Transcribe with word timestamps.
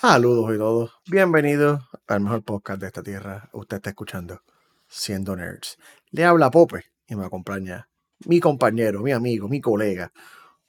Saludos 0.00 0.54
y 0.54 0.58
todos. 0.58 0.92
Bienvenidos 1.10 1.80
al 2.06 2.20
mejor 2.20 2.44
podcast 2.44 2.80
de 2.80 2.86
esta 2.86 3.02
tierra. 3.02 3.48
Usted 3.52 3.78
está 3.78 3.90
escuchando 3.90 4.42
Siendo 4.86 5.34
Nerds. 5.34 5.76
Le 6.12 6.24
habla 6.24 6.52
Pope 6.52 6.84
y 7.08 7.16
me 7.16 7.26
acompaña 7.26 7.88
mi 8.24 8.38
compañero, 8.38 9.00
mi 9.00 9.10
amigo, 9.10 9.48
mi 9.48 9.60
colega. 9.60 10.12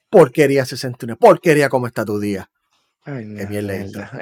Porquería 0.09 0.65
61. 0.65 1.15
Porquería, 1.17 1.69
¿cómo 1.69 1.85
está 1.85 2.03
tu 2.03 2.19
día? 2.19 2.49
Ay, 3.03 3.35
Qué 3.37 3.45
bien 3.45 3.67
lenta. 3.67 4.11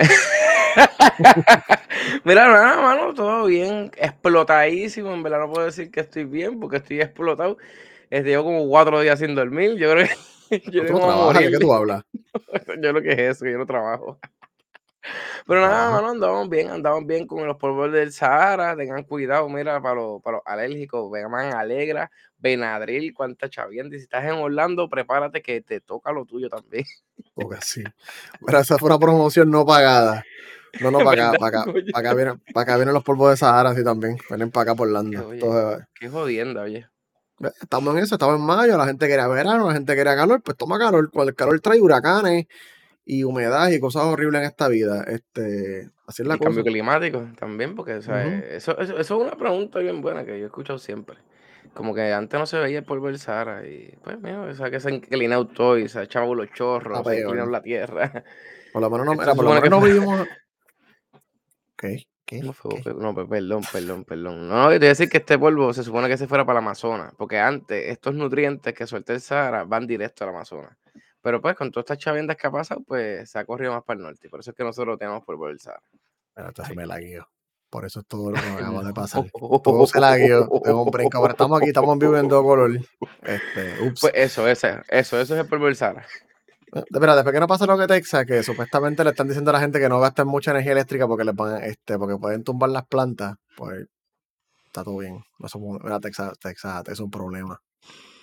Mira, 2.26 2.50
nada, 2.50 2.82
mano, 2.82 3.14
todo 3.14 3.46
bien. 3.46 3.90
Explotadísimo. 3.96 5.14
En 5.14 5.24
verdad 5.24 5.40
no 5.40 5.54
puedo 5.54 5.68
decir 5.68 5.90
que 5.90 6.02
estoy 6.02 6.26
bien 6.26 6.60
porque 6.60 6.78
estoy 6.78 7.00
explotado. 7.00 7.58
Este, 8.10 8.32
llevo 8.32 8.44
como 8.44 8.68
cuatro 8.68 9.00
días 9.00 9.20
sin 9.20 9.36
dormir. 9.36 9.78
Yo 9.78 9.90
creo 9.90 10.06
que. 10.06 10.14
Yo, 10.70 10.86
¿Tú 10.86 10.94
me 10.96 11.00
no 11.00 11.34
qué 11.34 11.60
tú 11.60 11.74
hablas? 11.74 12.04
Yo 12.82 12.92
lo 12.92 13.02
que 13.02 13.14
es 13.14 13.20
eso, 13.20 13.46
yo 13.46 13.58
no 13.58 13.66
trabajo. 13.66 14.20
Pero 15.46 15.62
nada, 15.62 15.74
Trabaja. 15.76 15.96
mano, 15.96 16.12
andamos 16.12 16.50
bien, 16.50 16.70
andamos 16.70 17.06
bien 17.06 17.26
con 17.26 17.46
los 17.48 17.58
polvos 17.58 17.92
del 17.92 18.12
Sahara. 18.12 18.76
Tengan 18.76 19.04
cuidado, 19.04 19.48
mira, 19.50 19.82
para 19.82 19.96
los, 19.96 20.22
para 20.22 20.38
los 20.38 20.44
alérgicos, 20.46 21.10
Vegaman 21.12 21.54
Alegra, 21.54 22.12
Benadryl, 22.38 23.14
cuánta 23.14 23.50
chavienda. 23.50 23.96
Y 23.96 24.00
si 24.00 24.04
estás 24.04 24.26
en 24.26 24.32
Orlando, 24.32 24.90
prepárate 24.90 25.42
que 25.42 25.62
te 25.62 25.80
toca 25.80 26.12
lo 26.12 26.26
tuyo 26.26 26.50
también. 26.50 26.84
Porque 27.34 27.58
sí. 27.62 27.84
Pero 28.46 28.60
esa 28.60 28.78
fue 28.78 28.90
una 28.90 29.00
promoción 29.00 29.50
no 29.50 29.66
pagada. 29.66 30.24
No, 30.82 30.92
no, 30.92 31.00
para 31.04 31.30
acá, 31.30 31.32
¿Verdad, 31.32 31.40
para 31.40 31.62
acá, 31.62 31.74
para 31.94 32.00
acá 32.10 32.14
vienen, 32.14 32.42
para 32.54 32.64
acá 32.64 32.76
vienen 32.76 32.94
los 32.94 33.04
polvos 33.04 33.32
de 33.32 33.38
Sahara, 33.38 33.74
sí, 33.74 33.84
también. 33.84 34.18
Vienen 34.30 34.52
para 34.52 34.64
acá 34.64 34.76
por 34.76 34.88
Orlando. 34.88 35.28
Oye. 35.28 35.40
Entonces, 35.40 35.88
Qué 35.94 36.10
jodienda, 36.10 36.62
oye. 36.64 36.88
Estamos 37.62 37.96
en 37.96 38.04
eso, 38.04 38.16
estamos 38.16 38.36
en 38.36 38.46
mayo, 38.46 38.76
la 38.78 38.88
gente 38.88 39.08
quería 39.08 39.28
verano, 39.28 39.68
la 39.68 39.74
gente 39.74 39.96
quería 39.96 40.16
calor, 40.16 40.42
pues 40.42 40.58
toma 40.58 40.80
calor. 40.80 41.12
Cuando 41.12 41.30
el 41.30 41.36
calor 41.36 41.60
trae 41.60 41.80
huracanes 41.80 42.48
y 43.10 43.24
humedad 43.24 43.70
y 43.70 43.80
cosas 43.80 44.04
horribles 44.04 44.42
en 44.42 44.48
esta 44.48 44.68
vida. 44.68 45.04
Este, 45.08 45.90
así 46.06 46.24
es 46.24 46.28
la 46.28 46.34
El 46.34 46.40
cosa. 46.40 46.50
cambio 46.50 46.64
climático 46.66 47.26
también, 47.40 47.74
porque 47.74 47.94
o 47.94 48.02
sea, 48.02 48.26
Ujú. 48.26 48.46
eso, 48.50 48.78
eso, 48.78 48.98
eso 48.98 49.16
es 49.16 49.22
una 49.28 49.38
pregunta 49.38 49.80
bien 49.80 50.02
buena 50.02 50.26
que 50.26 50.38
yo 50.38 50.44
he 50.44 50.48
escuchado 50.48 50.78
siempre. 50.78 51.18
Como 51.74 51.94
que 51.96 52.12
antes 52.12 52.38
no 52.40 52.46
se 52.46 52.60
veía 52.60 52.80
el 52.80 52.86
polvo 52.86 53.08
del 53.08 53.18
Sahara 53.20 53.66
y 53.66 53.96
pues 54.04 54.20
mira, 54.20 54.42
o 54.42 54.54
sea, 54.54 54.70
que 54.70 54.80
se 54.80 54.90
ha 54.90 54.92
inclinado 54.92 55.48
todo 55.48 55.78
y 55.78 55.88
se 55.88 56.00
ha 56.00 56.04
echado 56.04 56.36
los 56.36 56.52
chorros, 56.52 56.98
Está 56.98 57.04
se 57.04 57.10
ha 57.10 57.14
peor. 57.14 57.26
inclinado 57.30 57.50
la 57.50 57.62
tierra. 57.62 58.24
Por 58.74 58.82
lo 58.82 58.90
menos 58.90 59.06
no, 59.06 59.12
se 59.24 59.36
por 59.36 59.44
lo 59.44 59.50
menos 59.52 59.64
que 59.64 59.70
no 59.70 59.82
vivimos. 59.82 60.28
¿Qué? 61.78 62.08
¿Qué? 62.26 62.42
¿Cómo 62.42 62.54
fue? 62.54 62.82
¿Qué? 62.84 62.94
No, 62.94 63.16
pe- 63.16 63.26
perdón, 63.26 63.64
perdón, 63.72 64.04
perdón. 64.04 64.50
No, 64.50 64.56
no, 64.64 64.70
te 64.70 64.78
voy 64.80 64.86
a 64.88 64.90
decir 64.90 65.08
que 65.10 65.18
este 65.18 65.40
polvo 65.40 65.74
se 65.74 65.84
supone 65.84 66.10
que 66.10 66.18
se 66.18 66.28
fuera 66.28 66.46
para 66.46 66.60
el 66.60 66.66
Amazonas, 66.66 67.14
porque 67.18 67.40
antes 67.40 67.90
estos 67.90 68.14
nutrientes 68.16 68.74
que 68.74 68.86
suelta 68.86 69.14
el 69.14 69.22
Sahara 69.22 69.64
van 69.64 69.88
directo 69.88 70.24
al 70.26 70.32
Amazonas. 70.32 70.76
Pero 71.22 71.42
pues 71.42 71.56
con 71.56 71.72
todas 71.72 71.86
estas 71.86 71.98
chaviendas 71.98 72.38
que 72.38 72.48
ha 72.48 72.52
pasado, 72.52 72.82
pues 72.86 73.30
se 73.30 73.40
ha 73.40 73.46
corrido 73.46 73.74
más 73.74 73.84
para 73.84 73.98
el 73.98 74.04
norte. 74.04 74.30
Por 74.30 74.40
eso 74.40 74.52
es 74.52 74.58
que 74.58 74.64
nosotros 74.64 74.98
tenemos 74.98 75.24
polvo 75.24 75.48
del 75.48 75.60
Sahara. 75.60 75.82
Espérate, 76.30 76.64
se 76.64 76.72
Ay. 76.72 76.76
me 76.76 76.86
la 76.86 77.00
guió. 77.00 77.28
Por 77.70 77.84
eso 77.86 78.00
es 78.00 78.06
todo 78.08 78.32
lo 78.32 78.42
que 78.42 78.50
me 78.50 78.56
acaba 78.56 78.84
de 78.84 78.94
pasar. 78.94 79.26
Todo 79.32 79.88
se 79.88 80.00
la 80.00 80.18
guió. 80.18 80.48
Tengo 80.64 80.84
un 80.84 80.92
brinco. 80.92 81.18
Ahora 81.18 81.32
estamos 81.32 81.60
aquí, 81.60 81.70
estamos 81.70 81.94
en 81.94 82.00
vivo 82.00 82.18
en 82.18 82.28
dos 82.28 82.44
color. 82.44 82.80
Este, 83.24 83.84
ups. 83.84 84.02
Pues 84.02 84.14
eso, 84.16 84.48
ese, 84.48 84.82
eso, 84.88 85.20
eso 85.20 85.34
es 85.34 85.42
el 85.42 85.48
polvo 85.48 85.66
del 85.66 85.76
Sahara. 85.76 86.06
Espera, 86.74 87.16
después 87.16 87.34
que 87.34 87.40
no 87.40 87.48
pasa 87.48 87.66
lo 87.66 87.78
que 87.78 87.88
Texas, 87.88 88.26
que 88.26 88.44
supuestamente 88.44 89.04
le 89.04 89.12
están 89.12 89.28
diciendo 89.28 89.52
a 89.52 89.54
la 89.54 89.60
gente 89.60 89.80
que 89.80 89.88
no 89.88 90.00
gasten 90.00 90.28
mucha 90.28 90.52
energía 90.52 90.74
eléctrica 90.74 91.08
porque 91.08 91.24
les 91.24 91.34
van, 91.34 91.64
este, 91.64 91.98
porque 91.98 92.18
pueden 92.18 92.44
tumbar 92.44 92.70
las 92.70 92.86
plantas, 92.86 93.38
pues 93.56 93.88
está 94.66 94.84
todo 94.84 94.98
bien. 94.98 95.24
No 95.40 95.48
somos, 95.48 95.80
Texas, 96.02 96.38
Texas 96.40 96.84
es 96.88 97.00
un 97.00 97.10
problema. 97.10 97.62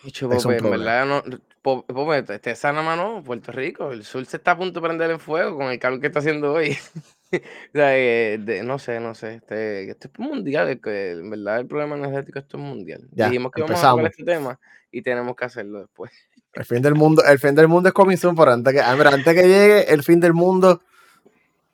Dicho, 0.04 0.30
Es 0.30 0.44
un 0.44 0.56
Pope, 0.56 0.64
en 0.66 0.70
verdad, 0.70 1.06
no, 1.06 1.22
Pope, 1.62 2.22
te- 2.22 2.38
te 2.38 2.54
sana 2.54 2.82
mano, 2.82 3.22
Puerto 3.24 3.52
Rico, 3.52 3.90
el 3.90 4.04
sur 4.04 4.24
se 4.26 4.36
está 4.36 4.50
a 4.52 4.56
punto 4.58 4.80
de 4.80 4.86
prender 4.86 5.10
en 5.10 5.18
fuego 5.18 5.56
con 5.56 5.68
el 5.72 5.78
calor 5.78 6.00
que 6.00 6.08
está 6.08 6.18
haciendo 6.18 6.52
hoy. 6.52 6.76
o 7.32 7.38
sea, 7.72 7.96
eh, 7.96 8.38
de- 8.38 8.62
no 8.62 8.78
sé, 8.78 9.00
no 9.00 9.14
sé, 9.14 9.36
este, 9.36 9.90
esto 9.90 10.08
es 10.12 10.18
mundial, 10.18 10.80
que 10.80 11.12
en 11.12 11.30
verdad 11.30 11.60
el 11.60 11.66
problema 11.66 11.96
energético 11.96 12.38
esto 12.38 12.58
es 12.58 12.62
mundial. 12.62 13.08
Ya, 13.12 13.26
Dijimos 13.26 13.50
que 13.52 13.60
íbamos 13.60 13.78
a 13.78 13.90
tocar 13.90 13.98
empezamos. 14.04 14.10
este 14.10 14.24
tema 14.24 14.60
y 14.90 15.02
tenemos 15.02 15.34
que 15.36 15.44
hacerlo 15.44 15.80
después. 15.80 16.12
El 16.52 16.64
fin 16.64 16.82
del 16.82 16.94
mundo, 16.94 17.22
el 17.24 17.38
fin 17.38 17.54
del 17.54 17.66
mundo 17.66 17.88
es 17.88 17.94
coming 17.94 18.16
soon, 18.16 18.36
pero 18.36 18.52
antes 18.52 18.72
que, 18.72 18.80
ah, 18.80 18.92
antes 18.92 19.34
que 19.34 19.42
llegue 19.42 19.92
el 19.92 20.02
fin 20.02 20.20
del 20.20 20.34
mundo, 20.34 20.82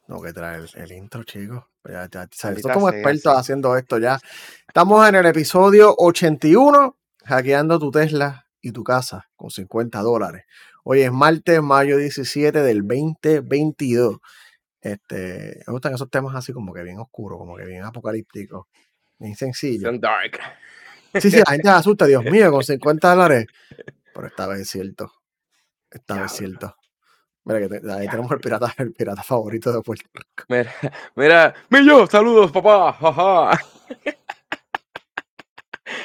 no 0.06 0.20
que 0.22 0.32
traer 0.32 0.60
el, 0.74 0.82
el 0.82 0.92
intro, 0.92 1.22
chicos. 1.24 1.64
Nosotros 1.84 2.72
como 2.72 2.90
sí. 2.90 3.02
haciendo 3.28 3.76
esto 3.76 3.98
ya. 3.98 4.18
Estamos 4.66 5.08
en 5.08 5.14
el 5.14 5.26
episodio 5.26 5.94
81, 5.96 6.96
hackeando 7.24 7.78
tu 7.78 7.90
Tesla 7.90 8.46
y 8.60 8.72
tu 8.72 8.84
casa 8.84 9.28
con 9.36 9.50
50 9.50 10.00
dólares. 10.00 10.44
Hoy 10.84 11.02
es 11.02 11.12
martes, 11.12 11.62
mayo 11.62 11.96
17 11.98 12.62
del 12.62 12.82
2022. 12.86 14.18
Este, 14.80 15.62
me 15.66 15.72
gustan 15.72 15.94
esos 15.94 16.08
temas 16.10 16.34
así 16.34 16.52
como 16.52 16.72
que 16.72 16.82
bien 16.82 16.98
oscuros, 16.98 17.38
como 17.38 17.56
que 17.56 17.64
bien 17.66 17.84
apocalípticos, 17.84 18.66
bien 19.18 19.36
sencillos. 19.36 19.82
Son 19.84 20.00
dark. 20.00 20.38
Sí, 21.14 21.30
sí, 21.30 21.38
la 21.38 21.50
gente 21.52 21.68
se 21.68 21.74
asusta, 21.74 22.06
Dios 22.06 22.24
mío, 22.24 22.50
con 22.50 22.62
50 22.64 23.10
dólares. 23.14 23.46
Pero 24.14 24.26
esta 24.26 24.46
vez 24.46 24.60
es 24.60 24.70
cierto. 24.70 25.12
Esta 25.90 26.14
vez 26.22 26.32
es 26.32 26.38
cierto. 26.38 26.74
Mira 27.44 27.60
que 27.60 27.68
te- 27.80 27.92
ahí 27.92 28.06
tenemos 28.08 28.30
el 28.32 28.38
pirata, 28.38 28.72
el 28.78 28.92
pirata 28.92 29.22
favorito 29.22 29.72
de 29.72 29.80
Puerto 29.82 30.04
Rico. 30.14 30.44
Mira, 30.48 30.72
mira, 31.16 31.54
Millo, 31.70 32.06
saludos, 32.06 32.52
papá. 32.52 32.92
jaja. 32.92 33.60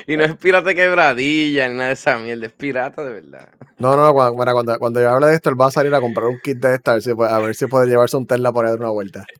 y 0.07 0.17
no 0.17 0.23
es 0.23 0.35
pirata 0.37 0.73
quebradilla 0.73 1.67
ni 1.69 1.75
nada 1.75 1.87
de 1.87 1.93
esa 1.93 2.17
mierda, 2.17 2.45
es 2.47 2.53
pirata 2.53 3.03
de 3.03 3.13
verdad. 3.21 3.49
No, 3.77 3.95
no, 3.97 4.13
cuando, 4.13 4.37
mira, 4.37 4.53
cuando, 4.53 4.79
cuando 4.79 5.01
yo 5.01 5.09
hable 5.09 5.27
de 5.27 5.35
esto, 5.35 5.49
él 5.49 5.59
va 5.59 5.67
a 5.67 5.71
salir 5.71 5.93
a 5.93 5.99
comprar 6.01 6.27
un 6.27 6.39
kit 6.39 6.57
de 6.57 6.75
esta, 6.75 6.91
a 6.91 6.93
ver 6.95 7.03
si 7.03 7.13
puede, 7.13 7.31
a 7.31 7.39
ver 7.39 7.55
si 7.55 7.67
puede 7.67 7.87
llevarse 7.87 8.15
un 8.17 8.25
Tesla 8.25 8.51
por 8.53 8.65
ahí 8.65 8.71
dar 8.71 8.79
una 8.79 8.89
vuelta. 8.89 9.25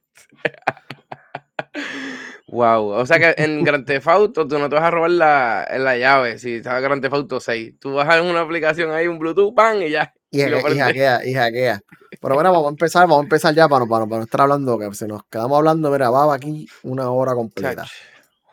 Wow, 2.48 2.90
o 2.90 3.06
sea 3.06 3.18
que 3.20 3.34
en 3.44 3.64
Grand 3.64 3.86
Theft 3.86 4.08
Auto 4.08 4.48
tú 4.48 4.59
no 4.59 4.70
te 4.70 4.76
vas 4.76 4.84
a 4.86 4.92
robar 4.92 5.09
la, 5.09 5.68
la 5.78 5.98
llave 5.98 6.38
si 6.38 6.56
estás 6.56 6.78
en 6.78 6.84
Grand 6.84 7.02
Theft 7.02 7.14
Auto 7.16 7.40
6. 7.40 7.74
Tú 7.80 7.94
vas 7.94 8.08
a 8.08 8.22
una 8.22 8.42
aplicación 8.42 8.92
ahí, 8.92 9.08
un 9.08 9.18
Bluetooth, 9.18 9.53
pan 9.56 9.82
y 9.82 9.90
ya. 9.90 10.14
Y, 10.32 10.42
Y 10.42 10.44
y 10.46 10.78
hackea, 10.78 11.26
y 11.26 11.34
hackea. 11.34 11.80
Pero 12.22 12.36
bueno, 12.36 12.52
vamos 12.52 12.68
a 12.68 12.70
empezar, 12.70 13.03
vamos 13.03 13.20
a 13.20 13.24
empezar 13.24 13.53
ya 13.56 13.68
para, 13.68 13.84
no- 13.86 13.90
para, 13.90 14.06
no- 14.06 14.09
para 14.09 14.20
no 14.20 14.24
estar 14.26 14.42
hablando, 14.42 14.78
que 14.78 14.94
si 14.94 15.06
nos 15.06 15.24
quedamos 15.30 15.58
hablando, 15.58 15.90
mira, 15.92 16.09
va 16.12 16.34
aquí 16.34 16.68
una 16.84 17.09
hora 17.09 17.34
completa. 17.34 17.84
Chach, 17.84 17.92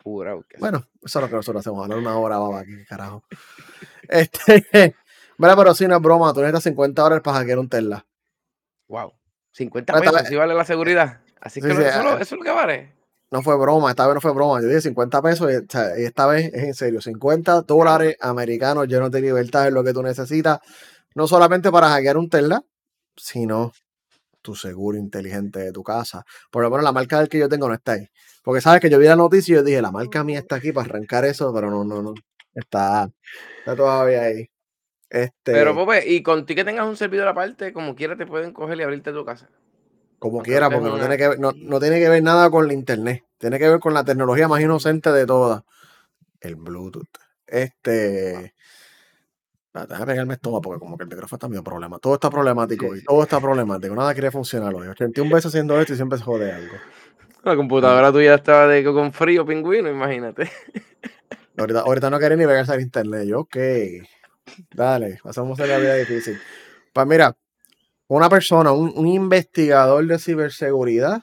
sí. 0.03 0.57
Bueno, 0.59 0.85
eso 1.01 1.19
es 1.19 1.23
lo 1.23 1.29
que 1.29 1.35
nosotros 1.35 1.61
hacemos, 1.61 1.83
hablar 1.83 1.97
una 1.99 2.17
hora, 2.17 2.37
baba, 2.39 2.63
carajo. 2.87 3.23
Este, 4.09 4.95
mira, 5.37 5.55
pero 5.55 5.73
si 5.73 5.87
no 5.87 5.95
es 5.95 6.01
broma, 6.01 6.33
tú 6.33 6.41
necesitas 6.41 6.63
50 6.63 7.01
dólares 7.01 7.23
para 7.23 7.37
hackear 7.37 7.57
un 7.59 7.69
Tesla. 7.69 8.05
Wow. 8.89 9.13
50 9.53 9.93
Pero 9.93 10.03
esta 10.05 10.11
pesos, 10.17 10.27
¿sí 10.29 10.35
vale 10.35 10.53
la 10.53 10.65
seguridad? 10.65 11.21
Así 11.39 11.61
Sí, 11.61 11.67
que 11.67 11.73
lo- 11.73 11.79
sí, 11.81 11.87
eso, 11.87 12.03
lo- 12.03 12.09
eh, 12.11 12.21
eso 12.21 12.35
es 12.35 12.39
lo 12.39 12.43
que 12.43 12.51
vale. 12.51 12.93
No 13.31 13.41
fue 13.41 13.57
broma, 13.57 13.89
esta 13.89 14.05
vez 14.05 14.13
no 14.15 14.21
fue 14.21 14.33
broma. 14.33 14.61
Yo 14.61 14.67
dije 14.67 14.81
50 14.81 15.21
pesos 15.21 15.49
y, 15.51 15.55
y 16.01 16.05
esta 16.05 16.27
vez 16.27 16.53
es 16.53 16.63
en 16.63 16.73
serio. 16.75 17.01
50 17.01 17.61
dólares 17.61 18.15
americanos 18.19 18.87
llenos 18.87 19.09
de 19.09 19.21
libertad 19.21 19.67
es 19.67 19.73
lo 19.73 19.83
que 19.83 19.93
tú 19.93 20.03
necesitas. 20.03 20.59
No 21.15 21.27
solamente 21.27 21.71
para 21.71 21.89
hackear 21.89 22.17
un 22.17 22.29
Tesla, 22.29 22.61
sino 23.15 23.71
tu 24.43 24.55
seguro 24.55 24.99
inteligente 24.99 25.59
de 25.59 25.71
tu 25.71 25.81
casa. 25.81 26.23
Por 26.51 26.61
lo 26.61 26.69
menos 26.69 26.83
la 26.83 26.91
marca 26.91 27.17
del 27.17 27.29
que 27.29 27.39
yo 27.39 27.49
tengo 27.49 27.67
no 27.67 27.73
está 27.73 27.93
ahí. 27.93 28.07
Porque 28.43 28.61
sabes 28.61 28.81
que 28.81 28.89
yo 28.89 28.99
vi 28.99 29.07
la 29.07 29.15
noticia 29.15 29.53
y 29.53 29.55
yo 29.55 29.63
dije, 29.63 29.81
la 29.81 29.91
marca 29.91 30.23
mía 30.23 30.39
está 30.39 30.57
aquí 30.57 30.71
para 30.71 30.87
arrancar 30.87 31.25
eso, 31.25 31.51
pero 31.51 31.71
no, 31.71 31.83
no, 31.83 32.03
no. 32.03 32.13
Está, 32.53 33.09
está 33.59 33.75
todavía 33.75 34.21
ahí. 34.21 34.49
Este, 35.09 35.51
Pero, 35.51 35.75
Pope, 35.75 36.07
y 36.07 36.23
con 36.23 36.45
ti 36.45 36.55
que 36.55 36.63
tengas 36.63 36.87
un 36.87 36.97
servidor 36.97 37.27
aparte, 37.27 37.71
como 37.71 37.95
quiera 37.95 38.15
te 38.15 38.25
pueden 38.25 38.51
coger 38.51 38.79
y 38.79 38.83
abrirte 38.83 39.11
tu 39.11 39.23
casa. 39.23 39.49
como 40.19 40.41
quiera, 40.41 40.69
porque 40.69 40.89
no 40.89 40.99
tiene, 40.99 41.17
que 41.17 41.27
ver, 41.29 41.39
no, 41.39 41.51
no 41.55 41.79
tiene 41.79 41.99
que 41.99 42.09
ver 42.09 42.23
nada 42.23 42.49
con 42.49 42.67
la 42.67 42.73
internet. 42.73 43.23
Tiene 43.37 43.59
que 43.59 43.69
ver 43.69 43.79
con 43.79 43.93
la 43.93 44.03
tecnología 44.03 44.47
más 44.47 44.61
inocente 44.61 45.11
de 45.11 45.25
todas. 45.25 45.63
El 46.41 46.55
Bluetooth. 46.55 47.07
Este. 47.45 48.53
Déjame 49.73 50.05
pegarme 50.05 50.33
esto 50.35 50.61
porque 50.61 50.79
como 50.79 50.97
que 50.97 51.03
el 51.03 51.09
micrófono 51.09 51.37
está 51.37 51.47
medio 51.49 51.63
problema. 51.63 51.97
Todo 51.99 52.13
está 52.13 52.29
problemático 52.29 52.93
Sí, 52.93 52.99
sí. 52.99 53.05
Todo 53.05 53.23
está 53.23 53.39
problemático. 53.39 53.95
Nada 53.95 54.13
quiere 54.13 54.29
funcionar 54.29 54.73
hoy. 54.73 54.87
81 54.87 55.29
veces 55.33 55.47
haciendo 55.47 55.79
esto 55.79 55.93
y 55.93 55.95
siempre 55.95 56.17
se 56.19 56.23
jode 56.23 56.51
algo. 56.51 56.75
La 57.43 57.55
computadora 57.55 58.11
tuya 58.11 58.35
estaba 58.35 58.67
de, 58.67 58.83
con 58.83 59.11
frío 59.11 59.45
pingüino, 59.45 59.89
imagínate. 59.89 60.49
Ahorita, 61.57 61.81
ahorita 61.81 62.09
no 62.09 62.17
quiere 62.19 62.35
ni 62.37 62.45
pegarse 62.45 62.71
al 62.73 62.81
internet. 62.81 63.27
Yo, 63.27 63.41
ok. 63.41 63.57
Dale, 64.73 65.19
pasamos 65.23 65.59
a 65.59 65.67
la 65.67 65.77
vida 65.77 65.95
difícil. 65.95 66.39
Pues 66.91 67.05
mira, 67.07 67.35
una 68.07 68.27
persona, 68.29 68.71
un, 68.71 68.91
un 68.95 69.07
investigador 69.07 70.05
de 70.07 70.17
ciberseguridad. 70.19 71.21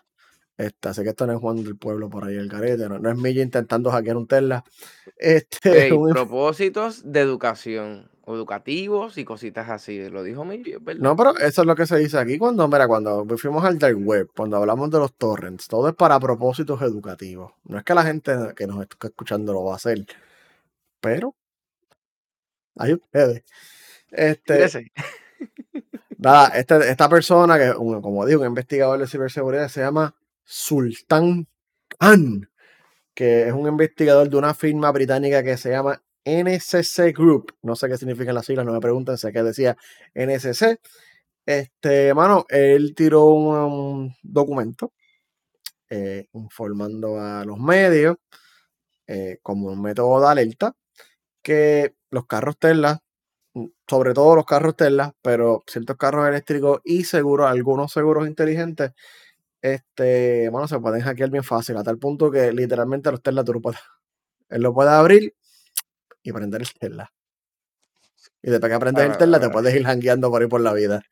Esta, 0.57 0.93
sé 0.95 1.03
que 1.03 1.09
esto 1.11 1.27
no 1.27 1.33
es 1.33 1.39
Juan 1.41 1.65
del 1.65 1.77
Pueblo 1.77 2.09
por 2.11 2.25
ahí 2.27 2.37
el 2.37 2.49
carete, 2.51 2.89
no, 2.89 2.99
no 2.99 3.11
es 3.11 3.17
Milla 3.17 3.43
intentando 3.43 3.91
hackear 3.91 4.17
un 4.17 4.27
Tesla. 4.27 4.65
Este, 5.17 5.87
Ey, 5.87 5.93
un- 5.93 6.11
propósitos 6.13 7.03
de 7.13 7.21
educación, 7.21 8.11
educativos 8.35 9.19
y 9.19 9.25
cositas 9.25 9.69
así. 9.69 10.09
Lo 10.09 10.23
dijo 10.23 10.45
Millo, 10.45 10.79
es 10.79 10.85
verdad. 10.85 11.03
no, 11.03 11.17
pero 11.17 11.37
eso 11.39 11.63
es 11.63 11.67
lo 11.67 11.75
que 11.75 11.87
se 11.87 11.99
dice 11.99 12.19
aquí 12.19 12.39
cuando, 12.39 12.67
mira, 12.69 12.87
cuando 12.89 13.27
fuimos 13.37 13.65
al 13.65 13.79
dark 13.79 13.97
web, 13.99 14.29
cuando 14.35 14.57
hablamos 14.57 14.91
de 14.91 14.99
los 14.99 15.15
torrents, 15.15 15.69
todo 15.69 15.89
es 15.89 15.95
para 15.95 16.19
propósitos 16.21 16.81
educativos. 16.83 17.53
No 17.65 17.79
es 17.79 17.85
que 17.85 17.95
la 17.95 18.05
gente 18.05 18.33
que 18.57 18.67
nos 18.67 18.83
está 18.83 19.09
escuchando 19.09 19.53
lo 19.53 19.65
va 19.65 19.75
a 19.75 19.77
hacer, 19.77 20.07
pero 21.01 21.35
hay 22.77 22.95
ustedes. 22.95 23.45
Este. 24.11 24.91
Nada, 26.19 26.49
este, 26.49 26.91
esta 26.91 27.09
persona, 27.09 27.59
que 27.59 27.73
como 27.73 28.27
digo, 28.27 28.43
un 28.43 28.49
investigador 28.49 28.99
de 28.99 29.07
ciberseguridad, 29.07 29.69
se 29.69 29.81
llama 29.81 30.15
Sultan 30.45 31.47
Khan, 31.99 32.51
que 33.15 33.49
es 33.49 33.53
un 33.55 33.67
investigador 33.67 34.29
de 34.29 34.37
una 34.37 34.53
firma 34.53 34.93
británica 34.93 35.43
que 35.43 35.57
se 35.57 35.71
llama 35.71 36.03
NCC 36.25 37.13
Group. 37.17 37.55
No 37.63 37.77
sé 37.77 37.89
qué 37.89 37.97
significan 37.97 38.35
las 38.35 38.47
siglas, 38.47 38.67
no 38.67 38.73
me 38.73 38.81
pregunten, 38.81 39.19
sé 39.19 39.33
que 39.33 39.43
decía 39.43 39.77
NCC. 40.15 40.81
Este, 41.47 42.15
mano, 42.15 42.47
él 42.49 42.95
tiró 42.95 43.27
un, 43.27 44.15
documento 44.23 44.93
eh, 45.91 46.29
informando 46.33 47.21
a 47.21 47.45
los 47.45 47.59
medios 47.59 48.17
eh, 49.07 49.39
como 49.43 49.69
un 49.73 49.83
método 49.83 50.21
de 50.21 50.29
alerta 50.29 50.77
que 51.43 51.95
los 52.11 52.27
carros 52.27 52.59
Tesla, 52.59 53.03
mm, 53.55 53.67
sobre 53.89 54.15
todo 54.15 54.37
los 54.37 54.47
carros 54.47 54.77
Tesla, 54.77 55.15
pero 55.23 55.63
ciertos 55.67 55.97
carros 55.97 56.29
eléctricos 56.29 56.81
y 56.85 57.05
seguros, 57.05 57.49
algunos 57.51 57.93
seguros 57.93 58.29
inteligentes, 58.29 58.93
este, 59.63 60.49
bueno, 60.51 60.69
se 60.69 60.81
pueden 60.81 61.03
hackear 61.03 61.31
bien 61.31 61.45
fácil, 61.45 61.77
a 61.77 61.85
tal 61.85 61.99
punto 61.99 62.31
que 62.31 62.53
literalmente 62.53 63.11
los 63.11 63.23
Tesla 63.23 63.45
tú 63.45 63.61
él 64.51 64.63
lo 64.63 64.75
puede 64.75 64.91
abrir 64.91 65.35
y 66.23 66.33
prender 66.33 66.63
el 66.63 66.73
Tesla. 66.73 67.13
Y 68.43 68.51
después 68.51 68.71
que 68.71 68.77
aprendes 68.77 69.05
el 69.05 69.17
Tesla, 69.17 69.41
te 69.41 69.47
ah. 69.47 69.51
puedes 69.51 69.75
ir 69.75 69.85
hackeando 69.85 70.31
por 70.31 70.43
ahí 70.43 70.49
por 70.49 70.61
la 70.61 70.73
vida. 70.73 71.03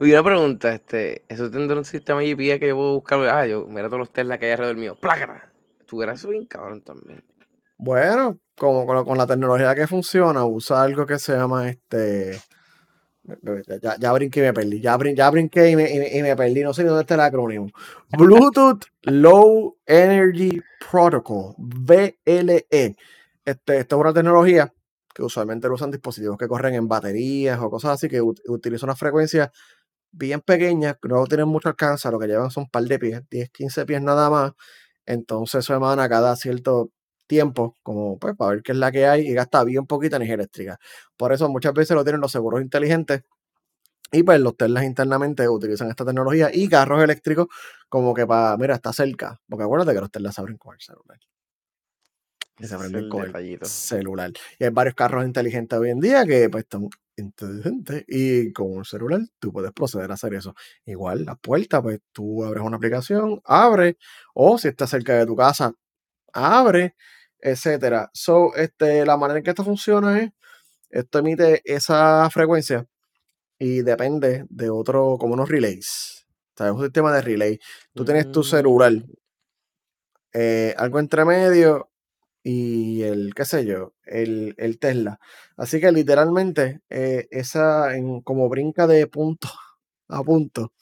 Y 0.00 0.10
una 0.10 0.24
pregunta, 0.24 0.74
este, 0.74 1.24
¿eso 1.28 1.50
tendrá 1.50 1.76
un 1.76 1.84
sistema 1.84 2.20
GPS 2.20 2.60
que 2.60 2.68
yo 2.68 2.76
puedo 2.76 2.94
buscar? 2.94 3.20
Ah, 3.28 3.46
yo, 3.46 3.66
mira 3.66 3.86
todos 3.86 4.00
los 4.00 4.12
Tesla 4.12 4.38
que 4.38 4.46
hay 4.46 4.52
alrededor 4.52 4.76
mío. 4.76 4.96
¡Plácata! 5.00 5.50
Estuviera 5.80 6.12
eso 6.14 6.28
bien 6.28 6.46
cabrón 6.46 6.82
también. 6.82 7.22
Bueno, 7.76 8.38
como 8.56 8.86
con, 8.86 9.18
la 9.18 9.26
tecnología 9.26 9.74
que 9.74 9.86
funciona, 9.86 10.44
usa 10.44 10.82
algo 10.82 11.06
que 11.06 11.18
se 11.18 11.36
llama 11.36 11.68
este. 11.68 12.40
Ya, 13.80 13.96
ya 13.98 14.12
brinqué 14.12 14.40
y 14.40 14.42
me 14.42 14.52
perdí. 14.52 14.80
Ya, 14.80 14.98
ya 15.14 15.30
brinqué 15.30 15.70
y 15.70 15.76
me, 15.76 15.90
y, 15.90 16.22
me, 16.22 16.36
perdí. 16.36 16.62
No 16.62 16.74
sé 16.74 16.82
ni 16.82 16.88
dónde 16.88 17.02
está 17.02 17.14
el 17.14 17.20
acrónimo. 17.20 17.68
Bluetooth 18.10 18.84
Low 19.02 19.76
Energy 19.86 20.60
Protocol, 20.90 21.54
BLE. 21.56 22.96
Este, 23.44 23.78
esta 23.78 23.96
es 23.96 24.00
una 24.00 24.12
tecnología 24.14 24.72
que 25.14 25.22
usualmente 25.22 25.68
lo 25.68 25.74
usan 25.74 25.90
dispositivos 25.90 26.38
que 26.38 26.48
corren 26.48 26.74
en 26.74 26.88
baterías 26.88 27.60
o 27.60 27.70
cosas 27.70 27.92
así, 27.92 28.08
que 28.08 28.20
utilizan 28.22 28.88
una 28.88 28.96
frecuencia 28.96 29.52
bien 30.12 30.40
pequeña, 30.42 30.94
que 30.94 31.08
no 31.08 31.24
tienen 31.26 31.48
mucho 31.48 31.68
alcance, 31.70 32.10
lo 32.10 32.18
que 32.18 32.26
llevan 32.28 32.50
son 32.50 32.64
un 32.64 32.70
par 32.70 32.84
de 32.84 32.98
pies, 32.98 33.22
10, 33.30 33.50
15 33.50 33.86
pies 33.86 34.02
nada 34.02 34.30
más. 34.30 34.52
Entonces 35.06 35.60
eso 35.60 35.74
emana 35.74 36.08
cada 36.08 36.36
cierto 36.36 36.90
tiempo, 37.26 37.76
como 37.82 38.18
pues 38.18 38.36
para 38.36 38.52
ver 38.52 38.62
qué 38.62 38.72
es 38.72 38.78
la 38.78 38.92
que 38.92 39.06
hay 39.06 39.28
y 39.28 39.34
gasta 39.34 39.64
bien 39.64 39.86
poquita 39.86 40.16
energía 40.16 40.36
eléctrica. 40.36 40.78
Por 41.16 41.32
eso 41.32 41.48
muchas 41.50 41.74
veces 41.74 41.96
lo 41.96 42.04
tienen 42.04 42.20
los 42.22 42.32
seguros 42.32 42.62
inteligentes 42.62 43.24
y 44.12 44.22
pues 44.24 44.40
los 44.40 44.56
Teslas 44.56 44.84
internamente 44.84 45.48
utilizan 45.48 45.90
esta 45.90 46.04
tecnología 46.06 46.50
y 46.52 46.68
carros 46.68 47.02
eléctricos 47.02 47.48
como 47.88 48.14
que 48.14 48.26
para, 48.26 48.56
mira, 48.58 48.74
está 48.76 48.92
cerca, 48.92 49.40
porque 49.48 49.64
acuérdate 49.64 49.94
que 49.94 50.00
los 50.00 50.10
Teslas 50.10 50.38
abren 50.38 50.58
con 50.58 50.74
el 50.74 50.80
celular. 50.80 51.18
Y 52.58 52.66
se 52.66 52.78
prenden 52.78 53.08
con 53.08 53.24
el 53.24 53.58
celular. 53.64 54.32
Y 54.58 54.64
hay 54.64 54.70
varios 54.70 54.94
carros 54.94 55.24
inteligentes 55.24 55.76
hoy 55.78 55.90
en 55.90 56.00
día 56.00 56.24
que 56.24 56.48
pues 56.48 56.64
están 56.64 56.88
inteligentes 57.16 58.04
y 58.08 58.52
con 58.52 58.76
un 58.76 58.84
celular 58.84 59.20
tú 59.38 59.52
puedes 59.52 59.72
proceder 59.72 60.10
a 60.10 60.14
hacer 60.14 60.34
eso. 60.34 60.54
Igual 60.84 61.24
la 61.24 61.36
puerta, 61.36 61.82
pues 61.82 62.00
tú 62.12 62.44
abres 62.44 62.62
una 62.62 62.76
aplicación, 62.76 63.40
abre, 63.44 63.98
o 64.34 64.58
si 64.58 64.68
estás 64.68 64.90
cerca 64.90 65.14
de 65.14 65.26
tu 65.26 65.36
casa, 65.36 65.72
abre, 66.32 66.94
etcétera. 67.38 68.10
So, 68.12 68.54
este, 68.56 69.04
la 69.04 69.16
manera 69.16 69.38
en 69.38 69.44
que 69.44 69.50
esto 69.50 69.64
funciona 69.64 70.20
es, 70.20 70.30
esto 70.90 71.18
emite 71.18 71.62
esa 71.64 72.28
frecuencia 72.30 72.86
y 73.58 73.82
depende 73.82 74.46
de 74.48 74.70
otro, 74.70 75.16
como 75.18 75.34
unos 75.34 75.48
relays. 75.48 76.26
O 76.54 76.56
sea, 76.56 76.66
es 76.68 76.72
un 76.72 76.82
sistema 76.82 77.12
de 77.12 77.22
relay. 77.22 77.58
Tú 77.94 78.04
tienes 78.04 78.30
tu 78.30 78.44
celular, 78.44 78.92
mm. 78.92 79.12
eh, 80.34 80.74
algo 80.78 81.00
entre 81.00 81.24
medio 81.24 81.90
y 82.44 83.02
el, 83.02 83.34
qué 83.34 83.44
sé 83.46 83.64
yo, 83.66 83.94
el, 84.04 84.54
Tesla. 84.80 85.18
Así 85.56 85.80
que 85.80 85.90
literalmente, 85.92 86.82
eh, 86.90 87.26
esa 87.30 87.88
como 88.24 88.48
brinca 88.50 88.86
de 88.86 89.06
punto 89.08 89.48
a 90.08 90.22
punto. 90.22 90.72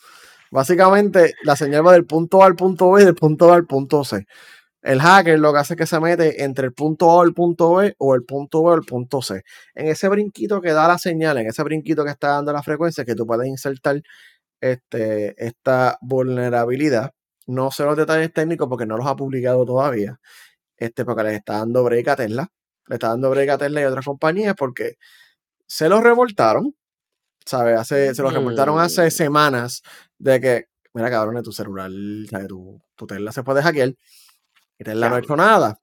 Básicamente, 0.50 1.35
la 1.44 1.56
señal 1.56 1.87
va 1.87 1.93
del 1.94 2.06
punto 2.06 2.43
A 2.43 2.47
al 2.47 2.56
punto 2.56 2.93
B 2.93 3.03
y 3.03 3.05
del 3.06 3.14
punto 3.14 3.53
A 3.53 3.56
al 3.56 3.67
punto 3.67 4.05
C. 4.05 4.26
El 4.82 5.00
hacker 5.00 5.38
lo 5.38 5.53
que 5.53 5.61
hace 5.61 5.75
es 5.75 5.79
que 5.79 5.87
se 5.87 6.00
mete 6.00 6.44
entre 6.44 6.67
el 6.67 6.75
punto 6.75 7.20
A 7.20 7.25
el 7.25 7.35
punto 7.35 7.75
B 7.76 7.94
o 7.99 8.15
el 8.17 8.25
punto 8.25 8.65
B 8.65 8.75
el 8.75 8.82
punto 8.82 9.23
C. 9.23 9.43
En 9.75 9.88
ese 9.88 10.08
brinquito 10.08 10.61
que 10.61 10.73
da 10.73 10.88
la 10.88 10.99
señal, 10.99 11.38
en 11.38 11.49
ese 11.49 11.62
brinquito 11.65 12.05
que 12.05 12.11
está 12.11 12.31
dando 12.31 12.53
la 12.53 12.62
frecuencia, 12.62 13.05
que 13.05 13.15
tú 13.15 13.26
puedes 13.26 13.49
insertar 13.49 14.03
este, 14.61 15.35
esta 15.44 15.99
vulnerabilidad. 16.03 17.12
No 17.47 17.70
sé 17.70 17.85
los 17.85 17.97
detalles 17.97 18.32
técnicos 18.32 18.69
porque 18.69 18.87
no 18.87 18.97
los 18.97 19.06
ha 19.06 19.17
publicado 19.17 19.65
todavía. 19.67 20.19
Este, 20.82 21.05
porque 21.05 21.23
les 21.23 21.34
está 21.34 21.58
dando 21.58 21.84
break 21.84 22.08
a 22.08 22.17
Tesla. 22.17 22.49
Le 22.88 22.96
está 22.96 23.08
dando 23.08 23.31
break 23.31 23.50
a 23.50 23.58
Tesla 23.58 23.81
y 23.81 23.84
otras 23.84 24.05
compañías 24.05 24.55
porque 24.56 24.96
se 25.67 25.88
los 25.88 26.02
revoltaron. 26.02 26.75
¿Sabes? 27.44 27.79
Hace, 27.79 28.14
se 28.14 28.23
los 28.23 28.32
revoltaron 28.32 28.79
hace 28.79 29.11
semanas 29.11 29.82
de 30.19 30.40
que, 30.40 30.67
mira, 30.94 31.11
cabrón, 31.11 31.43
tu 31.43 31.52
celular, 31.52 31.90
Tu, 32.49 32.81
tu 32.94 33.06
Tesla 33.06 33.32
se 33.32 33.43
puede 33.43 33.62
hackear 33.62 33.94
y 34.79 34.84
Tesla 34.84 35.08
no 35.08 35.17
ha 35.17 35.19
hecho 35.19 35.37
nada. 35.37 35.79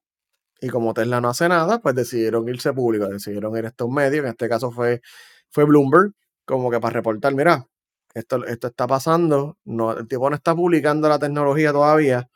Y 0.62 0.69
como 0.69 0.94
Tesla 0.94 1.22
no 1.22 1.30
hace 1.30 1.48
nada, 1.50 1.80
pues 1.80 1.96
decidieron 1.96 2.48
irse 2.50 2.74
público, 2.74 3.07
decidieron 3.07 3.57
ir 3.57 3.66
a 3.66 3.69
estos 3.69 3.90
medios, 3.90 4.25
en 4.25 4.31
este 4.31 4.50
caso 4.50 4.72
fue, 4.72 5.01
fue 5.50 5.63
Bloomberg, 5.66 6.12
como 6.46 6.69
que 6.69 6.80
para 6.80 6.94
reportar, 6.94 7.34
mira, 7.34 7.66
esto, 8.13 8.46
esto 8.46 8.68
está 8.68 8.88
pasando, 8.88 9.57
no, 9.63 9.98
el 9.98 10.07
tipo 10.07 10.30
no 10.30 10.36
está 10.36 10.56
publicando 10.56 11.07
la 11.07 11.19
tecnología 11.19 11.72
todavía, 11.72 12.30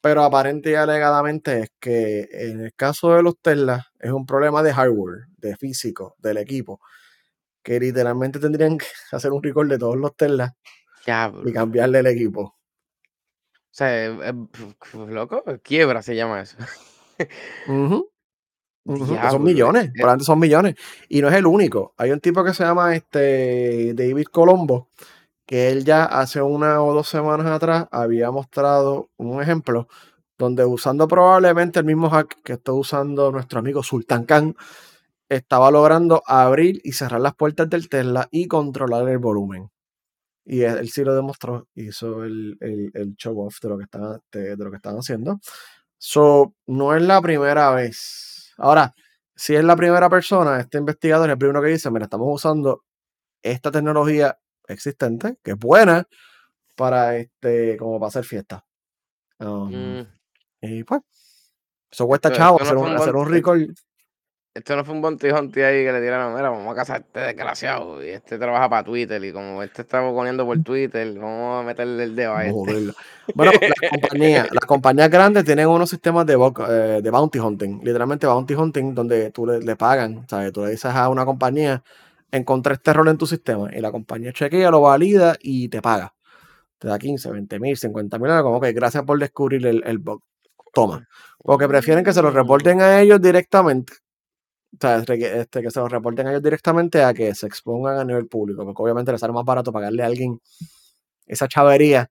pero 0.00 0.22
aparente 0.22 0.70
y 0.70 0.74
alegadamente 0.74 1.60
es 1.60 1.72
que 1.78 2.28
en 2.32 2.60
el 2.60 2.74
caso 2.74 3.14
de 3.14 3.22
los 3.22 3.38
Tesla 3.40 3.86
es 3.98 4.10
un 4.10 4.26
problema 4.26 4.62
de 4.62 4.72
hardware, 4.72 5.26
de 5.36 5.56
físico, 5.56 6.14
del 6.18 6.38
equipo, 6.38 6.80
que 7.62 7.78
literalmente 7.78 8.38
tendrían 8.38 8.78
que 8.78 8.86
hacer 9.12 9.32
un 9.32 9.42
record 9.42 9.68
de 9.68 9.78
todos 9.78 9.96
los 9.96 10.16
Tesla 10.16 10.54
y 11.44 11.52
cambiarle 11.52 12.00
el 12.00 12.06
equipo. 12.06 12.56
O 13.52 13.72
sea, 13.72 14.06
eh, 14.06 14.34
loco, 14.94 15.44
quiebra 15.62 16.02
se 16.02 16.16
llama 16.16 16.42
eso. 16.42 16.56
Son 19.30 19.42
millones, 19.42 19.92
por 19.98 20.08
antes 20.08 20.26
son 20.26 20.38
millones. 20.38 20.74
Y 21.08 21.20
no 21.20 21.28
es 21.28 21.34
el 21.34 21.46
único. 21.46 21.94
Hay 21.96 22.10
un 22.10 22.20
tipo 22.20 22.42
que 22.42 22.54
se 22.54 22.64
llama 22.64 22.96
este 22.96 23.92
David 23.94 24.26
Colombo, 24.26 24.88
que 25.50 25.68
él 25.68 25.84
ya 25.84 26.04
hace 26.04 26.40
una 26.40 26.80
o 26.80 26.94
dos 26.94 27.08
semanas 27.08 27.48
atrás 27.48 27.88
había 27.90 28.30
mostrado 28.30 29.10
un 29.16 29.42
ejemplo 29.42 29.88
donde 30.38 30.64
usando 30.64 31.08
probablemente 31.08 31.80
el 31.80 31.86
mismo 31.86 32.08
hack 32.08 32.40
que 32.44 32.52
está 32.52 32.72
usando 32.72 33.32
nuestro 33.32 33.58
amigo 33.58 33.82
Sultan 33.82 34.26
Khan, 34.26 34.54
estaba 35.28 35.72
logrando 35.72 36.22
abrir 36.24 36.80
y 36.84 36.92
cerrar 36.92 37.20
las 37.20 37.34
puertas 37.34 37.68
del 37.68 37.88
Tesla 37.88 38.28
y 38.30 38.46
controlar 38.46 39.08
el 39.08 39.18
volumen. 39.18 39.72
Y 40.44 40.62
él, 40.62 40.88
sí 40.88 41.02
lo 41.02 41.16
demostró, 41.16 41.66
hizo 41.74 42.22
el, 42.22 42.56
show 43.16 43.40
off 43.40 43.58
de 43.60 43.68
lo 43.70 43.76
que 43.76 43.84
están, 43.84 44.20
de, 44.30 44.56
lo 44.56 44.70
que 44.70 44.76
están 44.76 44.98
haciendo. 44.98 45.40
So, 45.98 46.54
no 46.68 46.94
es 46.94 47.02
la 47.02 47.20
primera 47.20 47.72
vez. 47.72 48.52
Ahora, 48.56 48.94
si 49.34 49.56
es 49.56 49.64
la 49.64 49.74
primera 49.74 50.08
persona, 50.08 50.60
este 50.60 50.78
investigador 50.78 51.28
es 51.28 51.32
el 51.32 51.38
primero 51.38 51.60
que 51.60 51.70
dice, 51.70 51.90
mira, 51.90 52.04
estamos 52.04 52.28
usando 52.30 52.84
esta 53.42 53.72
tecnología 53.72 54.38
existente, 54.72 55.36
que 55.42 55.52
es 55.52 55.58
buena, 55.58 56.06
para 56.76 57.16
este, 57.16 57.76
como 57.76 57.98
para 57.98 58.08
hacer 58.08 58.24
fiesta. 58.24 58.64
Um, 59.38 59.98
mm. 60.00 60.06
Y 60.62 60.84
pues, 60.84 61.02
eso 61.90 62.06
cuesta 62.06 62.32
chavo, 62.32 62.60
hacer, 62.60 62.76
un, 62.76 62.94
hacer 62.94 63.16
un 63.16 63.30
record 63.30 63.62
esto 64.52 64.74
no 64.74 64.84
fue 64.84 64.94
un 64.94 65.00
Bounty 65.00 65.30
Hunty 65.30 65.60
ahí 65.60 65.84
que 65.84 65.92
le 65.92 66.00
tiraron, 66.00 66.34
mira, 66.34 66.50
vamos 66.50 66.72
a 66.72 66.74
casar 66.74 67.02
este 67.02 67.20
desgraciado. 67.20 68.04
Y 68.04 68.08
este 68.08 68.36
trabaja 68.36 68.68
para 68.68 68.82
Twitter. 68.82 69.22
Y 69.24 69.32
como 69.32 69.62
este 69.62 69.82
está 69.82 70.00
poniendo 70.00 70.44
por 70.44 70.60
Twitter, 70.64 71.16
vamos 71.16 71.62
a 71.62 71.64
meterle 71.64 72.02
el 72.02 72.16
dedo 72.16 72.34
a 72.34 72.46
este. 72.46 72.92
Bueno, 73.32 73.52
las 73.60 73.90
compañías, 73.90 74.48
las 74.50 74.64
compañías 74.64 75.08
grandes 75.08 75.44
tienen 75.44 75.68
unos 75.68 75.88
sistemas 75.88 76.26
de, 76.26 76.34
eh, 76.34 77.00
de 77.00 77.10
Bounty 77.10 77.38
Hunting. 77.38 77.80
Literalmente 77.84 78.26
Bounty 78.26 78.54
Hunting, 78.54 78.92
donde 78.92 79.30
tú 79.30 79.46
le, 79.46 79.60
le 79.60 79.76
pagan. 79.76 80.26
¿sabes? 80.28 80.52
Tú 80.52 80.64
le 80.64 80.72
dices 80.72 80.92
a 80.92 81.08
una 81.08 81.24
compañía, 81.24 81.84
encontré 82.32 82.74
este 82.74 82.90
error 82.90 83.08
en 83.08 83.18
tu 83.18 83.26
sistema. 83.26 83.68
Y 83.74 83.80
la 83.80 83.92
compañía 83.92 84.32
chequea, 84.32 84.70
lo 84.70 84.80
valida 84.82 85.36
y 85.40 85.68
te 85.68 85.82
paga. 85.82 86.14
Te 86.78 86.88
da 86.88 86.98
15, 86.98 87.30
20 87.30 87.60
mil, 87.60 87.76
50 87.76 88.18
mil. 88.18 88.30
Como 88.42 88.60
que 88.60 88.72
gracias 88.72 89.04
por 89.04 89.18
descubrir 89.18 89.66
el, 89.66 89.82
el 89.86 89.98
bug. 89.98 90.22
Toma. 90.72 91.06
Porque 91.38 91.68
prefieren 91.68 92.04
que 92.04 92.12
se 92.12 92.22
lo 92.22 92.30
reporten 92.30 92.80
a 92.80 93.00
ellos 93.00 93.20
directamente 93.20 93.94
o 94.72 94.78
sea, 94.80 94.98
este, 94.98 95.62
que 95.62 95.70
se 95.70 95.80
los 95.80 95.90
reporten 95.90 96.26
a 96.26 96.30
ellos 96.30 96.42
directamente 96.42 97.02
a 97.02 97.12
que 97.12 97.34
se 97.34 97.46
expongan 97.46 97.98
a 97.98 98.04
nivel 98.04 98.28
público, 98.28 98.64
porque 98.64 98.82
obviamente 98.82 99.12
les 99.12 99.20
sale 99.20 99.32
más 99.32 99.44
barato 99.44 99.72
pagarle 99.72 100.02
a 100.02 100.06
alguien 100.06 100.40
esa 101.26 101.48
chavería 101.48 102.10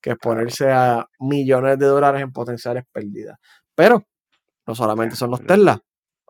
que 0.00 0.10
exponerse 0.10 0.70
a 0.70 1.06
millones 1.20 1.78
de 1.78 1.86
dólares 1.86 2.22
en 2.22 2.32
potenciales 2.32 2.84
pérdidas. 2.92 3.38
Pero 3.74 4.06
no 4.66 4.74
solamente 4.74 5.16
son 5.16 5.30
los 5.30 5.44
Tesla, 5.46 5.80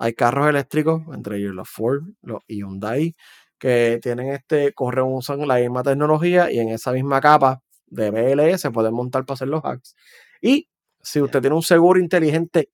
hay 0.01 0.15
carros 0.15 0.49
eléctricos, 0.49 1.03
entre 1.13 1.37
ellos 1.37 1.55
los 1.55 1.69
Ford, 1.69 2.03
los 2.23 2.43
Hyundai, 2.49 3.15
que 3.59 4.01
tienen 4.03 4.31
este, 4.31 4.73
corren, 4.73 5.05
usan 5.05 5.47
la 5.47 5.57
misma 5.57 5.83
tecnología 5.83 6.51
y 6.51 6.59
en 6.59 6.71
esa 6.71 6.93
misma 6.93 7.21
capa 7.21 7.63
de 7.87 8.11
BLE 8.11 8.57
se 8.57 8.71
pueden 8.71 8.95
montar 8.95 9.27
para 9.27 9.35
hacer 9.35 9.49
los 9.49 9.63
hacks. 9.63 9.95
Y 10.41 10.71
si 11.03 11.21
usted 11.21 11.43
tiene 11.43 11.55
un 11.55 11.63
seguro 11.63 12.01
inteligente 12.01 12.71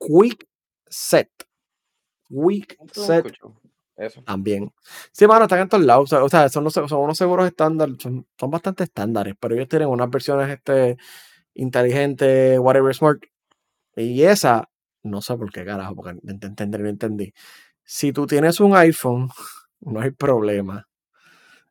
Quick 0.00 0.48
Set, 0.88 1.30
Quick 2.26 2.78
Set 2.90 3.36
también. 4.24 4.72
Sí, 5.12 5.26
mano, 5.26 5.44
están 5.44 5.60
en 5.60 5.68
todos 5.68 5.84
lados. 5.84 6.10
O 6.14 6.28
sea, 6.30 6.48
son, 6.48 6.70
son 6.70 7.00
unos 7.00 7.18
seguros 7.18 7.46
estándar, 7.46 7.90
son, 7.98 8.26
son, 8.40 8.50
bastante 8.50 8.84
estándares, 8.84 9.34
pero 9.38 9.54
ellos 9.54 9.68
tienen 9.68 9.88
unas 9.88 10.08
versiones 10.08 10.48
este, 10.48 10.96
inteligentes, 11.52 12.58
whatever 12.58 12.94
smart. 12.94 13.22
Y 13.94 14.22
esa, 14.22 14.70
no 15.06 15.22
sé 15.22 15.36
por 15.36 15.52
qué 15.52 15.64
carajo, 15.64 15.94
porque 15.96 16.18
entender 16.26 16.80
no 16.80 16.88
entendí. 16.88 17.32
Si 17.84 18.12
tú 18.12 18.26
tienes 18.26 18.60
un 18.60 18.76
iPhone, 18.76 19.28
no 19.80 20.00
hay 20.00 20.10
problema. 20.12 20.88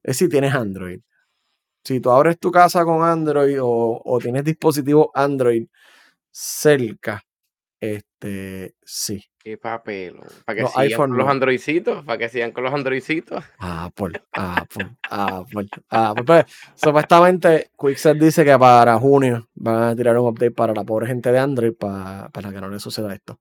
Es 0.03 0.17
si 0.17 0.29
tienes 0.29 0.55
Android. 0.55 1.01
Si 1.83 1.99
tú 2.01 2.11
abres 2.11 2.39
tu 2.39 2.51
casa 2.51 2.85
con 2.85 3.03
Android 3.03 3.59
o, 3.61 4.01
o 4.03 4.19
tienes 4.19 4.43
dispositivo 4.43 5.11
Android 5.15 5.67
cerca, 6.31 7.23
este, 7.81 8.05
sí. 8.83 9.23
Qué 9.37 9.57
papel. 9.57 10.19
Para 10.45 10.57
que 10.57 10.67
sigan 10.67 10.97
con 10.97 11.17
los 11.17 11.27
androidcitos, 11.27 12.03
para 12.03 12.17
que 12.17 12.29
sigan 12.29 12.51
con 12.51 12.63
los 12.63 12.73
androidcitos. 12.73 13.43
Apple, 13.59 14.21
Apple, 14.31 14.97
Apple, 15.09 15.67
Apple. 15.89 16.23
Pues, 16.23 16.45
supuestamente, 16.73 17.69
Quickset 17.79 18.17
dice 18.17 18.43
que 18.43 18.57
para 18.57 18.97
junio 18.97 19.47
van 19.53 19.83
a 19.83 19.95
tirar 19.95 20.17
un 20.17 20.27
update 20.27 20.51
para 20.51 20.73
la 20.73 20.83
pobre 20.83 21.07
gente 21.07 21.31
de 21.31 21.39
Android 21.39 21.73
para, 21.73 22.29
para 22.29 22.51
que 22.51 22.59
no 22.59 22.69
le 22.69 22.79
suceda 22.79 23.13
esto. 23.13 23.39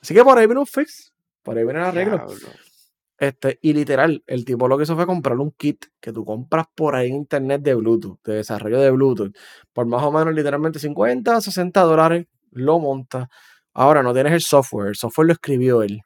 Así 0.00 0.14
que 0.14 0.22
por 0.22 0.38
ahí 0.38 0.46
viene 0.46 0.60
un 0.60 0.66
fix, 0.66 1.12
por 1.42 1.56
ahí 1.56 1.64
viene 1.64 1.80
el 1.80 1.86
arreglo. 1.86 2.26
Este, 3.18 3.58
y 3.62 3.72
literal, 3.72 4.22
el 4.26 4.44
tipo 4.44 4.68
lo 4.68 4.76
que 4.76 4.82
hizo 4.82 4.96
fue 4.96 5.06
comprar 5.06 5.38
un 5.38 5.52
kit 5.52 5.86
que 6.00 6.12
tú 6.12 6.24
compras 6.24 6.66
por 6.74 6.94
ahí 6.94 7.08
en 7.08 7.16
internet 7.16 7.62
de 7.62 7.74
Bluetooth, 7.74 8.18
de 8.24 8.34
desarrollo 8.34 8.80
de 8.80 8.90
Bluetooth, 8.90 9.34
por 9.72 9.86
más 9.86 10.02
o 10.02 10.12
menos 10.12 10.34
literalmente 10.34 10.78
50, 10.78 11.40
60 11.40 11.80
dólares, 11.82 12.26
lo 12.50 12.78
monta 12.78 13.28
Ahora 13.74 14.02
no 14.02 14.14
tienes 14.14 14.32
el 14.32 14.40
software, 14.40 14.88
el 14.88 14.96
software 14.96 15.26
lo 15.26 15.32
escribió 15.32 15.82
él. 15.82 16.00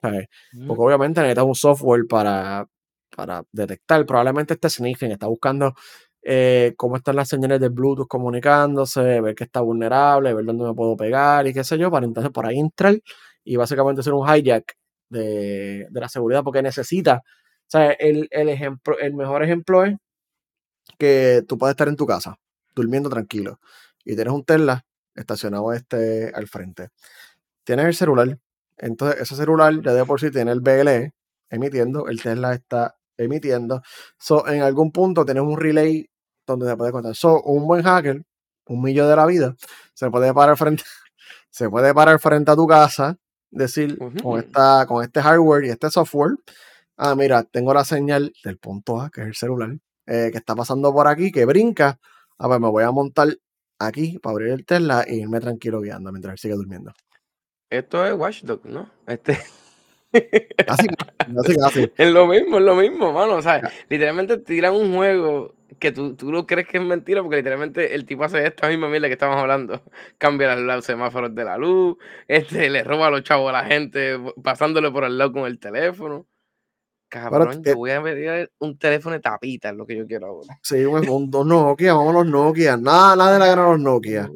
Porque 0.00 0.82
obviamente 0.82 1.20
necesitas 1.20 1.44
un 1.44 1.54
software 1.54 2.06
para, 2.08 2.66
para 3.14 3.42
detectar. 3.52 4.06
Probablemente 4.06 4.54
este 4.54 4.70
sniffing 4.70 5.10
está 5.10 5.26
buscando 5.26 5.74
eh, 6.22 6.74
cómo 6.76 6.96
están 6.96 7.16
las 7.16 7.28
señales 7.28 7.60
de 7.60 7.68
Bluetooth 7.68 8.06
comunicándose, 8.06 9.20
ver 9.20 9.34
que 9.34 9.44
está 9.44 9.60
vulnerable, 9.60 10.34
ver 10.34 10.44
dónde 10.44 10.64
me 10.64 10.74
puedo 10.74 10.96
pegar 10.96 11.46
y 11.46 11.52
qué 11.52 11.64
sé 11.64 11.78
yo, 11.78 11.90
para 11.90 12.06
entonces 12.06 12.30
por 12.32 12.46
ahí 12.46 12.58
entrar 12.58 12.98
y 13.44 13.56
básicamente 13.56 14.00
hacer 14.00 14.12
un 14.12 14.26
hijack 14.28 14.76
de, 15.08 15.86
de 15.90 16.00
la 16.00 16.08
seguridad 16.08 16.44
porque 16.44 16.62
necesita. 16.62 17.22
O 17.24 17.70
sea, 17.70 17.92
el, 17.92 18.28
el, 18.30 18.48
ejemplo, 18.48 18.98
el 18.98 19.14
mejor 19.14 19.42
ejemplo 19.42 19.84
es 19.84 19.96
que 20.98 21.42
tú 21.48 21.58
puedes 21.58 21.72
estar 21.72 21.88
en 21.88 21.96
tu 21.96 22.06
casa, 22.06 22.36
durmiendo 22.74 23.10
tranquilo, 23.10 23.58
y 24.04 24.14
tienes 24.14 24.32
un 24.32 24.44
Tesla 24.44 24.84
estacionado 25.18 25.72
este 25.72 26.32
al 26.34 26.46
frente. 26.48 26.90
Tienes 27.64 27.86
el 27.86 27.94
celular, 27.94 28.38
entonces 28.78 29.20
ese 29.20 29.36
celular 29.36 29.74
ya 29.82 29.92
de 29.92 30.04
por 30.04 30.20
sí 30.20 30.30
tiene 30.30 30.52
el 30.52 30.60
BLE 30.60 31.12
emitiendo, 31.50 32.08
el 32.08 32.22
Tesla 32.22 32.54
está 32.54 32.96
emitiendo. 33.16 33.82
So, 34.18 34.46
en 34.48 34.62
algún 34.62 34.92
punto 34.92 35.24
tienes 35.24 35.42
un 35.42 35.58
relay 35.58 36.08
donde 36.46 36.66
se 36.66 36.76
puede 36.76 36.92
contar. 36.92 37.14
So, 37.14 37.42
un 37.42 37.66
buen 37.66 37.82
hacker, 37.82 38.22
un 38.66 38.82
millón 38.82 39.08
de 39.08 39.16
la 39.16 39.26
vida, 39.26 39.54
se 39.94 40.10
puede 40.10 40.32
parar 40.32 40.56
frente, 40.56 40.84
se 41.50 41.68
puede 41.68 41.92
parar 41.94 42.18
frente 42.20 42.50
a 42.50 42.56
tu 42.56 42.66
casa, 42.66 43.16
decir 43.50 43.98
con, 44.22 44.38
esta, 44.38 44.86
con 44.86 45.02
este 45.02 45.20
hardware 45.22 45.64
y 45.64 45.70
este 45.70 45.90
software, 45.90 46.36
ah, 46.96 47.14
mira, 47.14 47.42
tengo 47.44 47.72
la 47.74 47.84
señal 47.84 48.32
del 48.44 48.58
punto 48.58 49.00
A, 49.00 49.10
que 49.10 49.22
es 49.22 49.26
el 49.28 49.34
celular, 49.34 49.70
eh, 50.06 50.28
que 50.32 50.38
está 50.38 50.54
pasando 50.54 50.92
por 50.92 51.08
aquí, 51.08 51.32
que 51.32 51.44
brinca. 51.44 51.98
A 52.38 52.48
ver, 52.48 52.60
me 52.60 52.68
voy 52.68 52.84
a 52.84 52.90
montar 52.90 53.28
aquí 53.78 54.18
para 54.18 54.32
abrir 54.32 54.52
el 54.52 54.64
Tesla 54.64 55.02
e 55.02 55.16
irme 55.16 55.40
tranquilo 55.40 55.80
guiando 55.80 56.10
mientras 56.12 56.32
él 56.32 56.38
sigue 56.38 56.54
durmiendo. 56.54 56.92
Esto 57.70 58.04
es 58.06 58.14
Watchdog, 58.14 58.64
¿no? 58.64 58.90
Este. 59.06 59.38
Casi, 60.66 60.88
casi, 60.88 61.56
casi. 61.58 61.92
Es 61.98 62.10
lo 62.10 62.26
mismo, 62.26 62.56
es 62.56 62.64
lo 62.64 62.74
mismo, 62.74 63.12
mano. 63.12 63.34
O 63.34 63.42
sea, 63.42 63.60
literalmente 63.90 64.38
tiran 64.38 64.74
un 64.74 64.94
juego 64.94 65.54
que 65.78 65.92
tú, 65.92 66.16
tú 66.16 66.32
lo 66.32 66.46
crees 66.46 66.66
que 66.66 66.78
es 66.78 66.82
mentira 66.82 67.22
porque 67.22 67.36
literalmente 67.36 67.94
el 67.94 68.06
tipo 68.06 68.24
hace 68.24 68.46
esta 68.46 68.68
misma 68.68 68.88
mierda 68.88 69.08
que 69.08 69.12
estamos 69.12 69.36
hablando. 69.36 69.82
Cambia 70.16 70.56
los 70.56 70.84
semáforos 70.84 71.34
de 71.34 71.44
la 71.44 71.58
luz, 71.58 71.96
este, 72.26 72.70
le 72.70 72.84
roba 72.84 73.08
a 73.08 73.10
los 73.10 73.22
chavos 73.22 73.50
a 73.50 73.52
la 73.52 73.64
gente 73.66 74.18
pasándole 74.42 74.90
por 74.90 75.04
el 75.04 75.18
lado 75.18 75.32
con 75.32 75.46
el 75.46 75.58
teléfono. 75.58 76.26
Cabrón, 77.08 77.62
yo 77.64 77.74
voy 77.74 77.90
a 77.90 78.02
pedir 78.02 78.50
un 78.58 78.78
teléfono 78.78 79.14
de 79.14 79.20
tapita, 79.20 79.70
es 79.70 79.76
lo 79.76 79.86
que 79.86 79.96
yo 79.96 80.06
quiero 80.06 80.26
ahora. 80.26 80.58
Sí, 80.62 80.84
un, 80.84 81.30
dos 81.30 81.46
Nokia, 81.46 81.94
vamos 81.94 82.10
a 82.10 82.18
los 82.18 82.26
Nokia. 82.26 82.76
Nada, 82.76 83.16
nada 83.16 83.32
de 83.32 83.38
la 83.38 83.46
gana 83.46 83.68
los 83.68 83.80
Nokia. 83.80 84.30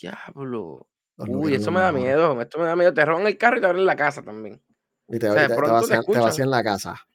diablo. 0.00 0.86
Uy, 1.16 1.54
eso 1.54 1.70
me 1.70 1.80
da 1.80 1.92
miedo. 1.92 2.40
Esto 2.40 2.58
me 2.58 2.64
da 2.64 2.74
miedo. 2.74 2.92
Te 2.92 3.04
roban 3.04 3.26
el 3.26 3.36
carro 3.36 3.58
y 3.58 3.60
te 3.60 3.66
abren 3.66 3.86
la 3.86 3.96
casa 3.96 4.22
también. 4.22 4.60
Y 5.08 5.18
te, 5.18 5.28
o 5.28 5.32
sea, 5.32 5.48
te, 5.48 5.54
te, 5.54 6.18
vacían, 6.18 6.50
la 6.50 6.62
casa. 6.62 7.06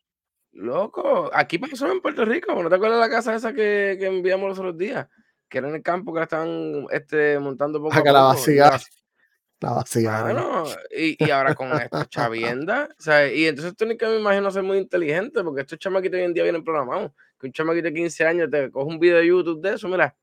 Loco, 0.51 1.29
aquí 1.33 1.57
pasó 1.57 1.91
en 1.91 2.01
Puerto 2.01 2.23
Rico. 2.23 2.61
¿No 2.61 2.69
te 2.69 2.75
acuerdas 2.75 2.99
de 2.99 3.07
la 3.07 3.09
casa 3.09 3.35
esa 3.35 3.53
que, 3.53 3.97
que 3.99 4.05
enviamos 4.05 4.49
los 4.49 4.59
otros 4.59 4.77
días? 4.77 5.07
Que 5.49 5.57
era 5.57 5.69
en 5.69 5.75
el 5.75 5.81
campo 5.81 6.13
que 6.13 6.19
la 6.19 6.23
estaban 6.23 6.85
este, 6.91 7.39
montando 7.39 7.81
poco 7.81 7.97
a, 7.97 8.03
que 8.03 8.11
la. 8.11 8.35
La. 9.65 10.21
Bueno, 10.21 10.63
y, 10.95 11.23
y, 11.23 11.31
ahora 11.31 11.55
con 11.55 11.71
esta 11.73 12.05
chavienda, 12.05 12.89
o 12.97 13.01
sea, 13.01 13.31
y 13.31 13.45
entonces 13.45 13.75
tú 13.75 13.85
ni 13.85 13.97
que 13.97 14.05
me 14.05 14.19
imagino 14.19 14.51
ser 14.51 14.63
muy 14.63 14.77
inteligente, 14.77 15.43
porque 15.43 15.61
estos 15.61 15.79
chamaquitos 15.79 16.17
hoy 16.17 16.25
en 16.25 16.33
día 16.33 16.43
vienen 16.43 16.63
programados. 16.63 17.11
Que 17.39 17.47
un 17.47 17.53
chamaquito 17.53 17.85
de 17.85 17.93
15 17.93 18.25
años 18.25 18.49
te 18.49 18.71
coge 18.71 18.87
un 18.87 18.99
video 18.99 19.17
de 19.17 19.27
YouTube 19.27 19.61
de 19.61 19.73
eso, 19.73 19.87
mira, 19.87 20.15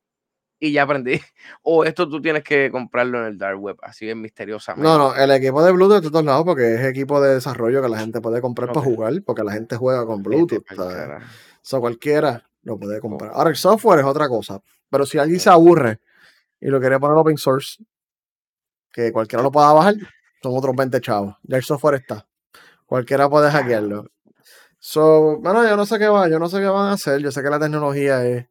y 0.62 0.72
ya 0.72 0.84
aprendí. 0.84 1.20
O 1.62 1.84
esto 1.84 2.08
tú 2.08 2.20
tienes 2.20 2.44
que 2.44 2.70
comprarlo 2.70 3.20
en 3.20 3.26
el 3.26 3.38
dark 3.38 3.60
web, 3.60 3.76
así 3.82 4.08
es 4.08 4.16
misteriosamente. 4.16 4.88
No, 4.88 4.96
no, 4.96 5.14
el 5.14 5.30
equipo 5.32 5.62
de 5.62 5.72
Bluetooth 5.72 6.02
de 6.02 6.10
todos 6.10 6.24
lados, 6.24 6.44
porque 6.44 6.74
es 6.74 6.84
equipo 6.84 7.20
de 7.20 7.34
desarrollo 7.34 7.82
que 7.82 7.88
la 7.88 7.98
gente 7.98 8.20
puede 8.20 8.40
comprar 8.40 8.72
para 8.72 8.84
jugar, 8.84 9.12
porque 9.24 9.42
la 9.42 9.52
gente 9.52 9.76
juega 9.76 10.06
con 10.06 10.22
Bluetooth. 10.22 10.64
O 10.78 11.28
sea, 11.62 11.80
cualquiera 11.80 12.48
lo 12.62 12.78
puede 12.78 13.00
comprar. 13.00 13.32
Ahora, 13.34 13.50
el 13.50 13.56
software 13.56 14.00
es 14.00 14.06
otra 14.06 14.28
cosa, 14.28 14.60
pero 14.88 15.04
si 15.04 15.18
alguien 15.18 15.40
se 15.40 15.50
aburre 15.50 16.00
y 16.60 16.68
lo 16.68 16.80
quiere 16.80 16.98
poner 17.00 17.16
open 17.16 17.36
source, 17.36 17.82
que 18.92 19.12
cualquiera 19.12 19.42
lo 19.42 19.50
pueda 19.50 19.72
bajar, 19.72 19.94
son 20.42 20.56
otros 20.56 20.74
20 20.76 21.00
chavos. 21.00 21.36
Ya 21.42 21.56
el 21.56 21.62
software 21.62 21.96
está. 21.96 22.26
Cualquiera 22.86 23.28
puede 23.28 23.50
hackearlo. 23.50 24.06
So, 24.78 25.38
bueno, 25.38 25.66
yo 25.66 25.76
no 25.76 25.86
sé 25.86 25.98
qué 25.98 26.08
va, 26.08 26.28
yo 26.28 26.38
no 26.38 26.48
sé 26.48 26.58
qué 26.58 26.66
van 26.66 26.88
a 26.88 26.92
hacer. 26.92 27.20
Yo 27.20 27.30
sé 27.30 27.42
que 27.42 27.50
la 27.50 27.60
tecnología 27.60 28.24
es. 28.26 28.46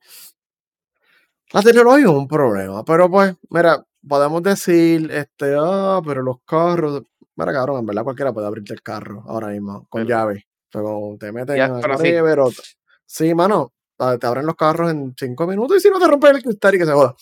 La 1.51 1.61
tecnología 1.61 2.05
es 2.05 2.11
un 2.11 2.27
problema, 2.27 2.85
pero 2.85 3.09
pues, 3.11 3.35
mira, 3.49 3.85
podemos 4.07 4.41
decir, 4.41 5.11
este, 5.11 5.55
ah, 5.59 6.01
pero 6.05 6.21
los 6.21 6.37
carros. 6.45 7.03
Mira, 7.35 7.51
cabrón, 7.51 7.79
en 7.79 7.85
verdad 7.85 8.03
cualquiera 8.03 8.33
puede 8.33 8.47
abrirte 8.47 8.73
el 8.73 8.81
carro 8.81 9.23
ahora 9.27 9.47
mismo, 9.47 9.85
con 9.89 10.05
llave. 10.05 10.47
Pero 10.71 11.17
te 11.19 11.31
meten 11.33 11.59
en 11.59 11.75
el 11.75 11.97
sí. 11.97 12.63
Sí, 13.05 13.35
mano, 13.35 13.73
te 13.97 14.25
abren 14.25 14.45
los 14.45 14.55
carros 14.55 14.89
en 14.89 15.13
cinco 15.17 15.45
minutos 15.45 15.77
y 15.77 15.79
si 15.81 15.89
no 15.89 15.99
te 15.99 16.07
rompen 16.07 16.37
el 16.37 16.43
cristal 16.43 16.75
y 16.75 16.77
que 16.79 16.85
se 16.85 16.93
joda. 16.93 17.15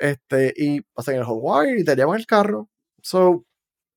Este, 0.00 0.54
y 0.56 0.80
pasan 0.80 1.16
el 1.16 1.24
hotwire 1.24 1.78
y 1.78 1.84
te 1.84 1.94
llevan 1.94 2.18
el 2.18 2.26
carro. 2.26 2.70
So, 3.02 3.44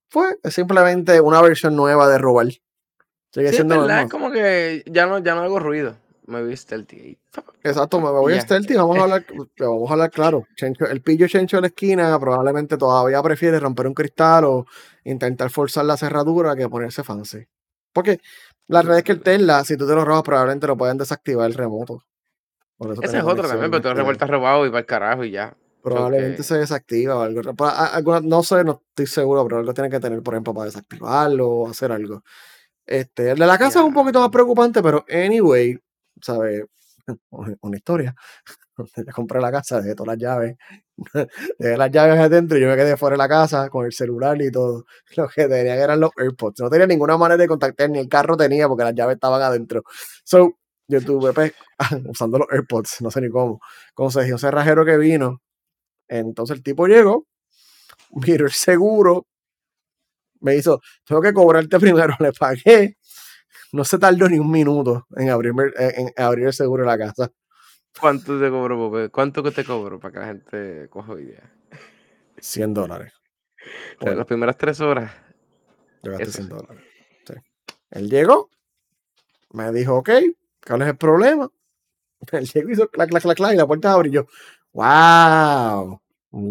fue 0.09 0.37
simplemente 0.43 1.21
una 1.21 1.41
versión 1.41 1.77
nueva 1.77 2.09
de 2.09 2.17
robar. 2.17 2.47
Sigue 3.31 3.49
sí, 3.49 3.55
siendo 3.55 3.81
verdad, 3.81 4.03
es 4.03 4.11
como 4.11 4.29
que 4.29 4.83
ya 4.85 5.05
no, 5.05 5.19
ya 5.19 5.33
no 5.33 5.41
hago 5.41 5.59
ruido. 5.59 5.95
Me 6.25 6.43
voy 6.43 6.55
stealthy. 6.55 7.17
Exacto, 7.63 8.01
me 8.01 8.09
voy 8.11 8.39
stealthy. 8.39 8.75
Vamos 8.75 8.97
a 8.97 9.03
hablar, 9.03 9.25
vamos 9.57 9.89
a 9.89 9.93
hablar 9.93 10.11
claro. 10.11 10.45
el 10.57 11.01
pillo 11.01 11.27
Chencho 11.27 11.57
de 11.57 11.61
la 11.61 11.67
esquina 11.67 12.19
probablemente 12.19 12.77
todavía 12.77 13.23
prefiere 13.23 13.59
romper 13.59 13.87
un 13.87 13.93
cristal 13.93 14.43
o 14.45 14.65
intentar 15.05 15.49
forzar 15.49 15.85
la 15.85 15.95
cerradura 15.95 16.55
que 16.55 16.67
ponerse 16.67 17.03
fancy. 17.03 17.45
Porque 17.93 18.19
la 18.67 18.81
realidad 18.81 18.99
es 18.99 19.03
que 19.05 19.11
el 19.13 19.21
Tesla, 19.21 19.63
si 19.63 19.77
tú 19.77 19.87
te 19.87 19.95
lo 19.95 20.03
robas, 20.03 20.23
probablemente 20.23 20.67
lo 20.67 20.77
pueden 20.77 20.97
desactivar 20.97 21.49
el 21.49 21.53
remoto. 21.55 22.03
Ese 23.01 23.17
es 23.17 23.23
otro 23.23 23.47
también, 23.47 23.71
pero 23.71 23.81
tú 23.81 23.93
revueltas 23.93 24.29
robado 24.29 24.65
y 24.65 24.69
para 24.69 24.79
el 24.79 24.85
carajo 24.85 25.23
y 25.23 25.31
ya. 25.31 25.55
Probablemente 25.83 26.43
se 26.43 26.57
desactiva 26.57 27.17
o 27.17 27.21
algo. 27.21 27.41
no 28.23 28.43
sé, 28.43 28.63
no 28.63 28.81
estoy 28.89 29.05
seguro, 29.05 29.43
pero 29.43 29.59
algo 29.59 29.73
tiene 29.73 29.89
que 29.89 29.99
tener, 29.99 30.23
por 30.23 30.33
ejemplo, 30.33 30.53
para 30.53 30.65
desactivarlo 30.67 31.49
o 31.49 31.69
hacer 31.69 31.91
algo. 31.91 32.23
Este, 32.85 33.31
el 33.31 33.39
de 33.39 33.47
la 33.47 33.57
casa 33.57 33.79
es 33.79 33.85
un 33.85 33.93
poquito 33.93 34.21
más 34.21 34.29
preocupante, 34.29 34.81
pero 34.81 35.05
anyway, 35.09 35.77
¿sabes? 36.21 36.63
Una 37.61 37.77
historia. 37.77 38.15
Ya 39.05 39.13
compré 39.13 39.39
la 39.39 39.51
casa, 39.51 39.81
dejé 39.81 39.93
todas 39.93 40.15
las 40.15 40.17
llaves. 40.17 40.57
Dejé 41.59 41.77
las 41.77 41.91
llaves 41.91 42.19
adentro 42.19 42.57
y 42.57 42.61
yo 42.61 42.67
me 42.67 42.75
quedé 42.75 42.97
fuera 42.97 43.13
de 43.13 43.19
la 43.19 43.29
casa 43.29 43.69
con 43.69 43.85
el 43.85 43.93
celular 43.93 44.41
y 44.41 44.51
todo. 44.51 44.85
Lo 45.15 45.27
que 45.29 45.47
tenía 45.47 45.75
eran 45.75 45.99
los 45.99 46.09
AirPods. 46.17 46.61
No 46.61 46.69
tenía 46.71 46.87
ninguna 46.87 47.15
manera 47.17 47.37
de 47.37 47.47
contactar, 47.47 47.89
ni 47.91 47.99
el 47.99 48.09
carro 48.09 48.35
tenía 48.35 48.67
porque 48.67 48.83
las 48.83 48.95
llaves 48.95 49.15
estaban 49.15 49.41
adentro. 49.43 49.83
So, 50.23 50.57
yo 50.87 51.01
tuve 51.01 51.33
pues, 51.33 51.53
usando 52.07 52.39
los 52.39 52.47
AirPods, 52.51 53.01
no 53.01 53.11
sé 53.11 53.21
ni 53.21 53.29
cómo. 53.29 53.59
Como 53.93 54.09
se 54.11 54.23
dijo, 54.23 54.37
ese 54.37 54.49
rajero 54.51 54.85
que 54.85 54.97
vino, 54.97 55.41
entonces 56.07 56.57
el 56.57 56.63
tipo 56.63 56.87
llegó, 56.87 57.27
miró 58.11 58.45
el 58.45 58.51
seguro, 58.51 59.27
me 60.41 60.55
hizo, 60.55 60.81
tengo 61.05 61.21
que 61.21 61.33
cobrarte 61.33 61.79
primero, 61.79 62.15
le 62.19 62.31
pagué, 62.33 62.97
no 63.71 63.83
se 63.83 63.97
tardó 63.97 64.29
ni 64.29 64.37
un 64.37 64.51
minuto 64.51 65.07
en, 65.15 65.29
abrirme, 65.29 65.65
en, 65.77 66.11
abrir 66.17 66.47
el 66.47 66.53
seguro 66.53 66.83
de 66.83 66.87
la 66.87 66.97
casa. 66.97 67.31
¿Cuánto 67.99 68.39
te 68.39 68.49
cobró? 68.49 69.11
¿Cuánto 69.11 69.43
que 69.43 69.51
te 69.51 69.63
cobró 69.63 69.99
para 69.99 70.11
que 70.11 70.19
la 70.19 70.25
gente 70.25 70.89
coja 70.89 71.19
idea? 71.19 71.53
100 72.37 72.73
dólares. 72.73 73.13
Por 73.99 74.15
las 74.15 74.25
primeras 74.25 74.57
tres 74.57 74.79
horas. 74.81 75.11
Yo 76.03 76.11
gasté 76.11 76.31
100 76.31 76.49
dólares. 76.49 76.83
Sí. 77.25 77.33
Él 77.91 78.09
llegó, 78.09 78.49
me 79.51 79.71
dijo, 79.71 79.95
ok, 79.95 80.09
¿cuál 80.65 80.81
es 80.81 80.87
el 80.89 80.97
problema? 80.97 81.49
Él 82.31 82.45
llegó 82.45 82.69
y 82.69 82.73
hizo 82.73 82.89
clac, 82.89 83.09
clac, 83.09 83.23
clac, 83.23 83.37
clac, 83.37 83.53
y 83.53 83.57
la 83.57 83.67
puerta 83.67 83.93
abrió. 83.93 84.27
¡Wow! 84.73 85.99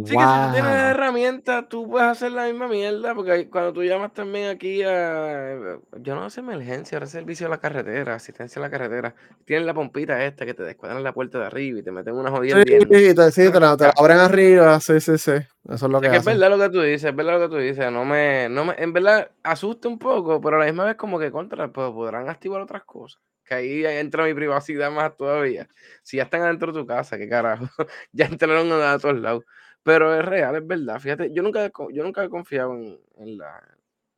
Sí, 0.05 0.17
que 0.17 0.27
si 0.27 0.41
tú 0.41 0.53
tienes 0.53 0.75
herramientas, 0.77 1.69
tú 1.69 1.91
puedes 1.91 2.07
hacer 2.07 2.31
la 2.31 2.45
misma 2.45 2.69
mierda, 2.69 3.17
porque 3.17 3.51
cuando 3.51 3.73
tú 3.73 3.83
llamas 3.83 4.13
también 4.13 4.49
aquí 4.49 4.81
a. 4.85 5.81
Yo 5.99 6.15
no 6.15 6.31
sé 6.31 6.39
emergencia, 6.39 6.99
ahora 6.99 7.09
servicio 7.09 7.49
a 7.49 7.51
la 7.51 7.59
carretera, 7.59 8.15
asistencia 8.15 8.61
a 8.61 8.63
la 8.63 8.71
carretera. 8.71 9.17
Tienen 9.45 9.67
la 9.67 9.75
pompita 9.75 10.25
esta 10.25 10.47
que 10.47 10.55
te 10.55 10.63
descuadran 10.63 11.03
la 11.03 11.13
puerta 11.13 11.41
de 11.41 11.47
arriba 11.47 11.81
y 11.81 11.83
te 11.83 11.91
meten 11.91 12.15
una 12.15 12.31
jodida. 12.31 12.59
Sí, 12.59 12.65
te, 12.65 13.33
sí, 13.33 13.51
te, 13.51 13.59
la, 13.59 13.77
te 13.77 13.87
la 13.87 13.95
abren 13.97 14.19
arriba, 14.19 14.79
sí, 14.79 15.01
sí, 15.01 15.19
sí. 15.19 15.33
Eso 15.33 15.49
es 15.69 15.83
lo 15.83 16.01
que, 16.01 16.07
es, 16.07 16.13
que 16.13 16.19
es 16.19 16.25
verdad 16.25 16.51
lo 16.51 16.59
que 16.59 16.71
tú 16.71 16.81
dices, 16.81 17.05
es 17.11 17.17
verdad 17.17 17.41
lo 17.41 17.49
que 17.49 17.57
tú 17.57 17.57
dices. 17.57 17.91
No 17.91 18.05
me, 18.05 18.49
no 18.49 18.67
me, 18.67 18.75
en 18.79 18.93
verdad 18.93 19.33
asusta 19.43 19.89
un 19.89 19.99
poco, 19.99 20.41
pero 20.41 20.59
a 20.59 20.61
la 20.61 20.67
misma 20.67 20.85
vez 20.85 20.95
como 20.95 21.19
que 21.19 21.33
contra, 21.33 21.73
pues 21.73 21.91
podrán 21.91 22.29
activar 22.29 22.61
otras 22.61 22.85
cosas 22.85 23.21
que 23.53 23.85
ahí 23.85 23.99
entra 23.99 24.25
mi 24.25 24.35
privacidad 24.35 24.91
más 24.91 25.17
todavía. 25.17 25.69
Si 26.03 26.17
ya 26.17 26.25
están 26.25 26.43
adentro 26.43 26.73
de 26.73 26.81
tu 26.81 26.87
casa, 26.87 27.19
qué 27.19 27.29
carajo, 27.29 27.69
ya 28.13 28.27
entraron 28.27 28.73
a 28.73 28.99
todos 28.99 29.19
lados. 29.19 29.45
Pero 29.83 30.19
es 30.19 30.25
real, 30.25 30.57
es 30.57 30.67
verdad. 30.67 31.01
Fíjate, 31.01 31.33
yo 31.33 31.43
nunca, 31.43 31.71
yo 31.93 32.03
nunca 32.03 32.25
he 32.25 32.29
confiado 32.29 32.75
en, 32.75 32.99
en, 33.19 33.39
la, 33.39 33.61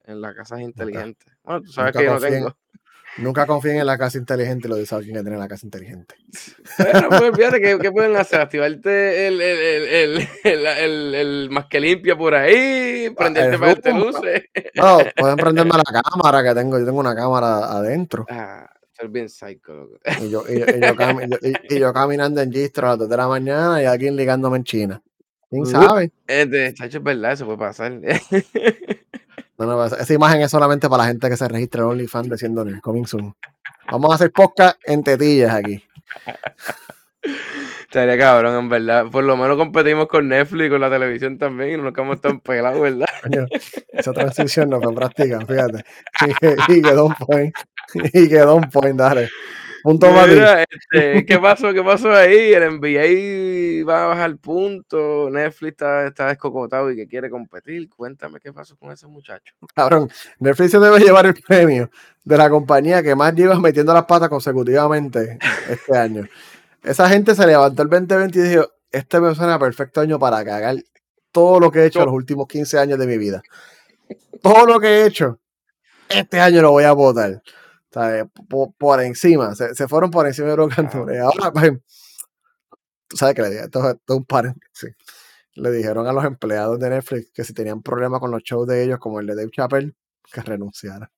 en 0.05 0.21
las 0.21 0.35
casas 0.35 0.61
inteligentes. 0.61 1.33
Bueno, 1.43 1.63
tú 1.63 1.73
sabes 1.73 1.97
que 1.97 2.05
yo 2.05 2.15
no 2.15 2.21
tengo. 2.21 2.57
Nunca 3.17 3.47
confíen 3.47 3.77
en 3.77 3.87
la 3.87 3.97
casa 3.97 4.19
inteligente, 4.19 4.67
lo 4.67 4.75
dice 4.75 4.93
alguien 4.95 5.17
que 5.17 5.23
tiene 5.23 5.39
la 5.39 5.49
casa 5.49 5.67
inteligente. 5.67 6.17
Bueno, 6.79 7.09
pues 7.09 7.37
fíjate, 7.37 7.61
¿qué, 7.61 7.79
¿qué, 7.79 7.93
pueden 7.93 8.17
hacer? 8.17 8.41
Activarte 8.41 9.29
el, 9.29 9.41
el, 9.41 10.29
el, 10.43 11.15
el, 11.15 11.51
más 11.51 11.67
que 11.67 11.79
limpia 11.79 12.17
por 12.17 12.35
ahí, 12.35 13.07
ah, 13.07 13.15
prenderte 13.17 13.59
para 13.59 13.75
que 13.77 13.93
luces. 13.93 14.43
No, 14.75 14.99
pueden 15.17 15.37
prenderme 15.37 15.73
la 15.77 16.03
cámara 16.03 16.43
que 16.43 16.55
tengo, 16.55 16.79
yo 16.79 16.85
tengo 16.85 16.99
una 16.99 17.15
cámara 17.15 17.67
adentro. 17.67 18.27
Ah, 18.29 18.69
bien 19.09 19.29
psycho. 19.29 19.91
Y 20.21 20.31
yo, 20.31 20.45
y, 20.49 20.61
yo, 20.61 20.67
y, 21.69 21.79
yo, 21.79 21.93
caminando 21.93 22.41
en 22.41 22.53
Gistro 22.53 22.87
a 22.87 22.91
las 22.91 23.01
2 23.01 23.09
de 23.09 23.17
la 23.17 23.29
mañana 23.29 23.83
y 23.83 23.87
alguien 23.87 24.17
ligándome 24.17 24.59
en 24.59 24.65
China. 24.65 25.03
¿Quién 25.51 25.67
sabe? 25.67 26.11
Este, 26.27 26.75
chacho, 26.75 26.99
es 26.99 27.05
verdad, 27.05 27.33
eso 27.33 27.45
puede 27.45 27.59
pasar. 27.59 27.93
No, 29.57 29.67
no, 29.67 29.85
esa 29.85 30.13
imagen 30.13 30.41
es 30.41 30.51
solamente 30.51 30.89
para 30.89 31.05
la 31.05 31.09
gente 31.11 31.29
que 31.29 31.37
se 31.37 31.47
registra 31.47 31.83
en 31.83 31.89
OnlyFans 31.91 32.29
diciendo 32.29 32.67
Coming 32.83 33.07
Soon. 33.07 33.35
Vamos 33.91 34.11
a 34.11 34.15
hacer 34.17 34.33
podcast 34.33 34.77
en 34.85 35.05
tetillas 35.05 35.55
aquí. 35.55 35.81
Estaría 37.83 38.19
cabrón, 38.19 38.57
en 38.57 38.69
verdad. 38.69 39.07
Por 39.11 39.23
lo 39.23 39.37
menos 39.37 39.57
competimos 39.57 40.09
con 40.09 40.29
Netflix 40.29 40.67
y 40.67 40.71
con 40.71 40.81
la 40.81 40.91
televisión 40.91 41.39
también 41.39 41.71
y 41.71 41.77
no 41.77 41.85
nos 41.85 41.93
quedamos 41.93 42.21
tan 42.21 42.41
pelados, 42.41 42.81
¿verdad? 42.81 43.07
esa 43.93 44.13
transición 44.13 44.71
no 44.71 44.81
fue 44.81 44.93
práctica, 44.93 45.39
fíjate. 45.47 45.85
Y, 46.69 46.83
quedó 46.83 47.07
un 47.07 47.15
point. 47.15 47.55
Y 48.13 48.29
quedó 48.29 48.57
un 48.57 48.71
point, 48.71 48.97
dale. 48.97 49.31
Punto 49.85 50.11
Mira, 50.11 50.63
este, 50.63 51.27
¿Qué 51.27 51.39
pasó? 51.39 51.71
¿Qué 51.75 51.83
pasó 51.83 52.11
ahí? 52.11 52.55
El 52.55 52.81
NBA 52.81 53.87
va 53.87 54.05
a 54.05 54.07
bajar 54.07 54.35
punto. 54.39 55.29
Netflix 55.29 55.73
está, 55.73 56.07
está 56.07 56.29
descocotado 56.29 56.91
y 56.91 56.97
que 56.97 57.07
quiere 57.07 57.29
competir. 57.29 57.91
Cuéntame 57.91 58.41
qué 58.41 58.51
pasó 58.51 58.79
con 58.79 58.93
ese 58.93 59.07
muchacho. 59.07 59.55
Cabrón, 59.75 60.11
Netflix 60.39 60.71
se 60.71 60.79
debe 60.79 61.01
llevar 61.01 61.27
el 61.27 61.35
premio 61.35 61.91
de 62.25 62.39
la 62.39 62.49
compañía 62.49 63.03
que 63.03 63.15
más 63.15 63.35
lleva 63.35 63.61
metiendo 63.61 63.93
las 63.93 64.07
patas 64.07 64.31
consecutivamente 64.31 65.39
este 65.69 65.95
año. 65.99 66.27
Esa 66.83 67.07
gente 67.11 67.35
se 67.35 67.47
levantó 67.47 67.83
el 67.83 67.91
2020 67.91 68.39
y 68.39 68.43
dijo: 68.43 68.67
Este 68.91 69.21
me 69.21 69.35
suena 69.35 69.59
perfecto 69.59 70.01
año 70.01 70.19
para 70.19 70.43
cagar 70.43 70.77
todo 71.31 71.61
lo 71.61 71.71
que 71.71 71.81
he 71.81 71.87
hecho 71.87 71.99
en 71.99 72.07
los 72.07 72.15
últimos 72.15 72.47
15 72.49 72.79
años 72.79 72.99
de 72.99 73.07
mi 73.07 73.19
vida. 73.19 73.43
Todo 74.41 74.65
lo 74.65 74.81
que 74.81 74.87
he 74.87 75.07
hecho, 75.07 75.41
este 76.09 76.41
año 76.41 76.63
lo 76.63 76.71
voy 76.71 76.85
a 76.85 76.93
votar. 76.93 77.43
Por, 78.79 79.01
encima, 79.03 79.55
se, 79.55 79.89
fueron 79.89 80.11
por 80.11 80.27
encima 80.27 80.49
de 80.49 80.57
los 80.57 80.75
cantones. 80.75 81.21
Ahora, 81.21 81.53
pues, 81.53 81.73
tú 83.07 83.17
sabes 83.17 83.35
que 83.35 83.43
le 83.43 83.51
dije, 83.51 83.65
esto, 83.65 83.91
es 83.91 83.97
un 84.09 84.25
paréntesis. 84.25 84.95
Le 85.55 85.71
dijeron 85.71 86.07
a 86.07 86.13
los 86.13 86.25
empleados 86.25 86.81
de 86.81 86.91
Netflix 86.91 87.31
que 87.33 87.45
si 87.45 87.55
tenían 87.55 87.83
problemas 87.83 88.19
con 88.19 88.31
los 88.31 88.43
shows 88.43 88.67
de 88.67 88.83
ellos, 88.83 88.99
como 88.99 89.21
el 89.21 89.27
de 89.27 89.37
Dave 89.37 89.51
Chappelle, 89.51 89.95
que 90.33 90.41
renunciara. 90.43 91.11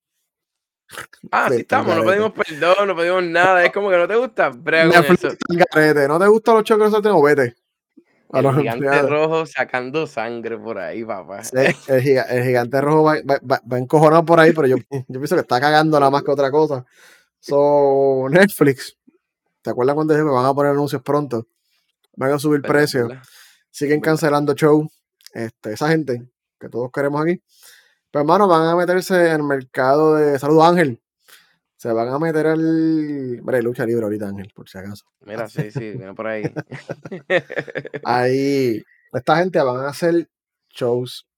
Ah, 1.33 1.49
sí 1.51 1.63
estamos, 1.63 1.97
no 1.97 2.05
pedimos 2.05 2.33
perdón, 2.33 2.89
no 2.89 2.95
pedimos 2.95 3.25
nada. 3.25 3.65
Es 3.65 3.73
como 3.73 3.91
que 3.91 3.97
no 3.97 4.07
te 4.07 4.17
gusta. 4.17 4.51
Netflix, 4.51 5.37
no 6.09 6.19
te 6.19 6.27
gustan 6.29 6.55
los 6.57 6.65
shows 6.65 6.79
que 6.79 6.85
nosotros 6.85 7.03
tenemos, 7.03 7.23
vete 7.25 7.66
el 8.33 8.55
gigante 8.55 9.03
rojo 9.03 9.47
sacando 9.47 10.07
sangre 10.07 10.59
por 10.59 10.79
ahí, 10.79 11.05
papá. 11.05 11.43
el, 11.53 12.03
gigante 12.45 12.81
rojo 12.81 13.05
va, 13.05 13.17
va, 13.25 13.79
encojonado 13.79 14.25
por 14.25 14.41
ahí, 14.41 14.53
pero 14.53 14.67
yo, 14.67 14.77
yo 14.91 15.21
pienso 15.21 15.37
que 15.37 15.43
está 15.43 15.61
cagando 15.61 15.99
nada 15.99 16.11
más 16.11 16.23
que 16.23 16.31
otra 16.31 16.51
cosa. 16.51 16.85
So, 17.41 18.27
Netflix, 18.31 18.97
¿te 19.63 19.71
acuerdas 19.71 19.95
cuando 19.95 20.15
dije 20.15 20.25
que 20.25 20.33
van 20.33 20.47
a 20.47 20.55
poner 20.55 20.73
anuncios 20.73 21.03
pronto? 21.03 21.47
Van 22.17 22.33
a 22.33 22.39
subir 22.39 22.63
precios. 22.63 23.13
Siguen 23.71 24.01
cancelando 24.01 24.55
show. 24.55 24.89
Este, 25.33 25.75
esa 25.75 25.89
gente 25.89 26.27
que 26.59 26.69
todos 26.69 26.91
queremos 26.91 27.23
aquí. 27.23 27.43
Pero 28.11 28.23
hermano, 28.23 28.49
van 28.49 28.69
a 28.69 28.77
meterse 28.77 29.27
en 29.27 29.37
el 29.37 29.43
mercado 29.43 30.15
de. 30.15 30.39
Salud 30.39 30.63
Ángel. 30.63 31.01
Se 31.87 31.93
van 31.93 32.09
a 32.09 32.19
meter 32.19 32.49
al. 32.49 33.39
Hombre, 33.39 33.63
lucha 33.63 33.87
libre 33.87 34.03
ahorita, 34.03 34.27
Ángel, 34.27 34.51
por 34.53 34.69
si 34.69 34.77
acaso. 34.77 35.07
Mira, 35.21 35.49
sí, 35.49 35.71
sí, 35.71 35.93
viene 35.93 36.15
por 36.15 36.27
ahí. 36.27 36.43
ahí. 38.05 38.83
Esta 39.13 39.37
gente 39.37 39.61
van 39.61 39.85
a 39.85 39.91
hacer 39.91 40.29
shows 40.69 41.29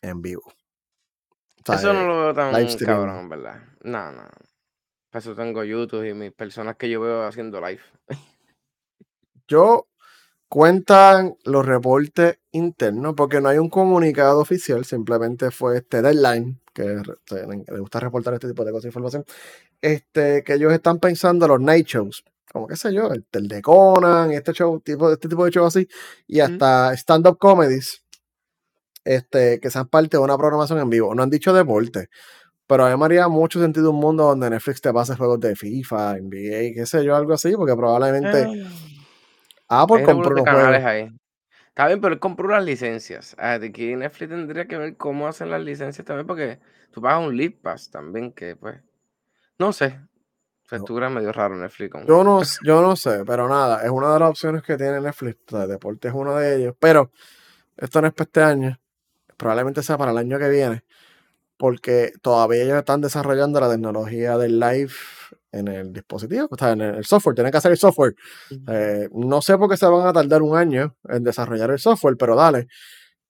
en 0.00 0.22
vivo. 0.22 0.50
eso 1.58 1.92
no 1.92 2.06
lo 2.06 2.20
veo 2.22 2.34
tan 2.34 2.54
cabrón, 2.86 3.28
¿verdad? 3.28 3.60
No, 3.82 4.10
no. 4.12 4.22
Para 5.10 5.20
eso 5.20 5.34
tengo 5.34 5.62
YouTube 5.62 6.08
y 6.08 6.14
mis 6.14 6.32
personas 6.32 6.76
que 6.76 6.88
yo 6.88 7.02
veo 7.02 7.26
haciendo 7.26 7.60
live. 7.60 7.82
yo 9.46 9.88
cuentan 10.48 11.36
los 11.44 11.66
reportes 11.66 12.38
internos 12.50 13.12
porque 13.14 13.42
no 13.42 13.50
hay 13.50 13.58
un 13.58 13.68
comunicado 13.68 14.40
oficial, 14.40 14.86
simplemente 14.86 15.50
fue 15.50 15.76
este 15.76 16.00
deadline, 16.00 16.58
que 16.72 17.02
le 17.26 17.80
gusta 17.80 18.00
reportar 18.00 18.32
este 18.32 18.48
tipo 18.48 18.64
de 18.64 18.70
cosas 18.70 18.84
de 18.84 18.88
información, 18.88 19.24
este, 19.80 20.42
que 20.42 20.54
ellos 20.54 20.72
están 20.72 20.98
pensando 20.98 21.46
los 21.46 21.60
night 21.60 21.86
shows, 21.86 22.24
como 22.52 22.66
qué 22.66 22.76
sé 22.76 22.92
yo, 22.92 23.10
el, 23.12 23.48
de 23.48 23.62
Conan, 23.62 24.32
este 24.32 24.52
show, 24.52 24.80
tipo, 24.80 25.12
este 25.12 25.28
tipo 25.28 25.44
de 25.44 25.50
shows 25.50 25.76
así, 25.76 25.88
y 26.26 26.40
hasta 26.40 26.92
stand-up 26.94 27.38
comedies, 27.38 28.04
este, 29.04 29.60
que 29.60 29.70
sean 29.70 29.88
parte 29.88 30.16
de 30.16 30.22
una 30.22 30.36
programación 30.36 30.78
en 30.80 30.90
vivo. 30.90 31.14
No 31.14 31.22
han 31.22 31.30
dicho 31.30 31.52
deporte, 31.52 32.08
pero 32.66 32.84
a 32.84 32.90
mí 32.90 32.98
me 32.98 33.04
haría 33.06 33.28
mucho 33.28 33.60
sentido 33.60 33.90
un 33.90 34.00
mundo 34.00 34.24
donde 34.24 34.50
Netflix 34.50 34.80
te 34.80 34.92
pase 34.92 35.16
juegos 35.16 35.40
de 35.40 35.56
FIFA, 35.56 36.18
NBA, 36.20 36.74
qué 36.74 36.84
sé 36.84 37.04
yo, 37.04 37.16
algo 37.16 37.32
así, 37.32 37.52
porque 37.56 37.74
probablemente 37.74 38.46
ah, 39.68 39.86
por 39.86 40.02
compró 40.02 40.32
unos 40.32 40.44
juegos. 40.48 40.84
Ahí. 40.84 41.08
Está 41.68 41.86
bien, 41.86 42.00
pero 42.00 42.12
él 42.12 42.20
compró 42.20 42.48
las 42.48 42.64
licencias. 42.64 43.36
Aquí 43.38 43.94
Netflix 43.94 44.30
tendría 44.30 44.66
que 44.66 44.76
ver 44.76 44.96
cómo 44.96 45.28
hacen 45.28 45.48
las 45.48 45.62
licencias 45.62 46.04
también, 46.04 46.26
porque 46.26 46.58
tú 46.90 47.00
pagas 47.00 47.26
un 47.26 47.36
Lead 47.36 47.52
Pass 47.62 47.90
también, 47.90 48.32
que 48.32 48.56
pues 48.56 48.80
no 49.58 49.72
sé. 49.72 50.00
Factura 50.64 51.08
medio 51.08 51.32
raro 51.32 51.56
Netflix. 51.56 51.94
Yo 52.06 52.22
no, 52.22 52.42
yo 52.64 52.82
no 52.82 52.94
sé, 52.94 53.24
pero 53.24 53.48
nada, 53.48 53.82
es 53.84 53.90
una 53.90 54.12
de 54.12 54.20
las 54.20 54.30
opciones 54.30 54.62
que 54.62 54.76
tiene 54.76 55.00
Netflix. 55.00 55.52
O 55.52 55.66
deporte 55.66 56.08
es 56.08 56.14
uno 56.14 56.36
de 56.36 56.56
ellos. 56.56 56.74
Pero 56.78 57.10
esto 57.76 58.00
no 58.02 58.08
es 58.08 58.12
para 58.12 58.24
este 58.24 58.42
año. 58.42 58.80
Probablemente 59.36 59.82
sea 59.82 59.96
para 59.96 60.10
el 60.10 60.18
año 60.18 60.38
que 60.38 60.48
viene. 60.48 60.84
Porque 61.56 62.12
todavía 62.22 62.62
ellos 62.62 62.78
están 62.78 63.00
desarrollando 63.00 63.60
la 63.60 63.70
tecnología 63.70 64.36
del 64.36 64.60
live 64.60 64.92
en 65.52 65.68
el 65.68 65.92
dispositivo, 65.92 66.46
o 66.50 66.56
sea, 66.56 66.72
en 66.72 66.82
el 66.82 67.04
software, 67.04 67.34
tienen 67.34 67.50
que 67.50 67.58
hacer 67.58 67.72
el 67.72 67.78
software. 67.78 68.14
Eh, 68.68 69.08
no 69.12 69.40
sé 69.40 69.56
por 69.56 69.68
qué 69.70 69.76
se 69.76 69.86
van 69.86 70.06
a 70.06 70.12
tardar 70.12 70.42
un 70.42 70.56
año 70.56 70.96
en 71.08 71.24
desarrollar 71.24 71.70
el 71.70 71.78
software, 71.78 72.16
pero 72.18 72.36
dale. 72.36 72.68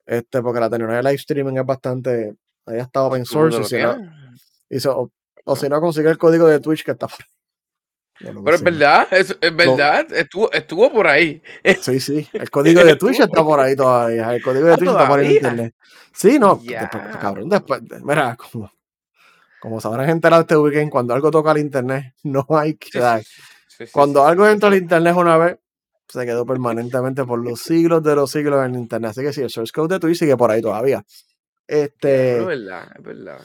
Este, 0.04 0.42
porque 0.42 0.60
la 0.60 0.70
tecnología 0.70 0.98
de 0.98 1.02
live 1.04 1.14
streaming 1.14 1.56
es 1.58 1.66
bastante, 1.66 2.34
ahí 2.66 2.78
está 2.78 3.02
open 3.02 3.24
source. 3.24 3.78
Y, 4.70 4.80
o 5.48 5.56
si 5.56 5.66
no, 5.66 5.80
consigue 5.80 6.10
el 6.10 6.18
código 6.18 6.46
de 6.46 6.60
Twitch 6.60 6.84
que 6.84 6.90
está 6.90 7.08
por 7.08 7.18
Pero 8.18 8.54
es 8.54 8.62
verdad, 8.62 9.08
es, 9.10 9.34
verdad, 9.40 10.06
estuvo, 10.12 10.52
estuvo 10.52 10.92
por 10.92 11.06
ahí. 11.06 11.42
Sí, 11.80 12.00
sí, 12.00 12.28
el 12.34 12.50
código 12.50 12.84
de 12.84 12.96
Twitch 12.96 13.20
está 13.20 13.42
por 13.42 13.58
ahí 13.58 13.74
todavía. 13.74 14.34
El 14.34 14.42
código 14.42 14.66
de 14.66 14.74
ah, 14.74 14.76
Twitch 14.76 14.90
está 14.90 15.08
por 15.08 15.20
ahí 15.20 15.26
en 15.26 15.32
internet. 15.32 15.74
Sí, 16.12 16.38
no, 16.38 16.60
cabrón, 17.18 17.48
después, 17.48 17.80
mira, 18.02 18.36
como, 18.36 18.70
como 19.58 19.80
sabrán 19.80 20.10
enterado 20.10 20.42
este 20.42 20.56
weekend, 20.58 20.90
cuando 20.90 21.14
algo 21.14 21.30
toca 21.30 21.52
al 21.52 21.58
internet, 21.58 22.12
no 22.24 22.44
hay 22.50 22.74
que 22.74 22.98
dar. 22.98 23.22
cuando 23.90 24.26
algo 24.26 24.46
entra 24.46 24.68
al 24.68 24.76
internet 24.76 25.14
una 25.16 25.38
vez, 25.38 25.56
se 26.08 26.26
quedó 26.26 26.44
permanentemente 26.44 27.24
por 27.24 27.42
los 27.42 27.60
siglos 27.60 28.02
de 28.02 28.14
los 28.14 28.30
siglos 28.30 28.66
en 28.66 28.74
internet. 28.74 29.12
Así 29.12 29.22
que 29.22 29.32
sí, 29.32 29.40
el 29.40 29.50
source 29.50 29.72
code 29.72 29.94
de 29.94 30.00
Twitch 30.00 30.18
sigue 30.18 30.36
por 30.36 30.50
ahí 30.50 30.60
todavía. 30.60 31.02
Este, 31.66 32.38
es 32.38 32.46
verdad, 32.46 32.92
es 32.98 33.02
verdad. 33.02 33.40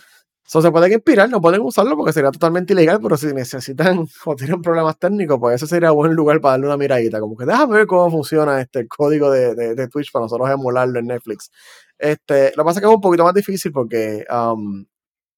So, 0.45 0.62
se 0.62 0.71
pueden 0.71 0.91
inspirar, 0.91 1.29
no 1.29 1.41
pueden 1.41 1.62
usarlo 1.62 1.95
porque 1.95 2.12
sería 2.12 2.29
totalmente 2.32 2.73
ilegal, 2.73 2.99
pero 3.01 3.15
si 3.17 3.27
necesitan 3.27 4.06
o 4.25 4.36
tienen 4.36 4.62
problemas 4.62 4.99
técnicos, 4.99 5.39
pues 5.39 5.56
ese 5.56 5.67
sería 5.67 5.91
buen 5.91 6.13
lugar 6.13 6.41
para 6.41 6.53
darle 6.53 6.67
una 6.67 6.77
miradita. 6.77 7.19
Como 7.19 7.38
que 7.38 7.45
déjame 7.45 7.77
ver 7.77 7.88
cómo 7.88 8.12
funciona 8.12 8.60
este 8.62 8.88
código 8.88 9.32
de, 9.32 9.56
de, 9.56 9.88
Twitch 9.88 10.12
para 10.12 10.25
nosotros 10.25 10.49
emularlo 10.49 10.99
en 10.99 11.08
Netflix. 11.08 11.49
Este, 11.97 12.51
lo 12.56 12.63
que 12.63 12.65
pasa 12.65 12.79
es 12.79 12.82
que 12.82 12.89
es 12.89 12.95
un 12.95 13.01
poquito 13.01 13.23
más 13.23 13.34
difícil 13.34 13.71
porque 13.71 14.25
um, 14.29 14.86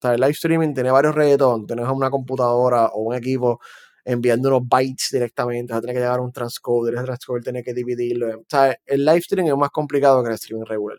el 0.02 0.20
live 0.20 0.32
streaming 0.32 0.74
tiene 0.74 0.90
varios 0.90 1.14
retos, 1.14 1.66
tienes 1.66 1.88
una 1.88 2.10
computadora 2.10 2.86
o 2.86 3.02
un 3.02 3.14
equipo 3.14 3.60
enviando 4.04 4.48
unos 4.48 4.68
bytes 4.68 5.08
directamente, 5.10 5.72
vas 5.72 5.78
a 5.78 5.80
tener 5.80 5.96
que 5.96 6.00
llegar 6.00 6.20
a 6.20 6.22
un 6.22 6.32
transcoder, 6.32 6.94
ese 6.94 7.04
transcoder 7.04 7.42
tiene 7.42 7.62
que 7.62 7.74
dividirlo. 7.74 8.38
O 8.38 8.74
el 8.86 9.04
live 9.04 9.18
streaming 9.18 9.50
es 9.50 9.56
más 9.56 9.70
complicado 9.70 10.22
que 10.22 10.28
el 10.28 10.34
streaming 10.34 10.64
regular. 10.64 10.98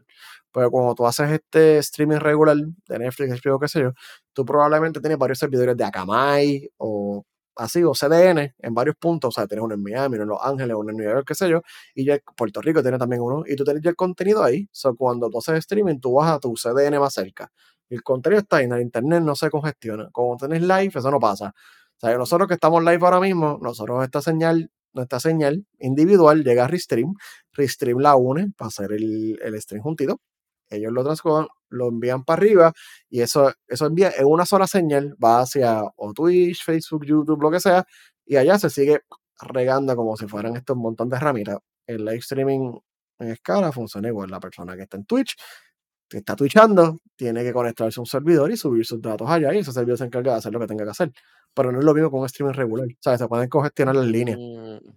Pero 0.52 0.72
cuando 0.72 0.96
tú 0.96 1.06
haces 1.06 1.32
este 1.32 1.80
streaming 1.80 2.18
regular 2.18 2.58
de 2.58 3.00
Netflix, 3.00 3.42
HBO, 3.44 3.60
qué 3.60 3.68
sé 3.68 3.82
yo, 3.82 3.92
tú 4.34 4.46
probablemente 4.46 5.00
tienes 5.00 5.18
varios 5.18 5.40
servidores 5.40 5.76
de 5.78 5.84
Akamai 5.84 6.70
o 6.78 7.24
así, 7.58 7.84
o 7.84 7.94
CDN 7.94 8.56
en 8.60 8.74
varios 8.74 8.96
puntos. 8.98 9.30
O 9.30 9.32
sea, 9.32 9.48
tienes 9.48 9.64
uno 9.64 9.76
en 9.76 9.84
Miami, 9.84 10.16
uno 10.16 10.24
en 10.24 10.30
Los 10.30 10.40
Ángeles, 10.42 10.76
uno 10.78 10.92
en 10.92 10.98
Nueva 10.98 11.14
York, 11.14 11.28
qué 11.28 11.36
sé 11.36 11.50
yo. 11.50 11.62
Y 11.96 12.06
ya 12.06 12.20
Puerto 12.36 12.62
Rico 12.62 12.82
tiene 12.82 12.98
también 12.98 13.22
uno. 13.22 13.44
Y 13.46 13.56
tú 13.56 13.64
tienes 13.64 13.84
ya 13.84 13.90
el 13.90 13.96
contenido 13.96 14.44
ahí. 14.44 14.64
O 14.66 14.70
sea, 14.76 14.92
cuando 14.94 15.30
tú 15.30 15.40
haces 15.40 15.58
streaming, 15.60 16.00
tú 16.00 16.14
vas 16.14 16.32
a 16.32 16.40
tu 16.40 16.54
CDN 16.56 17.00
más 17.00 17.14
cerca. 17.14 17.52
El 17.90 18.04
contenido 18.04 18.42
está 18.42 18.58
ahí, 18.58 18.66
en 18.66 18.74
el 18.74 18.82
internet 18.82 19.22
no 19.24 19.36
se 19.36 19.50
congestiona. 19.50 20.10
Cuando 20.12 20.48
tienes 20.48 20.62
live, 20.62 20.92
eso 20.96 21.12
no 21.12 21.20
pasa. 21.20 21.54
O 21.98 22.00
sea, 22.00 22.18
nosotros 22.18 22.48
que 22.48 22.56
estamos 22.56 22.84
live 22.84 23.00
ahora 23.02 23.20
mismo, 23.20 23.58
nosotros 23.62 24.04
esta 24.04 24.22
señal, 24.22 24.70
nuestra 24.94 25.20
señal 25.20 25.66
individual 25.80 26.44
llega 26.44 26.66
a 26.66 26.68
Restream, 26.68 27.14
Restream 27.54 28.00
la 28.00 28.16
une 28.16 28.52
para 28.58 28.68
hacer 28.68 28.92
el, 28.92 29.40
el 29.42 29.62
stream 29.62 29.82
juntito, 29.82 30.22
ellos 30.70 30.92
lo 30.92 31.04
transcodan, 31.04 31.48
lo 31.70 31.90
envían 31.90 32.24
para 32.24 32.40
arriba 32.40 32.74
y 33.10 33.22
eso, 33.22 33.54
eso 33.68 33.86
envía 33.86 34.12
en 34.18 34.26
una 34.26 34.46
sola 34.46 34.68
señal, 34.68 35.16
va 35.24 35.42
hacia 35.42 35.82
o 35.96 36.14
Twitch, 36.14 36.64
Facebook, 36.64 37.06
YouTube, 37.06 37.42
lo 37.42 37.52
que 37.52 37.60
sea, 37.60 37.86
y 38.26 38.36
allá 38.36 38.60
se 38.60 38.70
sigue 38.70 39.02
regando 39.42 39.96
como 39.96 40.18
si 40.18 40.28
fueran 40.28 40.56
estos 40.56 40.76
montón 40.76 41.10
de 41.10 41.20
ramitas. 41.20 41.60
El 41.86 42.04
live 42.04 42.18
streaming 42.18 42.74
en 43.20 43.30
escala 43.30 43.72
funciona 43.72 44.08
igual. 44.08 44.30
La 44.30 44.40
persona 44.40 44.76
que 44.76 44.84
está 44.84 44.98
en 44.98 45.06
Twitch, 45.06 45.36
que 46.10 46.18
está 46.18 46.36
twitchando, 46.36 47.00
tiene 47.16 47.44
que 47.44 47.54
conectarse 47.54 48.00
a 48.00 48.02
un 48.02 48.08
servidor 48.08 48.52
y 48.52 48.58
subir 48.58 48.86
sus 48.86 49.02
datos 49.02 49.30
allá 49.30 49.54
y 49.54 49.60
ese 49.60 49.72
servidor 49.72 49.98
se 49.98 50.06
encarga 50.06 50.34
de 50.34 50.38
hacer 50.40 50.54
lo 50.54 50.60
que 50.60 50.68
tenga 50.68 50.84
que 50.84 50.92
hacer. 50.92 51.12
Pero 51.54 51.72
no 51.72 51.80
es 51.80 51.86
lo 51.86 51.94
mismo 51.94 52.12
con 52.12 52.22
un 52.22 52.26
streaming 52.26 52.54
regular. 52.54 52.88
¿Sabes? 53.00 53.20
Se 53.20 53.28
pueden 53.28 53.50
congestionar 53.50 53.96
las 53.96 54.06
líneas. 54.06 54.38
Mm. 54.40 54.90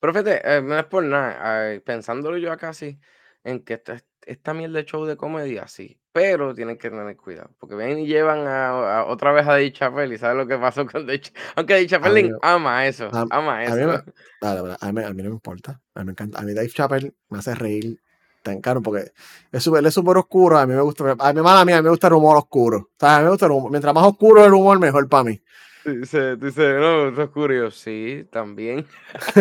Profete, 0.00 0.40
eh, 0.44 0.60
no 0.60 0.78
es 0.78 0.84
por 0.84 1.02
nada. 1.04 1.80
pensándolo 1.80 2.36
yo 2.36 2.52
acá 2.52 2.74
sí, 2.74 2.98
en 3.42 3.64
que 3.64 3.74
esta, 3.74 3.98
esta 4.26 4.54
mierda 4.54 4.78
de 4.78 4.84
show 4.84 5.04
de 5.04 5.16
comedia, 5.16 5.66
sí. 5.68 5.98
Pero 6.12 6.54
tienen 6.54 6.78
que 6.78 6.90
tener 6.90 7.16
cuidado. 7.16 7.50
Porque 7.58 7.74
ven 7.74 7.98
y 7.98 8.06
llevan 8.06 8.46
a, 8.46 9.04
otra 9.06 9.32
vez 9.32 9.46
a 9.46 9.52
Dave 9.52 9.72
Chappelle 9.72 10.14
y 10.14 10.18
sabes 10.18 10.36
lo 10.36 10.46
que 10.46 10.56
pasó 10.56 10.86
con 10.90 11.06
Dave 11.06 11.22
Aunque 11.56 11.74
Dave 11.74 11.86
Chappelle 11.86 12.32
ama 12.42 12.86
eso. 12.86 13.10
ama 13.30 13.64
eso. 13.64 14.02
A 14.40 14.92
mí, 14.92 15.02
no 15.02 15.14
me 15.14 15.22
importa. 15.30 15.80
A 15.94 16.00
mí 16.00 16.06
me 16.06 16.12
encanta. 16.12 16.38
A 16.38 16.42
mí 16.42 16.54
Dave 16.54 16.68
Chappelle 16.68 17.12
me 17.30 17.38
hace 17.38 17.54
reír 17.54 17.98
tan 18.42 18.60
caro 18.60 18.82
porque 18.82 19.12
es 19.50 19.62
súper 19.62 19.84
es 19.86 19.94
super 19.94 20.16
oscuro. 20.18 20.58
A 20.58 20.66
mí 20.66 20.74
me 20.74 20.82
gusta. 20.82 21.16
A 21.18 21.32
mi 21.32 21.40
mala 21.40 21.64
mía, 21.64 21.82
me 21.82 21.88
gusta 21.88 22.08
el 22.08 22.12
humor 22.12 22.36
oscuro. 22.36 22.76
O 22.78 22.90
sea, 22.98 23.16
a 23.16 23.18
mí 23.18 23.24
me 23.24 23.30
gusta 23.30 23.46
el 23.46 23.52
humor. 23.52 23.70
Mientras 23.70 23.94
más 23.94 24.04
oscuro 24.04 24.44
el 24.44 24.52
humor, 24.52 24.78
mejor 24.78 25.08
para 25.08 25.24
mí. 25.24 25.42
Dice, 25.84 26.36
dice, 26.36 26.74
no, 26.74 27.08
es 27.08 27.18
oscuro. 27.18 27.70
sí, 27.70 28.26
también. 28.30 28.86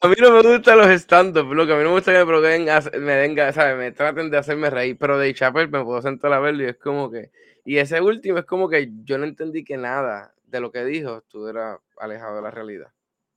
a 0.00 0.08
mí 0.08 0.14
no 0.20 0.30
me 0.30 0.42
gustan 0.42 0.78
los 0.78 0.86
stand-up, 0.88 1.52
lo 1.52 1.66
que 1.66 1.72
a 1.72 1.76
mí 1.76 1.82
no 1.82 1.88
me 1.90 1.96
gusta 1.96 2.12
que 2.12 2.24
me 2.24 3.00
me 3.00 3.12
den, 3.14 3.52
¿sabes? 3.52 3.76
Me 3.76 3.90
traten 3.90 4.30
de 4.30 4.38
hacerme 4.38 4.70
reír, 4.70 4.96
pero 4.98 5.18
de 5.18 5.34
Chappelle 5.34 5.68
me 5.68 5.82
puedo 5.82 6.00
sentar 6.02 6.32
a 6.32 6.38
verlo 6.38 6.62
y 6.62 6.66
es 6.66 6.76
como 6.76 7.10
que. 7.10 7.32
Y 7.64 7.78
ese 7.78 8.00
último 8.00 8.38
es 8.38 8.44
como 8.44 8.68
que 8.68 8.90
yo 9.02 9.18
no 9.18 9.24
entendí 9.24 9.64
que 9.64 9.76
nada 9.76 10.32
de 10.44 10.60
lo 10.60 10.70
que 10.70 10.84
dijo 10.84 11.18
estuviera 11.18 11.80
alejado 11.98 12.36
de 12.36 12.42
la 12.42 12.52
realidad. 12.52 12.92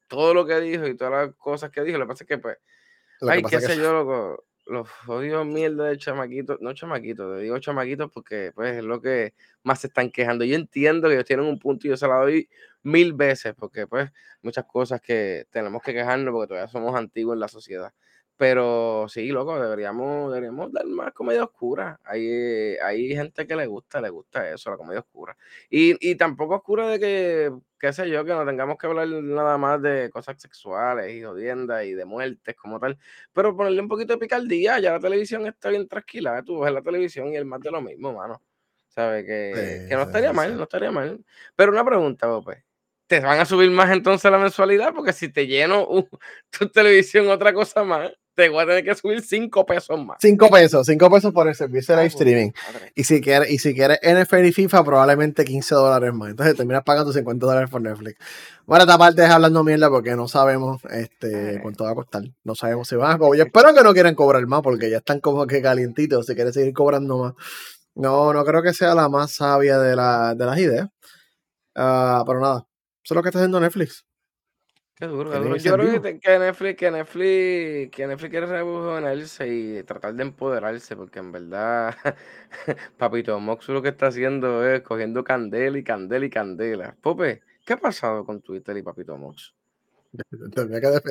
Todo 0.08 0.36
lo 0.36 0.46
que 0.46 0.60
dijo 0.60 0.86
y 0.88 0.96
todas 0.96 1.28
las 1.28 1.36
cosas 1.36 1.72
que 1.72 1.82
dijo, 1.82 1.98
lo 1.98 2.06
que 2.06 2.10
pasa 2.10 2.24
es 2.24 2.28
que, 2.28 2.38
pues, 2.38 2.58
ay, 3.28 3.42
qué 3.44 3.60
sé 3.60 3.76
yo, 3.76 3.92
loco 3.92 4.44
los 4.70 4.88
odios 5.08 5.46
mierda 5.46 5.86
de 5.90 5.98
chamaquitos, 5.98 6.60
no 6.62 6.74
chamaquitos, 6.74 7.36
te 7.38 7.42
digo 7.44 7.60
chamaquitos 7.60 8.12
porque 8.12 8.52
pues 8.56 8.78
es 8.78 8.84
lo 8.84 9.02
que 9.02 9.34
más 9.64 9.82
se 9.82 9.88
están 9.88 10.12
quejando. 10.12 10.46
Yo 10.46 10.56
entiendo 10.56 11.08
que 11.08 11.16
ellos 11.16 11.26
tienen 11.26 11.46
un 11.48 11.60
punto 11.60 11.88
y 11.88 11.90
yo 11.92 11.98
se 11.98 12.08
la 12.08 12.16
doy 12.18 12.50
mil 12.84 13.14
veces 13.14 13.54
porque 13.58 13.88
pues 13.88 14.12
muchas 14.42 14.66
cosas 14.66 15.02
que 15.02 15.46
tenemos 15.52 15.82
que 15.84 15.94
quejarnos 15.94 16.32
porque 16.34 16.48
todavía 16.50 16.68
somos 16.70 16.96
antiguos 16.96 17.36
en 17.36 17.40
la 17.42 17.48
sociedad. 17.50 17.94
Pero 18.40 19.06
sí, 19.10 19.28
loco, 19.32 19.60
deberíamos, 19.60 20.32
deberíamos 20.32 20.72
dar 20.72 20.86
más 20.86 21.12
comedia 21.12 21.44
oscura. 21.44 22.00
Hay, 22.06 22.26
hay 22.82 23.14
gente 23.14 23.46
que 23.46 23.54
le 23.54 23.68
gusta, 23.68 24.00
le 24.00 24.08
gusta 24.08 24.50
eso, 24.50 24.70
la 24.70 24.78
comedia 24.78 25.02
oscura. 25.02 25.36
Y, 25.70 25.98
y 26.10 26.16
tampoco 26.16 26.56
oscura 26.56 26.88
de 26.88 27.02
que, 27.02 27.52
qué 27.78 27.92
sé 27.92 28.10
yo, 28.10 28.24
que 28.24 28.32
no 28.32 28.46
tengamos 28.46 28.78
que 28.78 28.88
hablar 28.88 29.10
nada 29.10 29.58
más 29.58 29.82
de 29.82 30.10
cosas 30.10 30.42
sexuales 30.42 31.14
y 31.14 31.22
jodiendas 31.22 31.84
y 31.84 31.94
de 31.94 32.06
muertes 32.06 32.56
como 32.56 32.80
tal. 32.80 32.98
Pero 33.34 33.58
ponerle 33.58 33.82
un 33.82 33.90
poquito 33.90 34.14
de 34.14 34.20
picardía, 34.20 34.80
ya 34.80 34.94
la 34.94 35.02
televisión 35.02 35.46
está 35.46 35.68
bien 35.68 35.86
tranquila. 35.90 36.42
Tú 36.42 36.62
ves 36.62 36.72
la 36.72 36.82
televisión 36.82 37.34
y 37.34 37.36
el 37.36 37.44
más 37.44 37.60
de 37.60 37.72
lo 37.72 37.82
mismo, 37.82 38.14
mano. 38.14 38.42
¿Sabes? 38.88 39.26
Que, 39.26 39.86
que 39.90 39.96
no 39.98 40.04
estaría 40.04 40.32
mal, 40.32 40.56
no 40.56 40.64
estaría 40.64 40.92
mal. 40.92 41.22
Pero 41.58 41.74
una 41.74 41.84
pregunta, 41.84 42.28
Bope 42.28 42.64
te 43.10 43.20
van 43.22 43.40
a 43.40 43.46
subir 43.46 43.72
más 43.72 43.90
entonces 43.90 44.30
la 44.30 44.38
mensualidad, 44.38 44.94
porque 44.94 45.14
si 45.14 45.30
te 45.30 45.48
lleno 45.48 45.88
tu 46.52 46.70
televisión 46.70 47.28
otra 47.30 47.52
cosa 47.54 47.84
más, 47.84 48.12
te 48.40 48.48
voy 48.48 48.64
a 48.64 48.66
tener 48.66 48.86
que 48.86 48.96
subir 48.96 49.22
5 49.22 49.66
pesos 49.66 50.06
más. 50.06 50.18
5 50.22 50.50
pesos, 50.50 50.88
5 50.88 51.10
pesos 51.10 51.34
por 51.34 51.50
el 51.50 51.56
servicio 51.56 51.94
de 51.94 52.02
live 52.02 52.08
streaming. 52.08 52.52
Y 52.96 53.04
si 53.04 53.20
quieres, 53.20 53.52
y 53.52 53.58
si 53.58 53.76
quieres 53.76 54.00
NFL 54.02 54.46
y 54.46 54.54
FIFA, 54.54 54.86
probablemente 54.86 55.44
15 55.44 55.76
dólares 55.76 56.14
más. 56.14 56.30
Entonces 56.30 56.56
terminas 56.56 56.84
pagando 56.84 57.12
50 57.12 57.46
dólares 57.46 57.70
por 57.70 57.82
Netflix. 57.82 58.18
Bueno, 58.66 58.84
esta 58.84 58.98
parte 58.98 59.26
es 59.26 59.30
hablando 59.30 59.62
mierda 59.66 59.90
porque 59.90 60.16
no 60.16 60.30
sabemos 60.30 60.82
este, 60.90 61.60
cuánto 61.62 61.84
va 61.84 61.92
a 61.92 61.96
costar. 61.96 62.24
No 62.46 62.56
sabemos 62.56 62.88
si 62.88 62.96
van 62.96 63.12
a 63.12 63.18
cobrar. 63.18 63.38
Yo 63.40 63.44
espero 63.44 63.74
que 63.74 63.84
no 63.84 63.92
quieran 63.92 64.16
cobrar 64.16 64.48
más 64.48 64.62
porque 64.62 64.90
ya 64.90 64.98
están 64.98 65.20
como 65.20 65.46
que 65.46 65.62
calientitos. 65.62 66.26
Si 66.26 66.34
quieren 66.34 66.54
seguir 66.54 66.74
cobrando 66.74 67.18
más. 67.18 67.34
No, 67.96 68.32
no 68.32 68.46
creo 68.46 68.64
que 68.64 68.74
sea 68.74 68.96
la 68.96 69.10
más 69.10 69.34
sabia 69.34 69.80
de, 69.80 69.98
la, 69.98 70.34
de 70.34 70.46
las 70.46 70.58
ideas. 70.60 70.88
Uh, 71.76 72.24
pero 72.26 72.40
nada, 72.40 72.66
eso 73.04 73.14
es 73.14 73.16
lo 73.16 73.22
que 73.22 73.30
está 73.30 73.40
haciendo 73.40 73.60
Netflix. 73.60 74.06
Qué 75.00 75.08
duro, 75.08 75.32
qué 75.32 75.38
duro. 75.38 75.56
Yo 75.56 75.74
creo 75.76 76.02
que, 76.02 76.20
que, 76.20 76.40
Netflix, 76.40 76.78
que 76.78 76.92
Netflix, 76.92 77.92
que 77.96 78.06
Netflix 78.06 78.32
quiere 78.32 78.46
rejuvenarse 78.48 79.48
y 79.48 79.84
tratar 79.84 80.14
de 80.14 80.24
empoderarse, 80.24 80.98
porque 80.98 81.20
en 81.20 81.32
verdad, 81.32 81.96
Papito 82.98 83.40
Mox 83.40 83.70
lo 83.70 83.82
que 83.82 83.90
está 83.90 84.08
haciendo 84.08 84.68
es 84.68 84.82
cogiendo 84.82 85.24
candela 85.24 85.78
y 85.78 85.84
candela 85.86 86.26
y 86.26 86.30
candela. 86.30 86.98
Pope, 87.02 87.42
¿qué 87.66 87.74
ha 87.74 87.78
pasado 87.78 88.26
con 88.26 88.42
Twitter 88.42 88.76
y 88.76 88.84
Papito 88.84 89.18
Mox? 89.18 89.54
Quedé, 90.12 91.02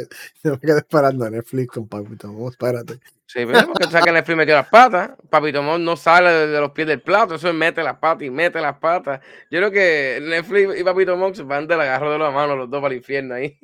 me 0.44 0.58
quedé 0.58 0.78
esperando 0.78 1.24
a 1.24 1.30
Netflix 1.30 1.68
con 1.68 1.88
Papito 1.88 2.32
Mox, 2.32 2.52
espérate. 2.52 3.00
Sí, 3.26 3.44
pero 3.46 3.66
porque 3.66 3.84
tú 3.84 3.90
sabes 3.90 4.06
que 4.06 4.12
Netflix 4.12 4.36
metió 4.36 4.54
las 4.54 4.68
patas. 4.68 5.10
Papito 5.28 5.62
Mox 5.62 5.80
no 5.80 5.96
sale 5.96 6.30
de 6.46 6.60
los 6.60 6.72
pies 6.72 6.88
del 6.88 7.02
plato. 7.02 7.34
Eso 7.34 7.48
es 7.48 7.54
mete 7.54 7.82
las 7.82 7.98
patas 7.98 8.22
y 8.22 8.30
mete 8.30 8.60
las 8.60 8.78
patas. 8.78 9.20
Yo 9.50 9.58
creo 9.58 9.70
que 9.70 10.18
Netflix 10.22 10.80
y 10.80 10.84
Papito 10.84 11.16
Mox 11.16 11.46
van 11.46 11.66
del 11.66 11.80
agarro 11.80 12.12
de 12.12 12.18
la 12.18 12.30
mano 12.30 12.56
los 12.56 12.70
dos 12.70 12.80
para 12.80 12.92
el 12.92 12.98
infierno 12.98 13.34
ahí. 13.34 13.58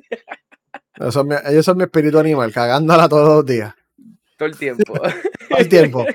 Ellos 0.97 1.13
son, 1.13 1.27
mi, 1.27 1.35
ellos 1.45 1.65
son 1.65 1.77
mi 1.77 1.83
espíritu 1.83 2.19
animal, 2.19 2.53
cagándola 2.53 3.09
todos 3.09 3.27
los 3.27 3.45
días. 3.45 3.73
Todo 4.37 4.49
el 4.49 4.57
tiempo. 4.57 4.93
Todo 5.49 5.59
el 5.59 5.69
tiempo. 5.69 6.05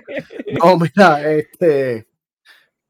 No, 0.62 0.76
mira, 0.78 1.30
este. 1.33 2.06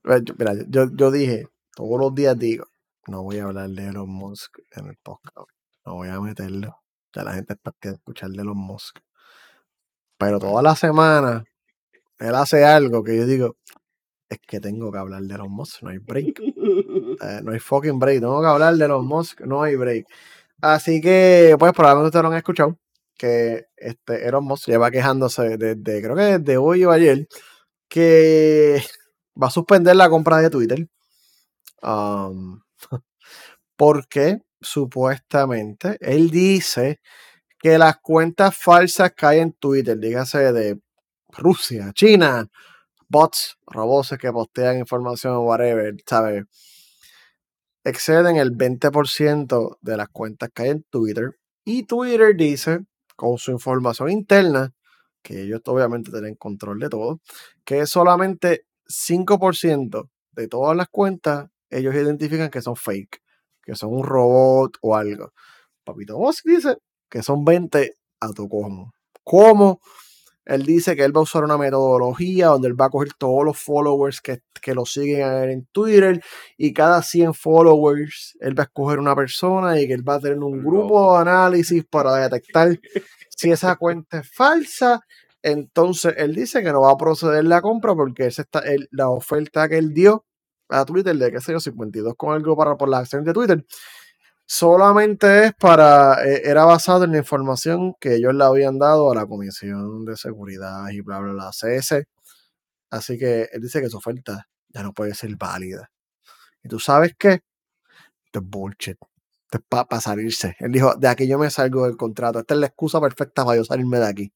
Mira, 0.03 0.55
yo, 0.69 0.87
yo 0.95 1.11
dije, 1.11 1.47
todos 1.75 2.01
los 2.01 2.15
días 2.15 2.39
digo, 2.39 2.67
no 3.07 3.23
voy 3.23 3.39
a 3.39 3.45
hablar 3.45 3.69
de 3.71 3.89
Elon 3.89 4.09
Musk 4.09 4.59
en 4.73 4.87
el 4.87 4.97
podcast. 4.97 5.51
No 5.85 5.95
voy 5.95 6.09
a 6.09 6.21
meterlo. 6.21 6.77
Ya 7.15 7.25
la 7.25 7.35
gente 7.35 7.55
está 7.55 7.73
que 7.81 7.91
escuchar 7.91 8.31
de 8.31 8.43
Elon 8.43 8.59
Musk. 8.59 8.99
Pero 10.19 10.39
toda 10.39 10.63
la 10.63 10.77
semana 10.77 11.45
él 12.21 12.35
hace 12.35 12.65
algo 12.65 13.03
que 13.03 13.17
yo 13.17 13.27
digo, 13.27 13.57
es 14.29 14.39
que 14.47 14.61
tengo 14.61 14.93
que 14.93 14.99
hablar 14.99 15.23
de 15.23 15.35
Elon 15.35 15.51
Musk, 15.51 15.83
no 15.83 15.91
hay 15.91 15.99
break. 15.99 16.41
Eh, 17.23 17.41
no 17.43 17.53
hay 17.53 17.59
fucking 17.59 17.99
break, 17.99 18.21
tengo 18.21 18.41
que 18.41 18.47
hablar 18.47 18.75
de 18.77 18.85
Elon 18.87 19.07
Musk, 19.07 19.43
no 19.43 19.63
hay 19.63 19.77
break. 19.77 20.07
Así 20.63 21.01
que, 21.03 21.55
pues 21.59 21.73
probablemente 21.73 22.09
ustedes 22.09 22.23
lo 22.23 22.31
han 22.31 22.37
escuchado, 22.39 22.79
que 23.19 23.65
este 23.77 24.27
Elon 24.27 24.45
Musk 24.45 24.69
lleva 24.69 24.91
quejándose 24.91 25.59
desde, 25.59 26.03
creo 26.03 26.17
que 26.17 26.39
desde 26.39 26.57
hoy 26.57 26.85
o 26.85 26.91
ayer, 26.93 27.27
que 27.89 28.83
va 29.43 29.49
a 29.49 29.51
suspender 29.51 29.97
la 29.97 30.09
compra 30.09 30.39
de 30.39 30.51
Twitter. 30.51 30.89
Um, 31.83 32.61
porque 33.81 34.43
supuestamente 34.61 35.97
él 36.03 36.29
dice 36.31 37.01
que 37.59 37.79
las 37.79 37.97
cuentas 38.03 38.55
falsas 38.55 39.13
hay 39.23 39.39
en 39.39 39.55
Twitter, 39.55 39.99
dígase 39.99 40.53
de 40.53 40.79
Rusia, 41.31 41.91
China, 41.95 42.47
bots, 43.09 43.57
robots 43.67 44.19
que 44.21 44.31
postean 44.33 44.77
información, 44.81 45.39
whatever, 45.39 45.97
¿sabes? 46.07 46.45
Exceden 47.83 48.37
el 48.37 48.55
20% 48.55 49.79
de 49.81 49.97
las 49.97 50.11
cuentas 50.11 50.51
que 50.55 50.63
hay 50.63 50.69
en 50.69 50.83
Twitter. 50.83 51.39
Y 51.65 51.85
Twitter 51.85 52.37
dice, 52.37 52.81
con 53.17 53.39
su 53.39 53.51
información 53.51 54.11
interna, 54.11 54.75
que 55.23 55.45
ellos 55.45 55.63
obviamente 55.65 56.11
tienen 56.11 56.35
control 56.35 56.81
de 56.81 56.91
todo, 56.91 57.23
que 57.65 57.87
solamente 57.87 58.67
5% 58.85 60.11
de 60.33 60.49
todas 60.49 60.77
las 60.77 60.89
cuentas, 60.89 61.49
ellos 61.71 61.95
identifican 61.95 62.51
que 62.51 62.61
son 62.61 62.77
fake, 62.77 63.23
que 63.63 63.75
son 63.75 63.95
un 63.95 64.05
robot 64.05 64.77
o 64.83 64.97
algo. 64.97 65.33
Papito 65.85 66.19
Boss 66.19 66.43
dice 66.45 66.77
que 67.09 67.23
son 67.23 67.45
20 67.45 67.95
a 68.21 68.33
tu 68.33 68.49
como. 68.49 68.93
¿Cómo? 69.25 69.81
Él 70.45 70.65
dice 70.65 70.97
que 70.97 71.05
él 71.05 71.15
va 71.15 71.21
a 71.21 71.25
usar 71.25 71.45
una 71.45 71.59
metodología 71.59 72.49
donde 72.49 72.69
él 72.69 72.81
va 72.81 72.87
a 72.87 72.91
coger 72.91 73.13
todos 73.15 73.45
los 73.45 73.59
followers 73.59 74.21
que, 74.21 74.41
que 74.61 74.75
lo 74.75 74.85
siguen 74.85 75.23
a 75.23 75.45
él 75.45 75.51
en 75.51 75.67
Twitter 75.67 76.21
y 76.57 76.73
cada 76.73 77.03
100 77.03 77.35
followers 77.35 78.37
él 78.41 78.59
va 78.59 78.65
a 78.65 78.67
escoger 78.67 78.99
una 78.99 79.15
persona 79.15 79.81
y 79.81 79.87
que 79.87 79.95
él 79.95 80.09
va 80.09 80.15
a 80.15 80.21
tener 80.21 80.39
un 80.39 80.65
grupo 80.65 81.13
de 81.15 81.21
análisis 81.21 81.85
para 81.85 82.17
detectar 82.17 82.81
si 83.29 83.51
esa 83.51 83.77
cuenta 83.77 84.21
es 84.21 84.31
falsa. 84.33 85.01
Entonces 85.43 86.15
él 86.17 86.35
dice 86.35 86.63
que 86.63 86.73
no 86.73 86.83
va 86.83 86.93
a 86.93 86.97
proceder 86.97 87.45
la 87.45 87.63
compra 87.63 87.95
porque 87.95 88.27
esa 88.27 88.43
está, 88.43 88.63
la 88.91 89.11
oferta 89.11 89.69
que 89.69 89.79
él 89.79 89.95
dio 89.95 90.25
a 90.71 90.85
Twitter 90.85 91.17
de 91.17 91.33
qué 91.33 91.41
sé 91.41 91.53
yo, 91.53 91.61
52 91.61 92.15
con 92.17 92.35
algo 92.35 92.57
para 92.57 92.77
por 92.77 92.89
la 92.89 92.99
acción 92.99 93.25
de 93.25 93.33
Twitter 93.33 93.65
solamente 94.51 95.45
es 95.45 95.55
para, 95.55 96.27
eh, 96.27 96.43
era 96.45 96.65
basado 96.65 97.05
en 97.05 97.13
la 97.13 97.19
información 97.19 97.95
que 98.01 98.17
ellos 98.17 98.35
le 98.35 98.43
habían 98.43 98.81
dado 98.81 99.13
a 99.13 99.15
la 99.15 99.25
Comisión 99.25 100.05
de 100.05 100.17
Seguridad 100.17 100.89
y 100.91 101.03
bla, 101.03 101.21
bla, 101.21 101.33
bla, 101.33 101.51
CS. 101.53 102.05
Así 102.91 103.17
que 103.17 103.49
él 103.53 103.63
dice 103.63 103.81
que 103.81 103.89
su 103.89 103.99
oferta 103.99 104.49
ya 104.71 104.83
no 104.83 104.93
puede 104.93 105.15
ser 105.15 105.37
válida. 105.37 105.93
¿Y 106.65 106.69
tú 106.69 106.81
sabes 106.81 107.15
qué? 107.17 107.43
Esto 108.27 108.41
es 108.41 108.45
bullshit. 108.45 108.99
Esto 109.45 109.59
es 109.59 109.63
para 109.69 110.01
salirse. 110.01 110.57
Él 110.59 110.73
dijo, 110.73 110.97
de 110.97 111.07
aquí 111.07 111.29
yo 111.29 111.39
me 111.39 111.49
salgo 111.49 111.87
del 111.87 111.97
contrato. 111.97 112.41
Esta 112.41 112.55
es 112.55 112.61
la 112.61 112.67
excusa 112.67 113.01
perfecta 113.01 113.45
para 113.45 113.57
yo 113.57 113.65
salirme 113.65 114.01
de 114.01 114.09
aquí. 114.09 114.33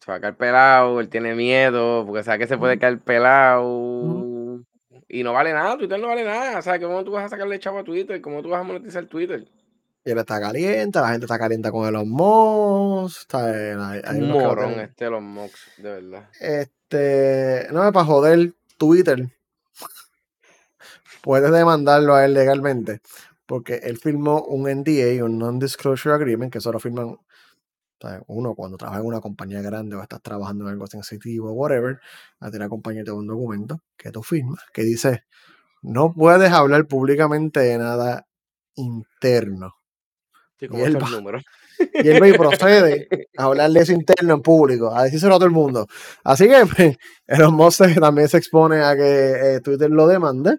Se 0.00 0.10
va 0.10 0.16
a 0.16 0.20
caer 0.20 0.36
pelado, 0.36 0.98
él 0.98 1.08
tiene 1.08 1.36
miedo, 1.36 2.04
porque 2.04 2.24
sabe 2.24 2.40
que 2.40 2.48
se 2.48 2.58
puede 2.58 2.80
caer 2.80 2.98
pelado. 2.98 4.29
Y 5.12 5.24
no 5.24 5.32
vale 5.32 5.52
nada, 5.52 5.76
Twitter 5.76 5.98
no 5.98 6.06
vale 6.06 6.24
nada. 6.24 6.60
O 6.60 6.62
sea, 6.62 6.78
¿cómo 6.78 7.02
tú 7.02 7.10
vas 7.10 7.24
a 7.24 7.28
sacarle 7.28 7.58
chavo 7.58 7.80
a 7.80 7.84
Twitter? 7.84 8.20
¿Cómo 8.20 8.42
tú 8.42 8.50
vas 8.50 8.60
a 8.60 8.62
monetizar 8.62 9.04
Twitter? 9.06 9.44
Y 10.04 10.10
él 10.12 10.18
está 10.18 10.40
caliente, 10.40 11.00
la 11.00 11.10
gente 11.10 11.26
está 11.26 11.36
caliente 11.36 11.70
con 11.72 11.86
Elon 11.86 12.08
Musk. 12.08 13.22
Está, 13.22 13.46
hay, 13.46 14.00
hay 14.04 14.18
Un 14.20 14.30
morón 14.30 14.78
este 14.78 15.06
Elon 15.06 15.24
Musk, 15.24 15.56
de 15.78 15.90
verdad. 15.90 16.28
Este, 16.38 17.66
no 17.72 17.84
es 17.84 17.92
para 17.92 18.06
joder 18.06 18.52
Twitter. 18.78 19.28
Puedes 21.22 21.50
demandarlo 21.50 22.14
a 22.14 22.24
él 22.24 22.32
legalmente. 22.32 23.00
Porque 23.46 23.80
él 23.82 23.98
firmó 23.98 24.42
un 24.44 24.70
NDA, 24.70 25.24
un 25.24 25.38
Non-Disclosure 25.38 26.14
Agreement, 26.14 26.52
que 26.52 26.58
eso 26.58 26.70
lo 26.70 26.78
uno 28.26 28.54
cuando 28.54 28.76
trabaja 28.76 29.00
en 29.00 29.06
una 29.06 29.20
compañía 29.20 29.62
grande 29.62 29.96
o 29.96 30.02
estás 30.02 30.22
trabajando 30.22 30.64
en 30.64 30.72
algo 30.72 30.86
sensitivo 30.86 31.50
o 31.50 31.52
whatever, 31.52 32.00
a 32.40 32.50
tener 32.50 32.66
acompañarte 32.66 33.12
un 33.12 33.26
documento 33.26 33.82
que 33.96 34.10
tú 34.10 34.22
firmas 34.22 34.60
que 34.72 34.82
dice 34.82 35.24
no 35.82 36.12
puedes 36.12 36.52
hablar 36.52 36.86
públicamente 36.86 37.60
de 37.60 37.78
nada 37.78 38.26
interno. 38.74 39.74
y, 40.60 40.64
él 40.64 40.96
va, 40.96 41.40
y 41.94 42.08
él 42.08 42.22
va 42.22 42.28
y 42.28 42.32
procede 42.34 43.08
a 43.36 43.44
hablar 43.44 43.70
de 43.70 43.80
eso 43.80 43.92
interno 43.92 44.34
en 44.34 44.42
público, 44.42 44.94
a 44.94 45.04
decírselo 45.04 45.34
a 45.34 45.38
todo 45.38 45.46
el 45.46 45.52
mundo. 45.52 45.86
Así 46.22 46.48
que 46.48 46.66
pues, 46.66 46.98
Elon 47.26 47.54
Musk 47.54 47.80
también 48.00 48.28
se 48.28 48.36
expone 48.36 48.82
a 48.82 48.94
que 48.94 49.54
eh, 49.54 49.60
Twitter 49.60 49.90
lo 49.90 50.06
demande. 50.06 50.58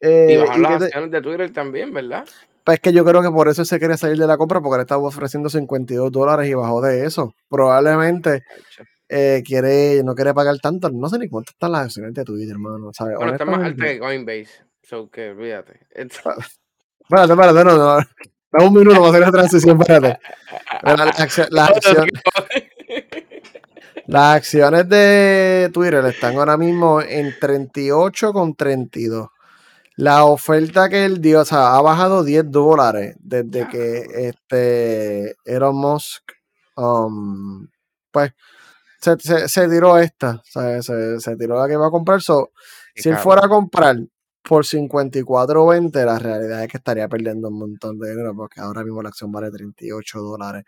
Eh, 0.00 0.34
y 0.34 0.36
bajar 0.36 0.58
las 0.58 0.82
acciones 0.82 1.10
de 1.10 1.22
Twitter 1.22 1.52
también, 1.52 1.92
¿verdad? 1.92 2.28
Pues 2.68 2.74
es 2.76 2.80
que 2.82 2.92
yo 2.92 3.02
creo 3.02 3.22
que 3.22 3.30
por 3.30 3.48
eso 3.48 3.64
se 3.64 3.78
quiere 3.78 3.96
salir 3.96 4.18
de 4.18 4.26
la 4.26 4.36
compra, 4.36 4.60
porque 4.60 4.76
le 4.76 4.82
estaba 4.82 5.02
ofreciendo 5.02 5.48
52 5.48 6.12
dólares 6.12 6.50
y 6.50 6.52
bajó 6.52 6.82
de 6.82 7.06
eso. 7.06 7.34
Probablemente 7.48 8.42
eh, 9.08 9.42
quiere, 9.42 10.02
no 10.04 10.14
quiere 10.14 10.34
pagar 10.34 10.58
tanto. 10.58 10.90
No 10.90 11.08
sé 11.08 11.18
ni 11.18 11.30
cuánto 11.30 11.52
están 11.52 11.72
las 11.72 11.84
acciones 11.84 12.12
de 12.12 12.24
Twitter, 12.24 12.50
hermano. 12.50 12.90
Bueno, 13.16 13.32
está 13.32 13.46
más 13.46 13.64
alta 13.64 13.86
que 13.86 13.98
Coinbase. 13.98 14.50
So 14.82 15.08
que 15.08 15.30
olvídate. 15.30 15.80
Espérate, 15.92 16.42
espérate, 17.08 17.64
no, 17.64 17.78
no. 17.78 17.96
Dame 18.52 18.66
un 18.66 18.74
minuto 18.74 18.96
para 18.96 19.08
hacer 19.08 19.20
la 19.22 19.30
transición, 19.30 19.80
espérate. 19.80 20.20
Las, 20.82 21.20
acciones, 21.20 22.10
las 24.08 24.36
acciones 24.36 24.88
de 24.90 25.70
Twitter 25.72 26.04
están 26.04 26.36
ahora 26.36 26.58
mismo 26.58 27.00
en 27.00 27.34
38 27.40 28.34
con 28.34 28.54
32. 28.54 29.30
La 29.98 30.26
oferta 30.26 30.88
que 30.88 31.04
él 31.04 31.20
dio, 31.20 31.40
o 31.40 31.44
sea, 31.44 31.74
ha 31.74 31.82
bajado 31.82 32.22
10 32.22 32.52
dólares 32.52 33.16
desde 33.18 33.68
que 33.68 34.06
este 34.28 35.34
Elon 35.44 35.74
Musk, 35.74 36.22
um, 36.76 37.66
pues, 38.12 38.30
se, 39.00 39.48
se, 39.48 39.68
tiró 39.68 39.98
esta, 39.98 40.40
se, 40.44 40.82
se, 40.82 41.36
tiró 41.36 41.58
la 41.58 41.66
que 41.66 41.72
iba 41.72 41.88
a 41.88 41.90
comprar. 41.90 42.22
So, 42.22 42.52
si 42.94 43.08
él 43.08 43.16
fuera 43.16 43.46
a 43.46 43.48
comprar 43.48 43.96
por 44.40 44.64
54.20, 44.64 46.04
la 46.04 46.18
realidad 46.20 46.62
es 46.62 46.68
que 46.70 46.76
estaría 46.76 47.08
perdiendo 47.08 47.48
un 47.48 47.58
montón 47.58 47.98
de 47.98 48.10
dinero 48.10 48.36
porque 48.36 48.60
ahora 48.60 48.84
mismo 48.84 49.02
la 49.02 49.08
acción 49.08 49.32
vale 49.32 49.50
38 49.50 50.20
dólares. 50.20 50.62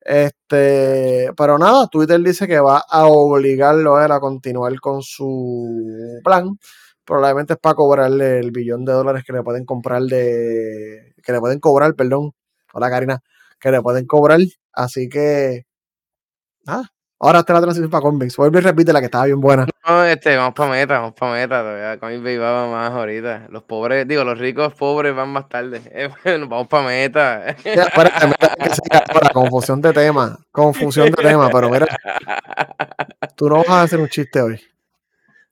Este, 0.00 1.32
pero 1.36 1.58
nada, 1.58 1.88
Twitter 1.88 2.20
dice 2.20 2.46
que 2.46 2.60
va 2.60 2.84
a 2.88 3.06
obligarlo 3.06 3.96
a 3.96 4.04
él 4.06 4.12
a 4.12 4.20
continuar 4.20 4.78
con 4.78 5.02
su 5.02 6.20
plan 6.22 6.56
probablemente 7.06 7.54
es 7.54 7.58
para 7.58 7.74
cobrarle 7.74 8.40
el 8.40 8.50
billón 8.50 8.84
de 8.84 8.92
dólares 8.92 9.24
que 9.24 9.32
le 9.32 9.42
pueden 9.42 9.64
comprar 9.64 10.02
de. 10.02 11.14
que 11.22 11.32
le 11.32 11.40
pueden 11.40 11.60
cobrar, 11.60 11.94
perdón. 11.94 12.32
Hola 12.74 12.90
Karina, 12.90 13.22
que 13.58 13.70
le 13.70 13.80
pueden 13.80 14.06
cobrar. 14.06 14.40
Así 14.72 15.08
que. 15.08 15.64
Ah, 16.66 16.82
ahora 17.20 17.38
está 17.38 17.54
la 17.54 17.62
transición 17.62 17.88
para 17.88 18.02
Coinbase. 18.02 18.34
Vuelve 18.36 18.58
y 18.58 18.62
repite 18.62 18.92
la 18.92 18.98
que 18.98 19.06
estaba 19.06 19.24
bien 19.24 19.40
buena. 19.40 19.66
No, 19.86 20.04
este, 20.04 20.36
vamos 20.36 20.54
para 20.54 20.70
meta, 20.72 20.98
vamos 20.98 21.14
para 21.18 21.32
meta. 21.32 21.60
Todavía 21.60 21.98
Coinbase 21.98 22.38
va 22.38 22.68
más 22.68 22.90
ahorita. 22.90 23.46
Los 23.50 23.62
pobres, 23.62 24.06
digo, 24.08 24.24
los 24.24 24.36
ricos 24.36 24.74
pobres 24.74 25.14
van 25.14 25.30
más 25.30 25.48
tarde. 25.48 25.80
Eh, 25.92 26.10
bueno, 26.24 26.48
vamos 26.48 26.66
para 26.66 26.88
meta. 26.88 27.56
Ya, 27.64 27.84
espérate, 27.84 28.34
confusión 29.32 29.80
de 29.80 29.92
tema. 29.92 30.36
Confusión 30.50 31.10
de 31.10 31.22
tema, 31.22 31.48
pero 31.50 31.70
mira. 31.70 31.86
Tú 33.36 33.48
no 33.48 33.58
vas 33.58 33.68
a 33.68 33.82
hacer 33.82 34.00
un 34.00 34.08
chiste 34.08 34.40
hoy. 34.42 34.60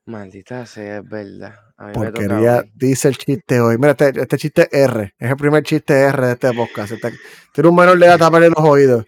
Maldita 0.07 0.67
sea, 0.67 0.99
es 0.99 1.09
verdad. 1.09 1.55
Porquería, 1.95 2.65
dice 2.75 3.09
el 3.09 3.17
chiste 3.17 3.61
hoy. 3.61 3.79
Mira, 3.79 3.93
este, 3.93 4.21
este, 4.21 4.37
chiste 4.37 4.69
R. 4.71 5.15
Es 5.19 5.31
el 5.31 5.37
primer 5.37 5.63
chiste 5.63 5.95
R 5.95 6.27
de 6.27 6.33
este 6.33 6.53
podcast. 6.53 6.93
Este, 6.93 7.13
tiene 7.53 7.71
un 7.71 7.77
menor 7.77 7.99
de 7.99 8.07
edad 8.07 8.19
taparle 8.19 8.51
los 8.51 8.59
oídos. 8.59 9.07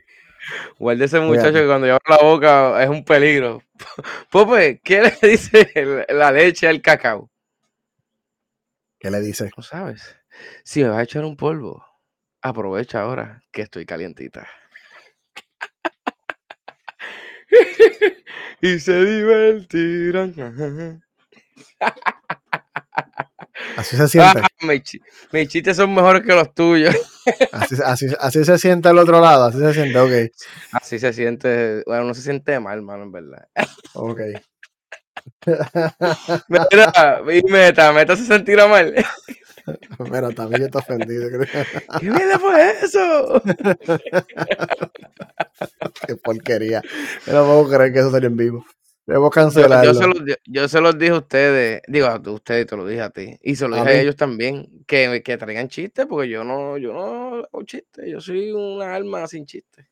Guarde 0.78 1.04
ese 1.04 1.20
muchacho 1.20 1.52
que 1.52 1.66
cuando 1.66 1.86
lleva 1.86 1.98
la 2.08 2.18
boca 2.18 2.82
es 2.82 2.88
un 2.88 3.04
peligro. 3.04 3.62
Pope, 4.30 4.80
¿qué 4.82 5.02
le 5.02 5.28
dice 5.28 6.06
la 6.08 6.32
leche 6.32 6.66
al 6.66 6.80
cacao? 6.80 7.30
¿Qué 8.98 9.10
le 9.10 9.20
dice? 9.20 9.50
No 9.56 9.62
sabes. 9.62 10.16
Si 10.64 10.82
me 10.82 10.88
vas 10.88 10.98
a 10.98 11.02
echar 11.02 11.24
un 11.24 11.36
polvo, 11.36 11.84
aprovecha 12.40 13.02
ahora 13.02 13.42
que 13.52 13.62
estoy 13.62 13.84
calientita. 13.84 14.48
y 18.60 18.78
se 18.78 19.04
divertirán. 19.04 21.02
Así 23.76 23.96
se 23.96 24.08
siente. 24.08 24.40
Ah, 24.42 24.48
mis, 25.32 25.48
chistes 25.48 25.76
son 25.76 25.94
mejores 25.94 26.22
que 26.22 26.34
los 26.34 26.54
tuyos. 26.54 26.94
Así, 27.52 28.06
así, 28.20 28.44
se 28.44 28.56
siente 28.56 28.88
al 28.88 28.98
otro 28.98 29.20
lado, 29.20 29.46
así 29.46 29.58
se 29.58 29.74
siente, 29.74 29.98
ok. 29.98 30.12
Así 30.70 31.00
se 31.00 31.12
siente, 31.12 31.82
bueno, 31.84 32.04
no 32.04 32.14
se 32.14 32.22
siente 32.22 32.60
mal, 32.60 32.78
hermano, 32.78 33.02
en 33.02 33.10
verdad. 33.10 33.48
Ok. 33.94 34.20
Mira, 36.46 37.22
mi 37.24 37.42
meta, 37.42 37.92
meta 37.92 38.14
se 38.14 38.26
sentirá 38.26 38.68
mal. 38.68 38.94
Mira, 40.10 40.30
también 40.30 40.62
está 40.62 40.78
ofendido. 40.78 41.28
¿Qué 42.00 42.10
mierda 42.10 42.38
fue 42.38 42.70
eso? 42.82 43.42
Qué 46.06 46.16
porquería. 46.16 46.82
no 47.26 47.44
puedo 47.44 47.68
creer 47.68 47.92
que 47.92 47.98
eso 48.00 48.10
salió 48.10 48.28
en 48.28 48.36
vivo. 48.36 48.64
Debo 49.06 49.30
cancelarlo. 49.30 49.92
Yo, 49.92 50.34
yo, 50.46 50.68
se 50.68 50.80
los, 50.80 50.98
dije 50.98 51.12
a 51.12 51.18
ustedes, 51.18 51.82
digo 51.86 52.06
a 52.06 52.18
ustedes, 52.18 52.66
te 52.66 52.76
lo 52.76 52.84
dije 52.84 53.02
a 53.02 53.10
ti, 53.10 53.38
y 53.40 53.54
se 53.54 53.68
lo 53.68 53.76
dije 53.76 53.88
a, 53.88 54.00
ellos 54.00 54.16
también, 54.16 54.84
que, 54.84 55.22
que 55.22 55.36
traigan 55.36 55.68
chistes, 55.68 56.06
porque 56.06 56.28
yo 56.28 56.42
no, 56.42 56.76
yo 56.76 56.92
no 56.92 57.36
hago 57.36 57.62
chistes, 57.64 58.04
yo 58.08 58.20
soy 58.20 58.50
una 58.50 58.96
alma 58.96 59.28
sin 59.28 59.46
chistes. 59.46 59.86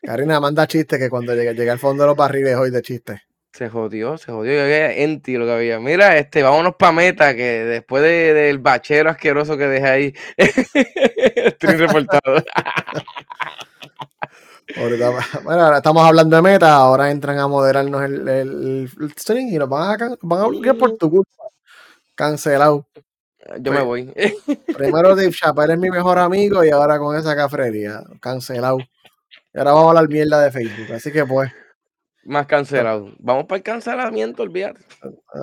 Karina, 0.00 0.38
manda 0.38 0.68
chistes 0.68 1.00
que 1.00 1.10
cuando 1.10 1.34
llegue, 1.34 1.54
llegue 1.54 1.70
al 1.70 1.80
fondo 1.80 2.04
de 2.04 2.08
los 2.08 2.16
barriles 2.16 2.56
hoy 2.56 2.70
de 2.70 2.82
chistes. 2.82 3.20
Se 3.52 3.68
jodió, 3.68 4.16
se 4.16 4.32
jodió. 4.32 4.54
Yo 4.54 4.62
había 4.62 4.92
enti 4.92 5.36
lo 5.36 5.44
que 5.44 5.52
había. 5.52 5.78
Mira, 5.78 6.16
este, 6.16 6.42
vámonos 6.42 6.74
pa' 6.76 6.90
meta, 6.90 7.34
que 7.34 7.64
después 7.64 8.02
del 8.02 8.58
bachero 8.58 9.10
asqueroso 9.10 9.58
que 9.58 9.66
dejé 9.66 9.86
ahí, 9.86 10.14
estoy 10.36 11.76
reportado. 11.76 12.42
bueno, 15.44 15.64
ahora 15.64 15.76
estamos 15.76 16.02
hablando 16.02 16.36
de 16.36 16.42
meta, 16.42 16.74
ahora 16.74 17.10
entran 17.10 17.38
a 17.38 17.46
moderarnos 17.46 18.02
el, 18.02 18.26
el, 18.26 18.90
stream 19.18 19.48
y 19.48 19.58
nos 19.58 19.68
van 19.68 20.02
a, 20.02 20.16
van 20.22 20.40
a 20.40 20.46
bloquear 20.46 20.78
por 20.78 20.96
tu 20.96 21.10
culpa. 21.10 21.30
Cancelado. 22.14 22.86
Yo 23.60 23.72
me 23.72 23.82
voy. 23.82 24.12
Primero 24.76 25.14
Dave 25.16 25.32
Chappelle 25.32 25.74
es 25.74 25.78
mi 25.78 25.90
mejor 25.90 26.18
amigo 26.18 26.64
y 26.64 26.70
ahora 26.70 26.98
con 26.98 27.16
esa 27.16 27.36
cafrería. 27.36 28.02
Cancelado. 28.20 28.78
Y 28.78 29.58
ahora 29.58 29.72
vamos 29.72 29.86
a 29.86 29.88
hablar 29.90 30.08
mierda 30.08 30.40
de 30.40 30.50
Facebook. 30.50 30.94
Así 30.94 31.12
que 31.12 31.26
pues. 31.26 31.52
Más 32.24 32.46
cancelado. 32.46 33.12
Vamos 33.18 33.46
para 33.46 33.56
el 33.56 33.62
cancelamiento, 33.62 34.42
olvídate. 34.42 34.80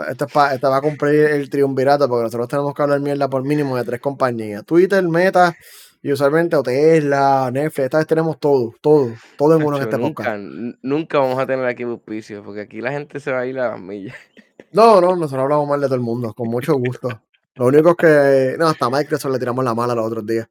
Esto, 0.10 0.26
es 0.26 0.32
pa, 0.32 0.54
esto 0.54 0.70
va 0.70 0.78
a 0.78 0.82
cumplir 0.82 1.26
el 1.26 1.50
triunvirato 1.50 2.08
porque 2.08 2.24
nosotros 2.24 2.48
tenemos 2.48 2.74
que 2.74 2.82
hablar 2.82 3.00
mierda 3.02 3.30
por 3.30 3.44
mínimo 3.44 3.76
de 3.76 3.84
tres 3.84 4.00
compañías. 4.00 4.65
Twitter, 4.65 5.04
Meta 5.08 5.56
y 6.02 6.12
usualmente 6.12 6.56
o 6.56 6.63
Tesla, 6.63 7.50
Netflix, 7.52 7.86
esta 7.86 7.98
vez 7.98 8.08
tenemos 8.08 8.39
todo, 8.39 8.74
todo, 8.82 9.12
todo 9.38 9.58
en 9.58 9.63
uno 9.63 9.78
en 9.78 9.84
este 9.84 9.98
nunca, 9.98 10.24
podcast. 10.24 10.44
Nunca 10.82 11.20
vamos 11.20 11.39
a 11.39 11.46
tener 11.46 11.65
aquí 11.65 11.84
auspicio 11.84 12.44
porque 12.44 12.62
aquí 12.62 12.80
la 12.80 12.92
gente 12.92 13.20
se 13.20 13.32
va 13.32 13.39
a 13.39 13.46
ir 13.46 13.60
a 13.60 13.72
las 13.72 13.80
millas. 13.80 14.15
No, 14.72 15.02
no, 15.02 15.15
nosotros 15.15 15.42
hablamos 15.42 15.68
mal 15.68 15.82
de 15.82 15.88
todo 15.88 15.96
el 15.96 16.02
mundo, 16.02 16.32
con 16.36 16.48
mucho 16.48 16.76
gusto. 16.76 17.24
Lo 17.56 17.65
único 17.65 17.89
es 17.89 17.96
que, 17.96 18.56
no, 18.60 18.68
hasta 18.68 18.88
Microsoft 18.88 19.32
le 19.32 19.39
tiramos 19.39 19.65
la 19.65 19.74
mala 19.74 19.96
los 19.96 20.06
otros 20.06 20.24
días. 20.28 20.48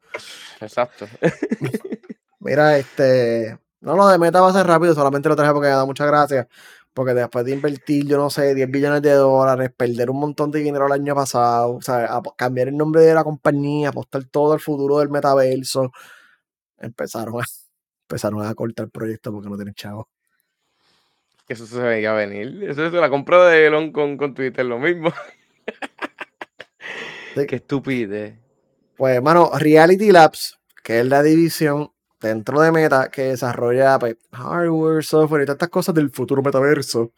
Exacto. 0.60 1.06
Mira, 2.40 2.78
este, 2.78 3.56
no, 3.80 3.96
lo 3.96 4.08
de 4.08 4.18
meta 4.18 4.40
va 4.40 4.48
a 4.50 4.52
ser 4.52 4.66
rápido, 4.66 4.94
solamente 4.94 5.28
lo 5.28 5.36
traje 5.36 5.52
porque 5.52 5.68
me 5.68 5.74
da 5.74 5.86
muchas 5.86 6.06
gracias. 6.06 6.46
Porque 6.92 7.14
después 7.14 7.44
de 7.44 7.52
invertir, 7.52 8.06
yo 8.06 8.16
no 8.16 8.28
sé, 8.28 8.54
10 8.54 8.70
billones 8.70 9.02
de 9.02 9.12
dólares, 9.12 9.70
perder 9.76 10.10
un 10.10 10.18
montón 10.18 10.50
de 10.50 10.60
dinero 10.60 10.86
el 10.86 10.92
año 10.92 11.14
pasado, 11.14 11.76
o 11.76 11.82
sea, 11.82 12.20
cambiar 12.36 12.68
el 12.68 12.76
nombre 12.76 13.02
de 13.02 13.14
la 13.14 13.22
compañía, 13.22 13.90
apostar 13.90 14.24
todo 14.24 14.54
el 14.54 14.60
futuro 14.60 14.98
del 14.98 15.08
metaverso, 15.10 15.92
empezaron 16.78 17.40
a, 17.40 17.44
empezaron 18.08 18.44
a 18.44 18.54
cortar 18.54 18.86
el 18.86 18.90
proyecto 18.90 19.32
porque 19.32 19.48
no 19.48 19.56
tienen 19.56 19.74
chavo. 19.74 20.08
Eso 21.48 21.66
se 21.66 21.80
veía 21.80 22.12
venir. 22.12 22.64
Eso 22.68 22.86
es 22.86 22.92
la 22.92 23.08
compra 23.08 23.46
de 23.46 23.66
Elon 23.66 23.92
con, 23.92 24.16
con 24.16 24.34
Twitter, 24.34 24.66
lo 24.66 24.78
mismo. 24.78 25.12
Qué 27.48 27.56
estupidez. 27.56 28.38
Pues, 28.96 29.16
hermano, 29.16 29.50
Reality 29.56 30.10
Labs, 30.10 30.58
que 30.82 31.00
es 31.00 31.06
la 31.06 31.22
división 31.22 31.92
dentro 32.20 32.60
de 32.60 32.72
Meta 32.72 33.10
que 33.10 33.22
desarrolla 33.22 33.98
pues, 33.98 34.16
hardware, 34.32 35.04
software 35.04 35.42
y 35.42 35.46
todas 35.46 35.56
estas 35.56 35.68
cosas 35.68 35.94
del 35.94 36.10
futuro 36.10 36.42
metaverso, 36.42 37.12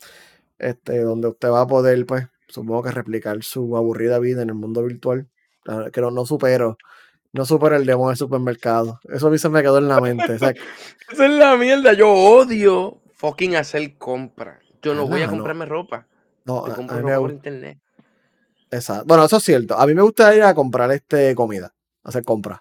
este, 0.59 1.01
donde 1.01 1.29
usted 1.29 1.51
va 1.51 1.63
a 1.63 1.67
poder, 1.67 2.05
pues, 2.07 2.27
supongo 2.49 2.83
que 2.83 2.91
replicar 2.91 3.43
su 3.43 3.77
aburrida 3.77 4.19
vida 4.19 4.43
en 4.43 4.51
el 4.51 4.55
mundo 4.55 4.83
virtual. 4.83 5.29
Ah, 5.67 5.87
que 5.93 6.01
no, 6.01 6.11
no 6.11 6.27
supero. 6.27 6.79
No 7.33 7.45
supero 7.45 7.77
el 7.77 7.87
demo 7.87 8.09
del 8.09 8.17
supermercado. 8.17 8.99
Eso 9.05 9.29
a 9.29 9.31
mí 9.31 9.39
se 9.39 9.49
me 9.49 9.63
quedó 9.63 9.79
en 9.79 9.89
la 9.89 10.01
mente. 10.01 10.35
Esa 10.35 10.51
es 11.11 11.31
la 11.31 11.57
mierda. 11.57 11.93
Yo 11.93 12.11
odio 12.13 13.01
fucking 13.15 13.57
hacer 13.57 13.97
compras. 13.99 14.59
Yo 14.83 14.95
no 14.95 15.07
voy 15.07 15.23
a 15.23 15.29
comprarme 15.29 15.67
ropa. 15.67 16.07
No, 16.45 16.67
Yo 16.67 16.75
compro 16.75 16.99
ropa 17.01 17.19
por 17.19 17.31
internet. 17.31 17.79
Exacto. 18.71 19.05
Bueno, 19.07 19.25
eso 19.25 19.37
es 19.37 19.45
cierto. 19.45 19.79
A 19.79 19.87
mí 19.87 19.95
me 19.95 20.03
gusta 20.03 20.35
ir 20.35 20.43
a 20.43 20.55
comprar 20.55 20.91
este 20.93 21.35
comida, 21.35 21.73
hacer 22.03 22.25
compras. 22.25 22.61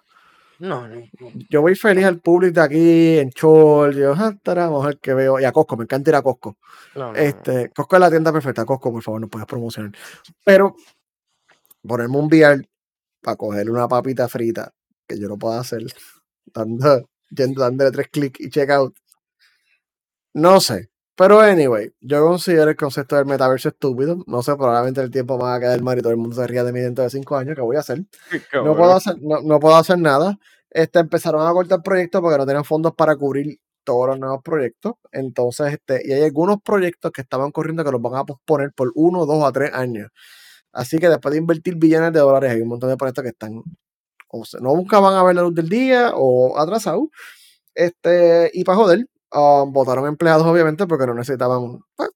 No, 0.60 0.86
no, 0.86 1.02
Yo 1.48 1.62
voy 1.62 1.74
feliz 1.74 2.04
al 2.04 2.20
público 2.20 2.60
de 2.60 2.66
aquí 2.66 3.18
en 3.18 3.30
Chol. 3.30 3.96
Yo, 3.96 4.12
ah, 4.14 4.36
vamos 4.44 4.84
a 4.84 4.88
ver 4.88 4.98
qué 4.98 5.14
veo. 5.14 5.40
Y 5.40 5.44
a 5.44 5.52
Costco, 5.52 5.74
me 5.78 5.84
encanta 5.84 6.10
ir 6.10 6.16
a 6.16 6.22
Costco. 6.22 6.58
este, 7.14 7.70
Costco 7.70 7.96
es 7.96 8.00
la 8.00 8.10
tienda 8.10 8.30
perfecta. 8.30 8.66
Costco, 8.66 8.92
por 8.92 9.02
favor, 9.02 9.22
no 9.22 9.28
puedes 9.28 9.46
promocionar. 9.46 9.92
Pero 10.44 10.76
ponerme 11.82 12.18
un 12.18 12.26
VR 12.26 12.68
para 13.22 13.36
coger 13.36 13.70
una 13.70 13.88
papita 13.88 14.28
frita, 14.28 14.70
que 15.08 15.18
yo 15.18 15.28
no 15.28 15.38
puedo 15.38 15.58
hacer, 15.58 15.82
dando, 16.44 17.08
dándole 17.30 17.90
tres 17.90 18.08
clics 18.08 18.40
y 18.40 18.50
check 18.50 18.68
out. 18.68 18.94
No 20.34 20.60
sé. 20.60 20.90
Pero 21.20 21.38
anyway, 21.38 21.92
yo 22.00 22.24
considero 22.24 22.70
el 22.70 22.76
concepto 22.76 23.14
del 23.14 23.26
metaverso 23.26 23.68
estúpido. 23.68 24.24
No 24.26 24.42
sé, 24.42 24.56
probablemente 24.56 25.02
el 25.02 25.10
tiempo 25.10 25.36
me 25.36 25.44
va 25.44 25.56
a 25.56 25.60
quedar 25.60 25.82
mal 25.82 25.98
y 25.98 26.00
todo 26.00 26.12
el 26.12 26.16
mundo 26.16 26.34
se 26.34 26.46
ría 26.46 26.64
de 26.64 26.72
mí 26.72 26.80
dentro 26.80 27.04
de 27.04 27.10
cinco 27.10 27.36
años. 27.36 27.54
¿Qué 27.54 27.60
voy 27.60 27.76
a 27.76 27.80
hacer? 27.80 28.06
No 28.54 28.74
puedo 28.74 28.94
hacer, 28.94 29.16
no, 29.20 29.60
puedo 29.60 29.76
hacer 29.76 29.98
nada. 29.98 30.38
Este, 30.70 30.98
empezaron 30.98 31.46
a 31.46 31.52
cortar 31.52 31.82
proyectos 31.82 32.22
porque 32.22 32.38
no 32.38 32.46
tenían 32.46 32.64
fondos 32.64 32.94
para 32.94 33.16
cubrir 33.16 33.58
todos 33.84 34.08
los 34.08 34.18
nuevos 34.18 34.40
proyectos. 34.42 34.94
Entonces, 35.12 35.74
este, 35.74 36.00
y 36.06 36.12
hay 36.14 36.22
algunos 36.22 36.56
proyectos 36.62 37.12
que 37.12 37.20
estaban 37.20 37.50
corriendo 37.50 37.84
que 37.84 37.92
los 37.92 38.00
van 38.00 38.14
a 38.14 38.24
posponer 38.24 38.72
por 38.74 38.90
uno, 38.94 39.26
dos 39.26 39.44
a 39.44 39.52
tres 39.52 39.74
años. 39.74 40.08
Así 40.72 40.98
que 40.98 41.10
después 41.10 41.32
de 41.32 41.38
invertir 41.38 41.76
billones 41.76 42.14
de 42.14 42.20
dólares, 42.20 42.52
hay 42.52 42.62
un 42.62 42.68
montón 42.68 42.88
de 42.88 42.96
proyectos 42.96 43.24
que 43.24 43.30
están, 43.30 43.62
o 44.28 44.44
sea, 44.46 44.60
no 44.60 44.74
nunca 44.74 44.98
van 45.00 45.14
a 45.16 45.22
ver 45.22 45.34
la 45.34 45.42
luz 45.42 45.54
del 45.54 45.68
día 45.68 46.12
o 46.14 46.58
atrasados. 46.58 47.08
Este, 47.74 48.50
y 48.54 48.64
para 48.64 48.76
joder, 48.78 49.06
Um, 49.32 49.72
votaron 49.72 50.06
empleados, 50.06 50.44
obviamente, 50.44 50.86
porque 50.86 51.06
no 51.06 51.14
necesitaban, 51.14 51.80
pues, 51.96 52.10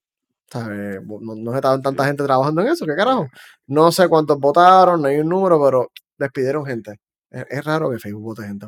No, 0.54 1.34
necesitaban 1.34 1.82
tanta 1.82 2.04
gente 2.06 2.24
trabajando 2.24 2.62
en 2.62 2.68
eso, 2.68 2.86
¿qué 2.86 2.94
carajo? 2.94 3.28
No 3.66 3.92
sé 3.92 4.08
cuántos 4.08 4.38
votaron, 4.38 5.02
no 5.02 5.08
hay 5.08 5.18
un 5.18 5.28
número, 5.28 5.62
pero 5.62 5.90
despidieron 6.18 6.66
gente. 6.66 7.00
Es, 7.30 7.64
raro 7.64 7.90
que 7.90 7.98
Facebook 7.98 8.22
vote 8.22 8.42
gente, 8.42 8.66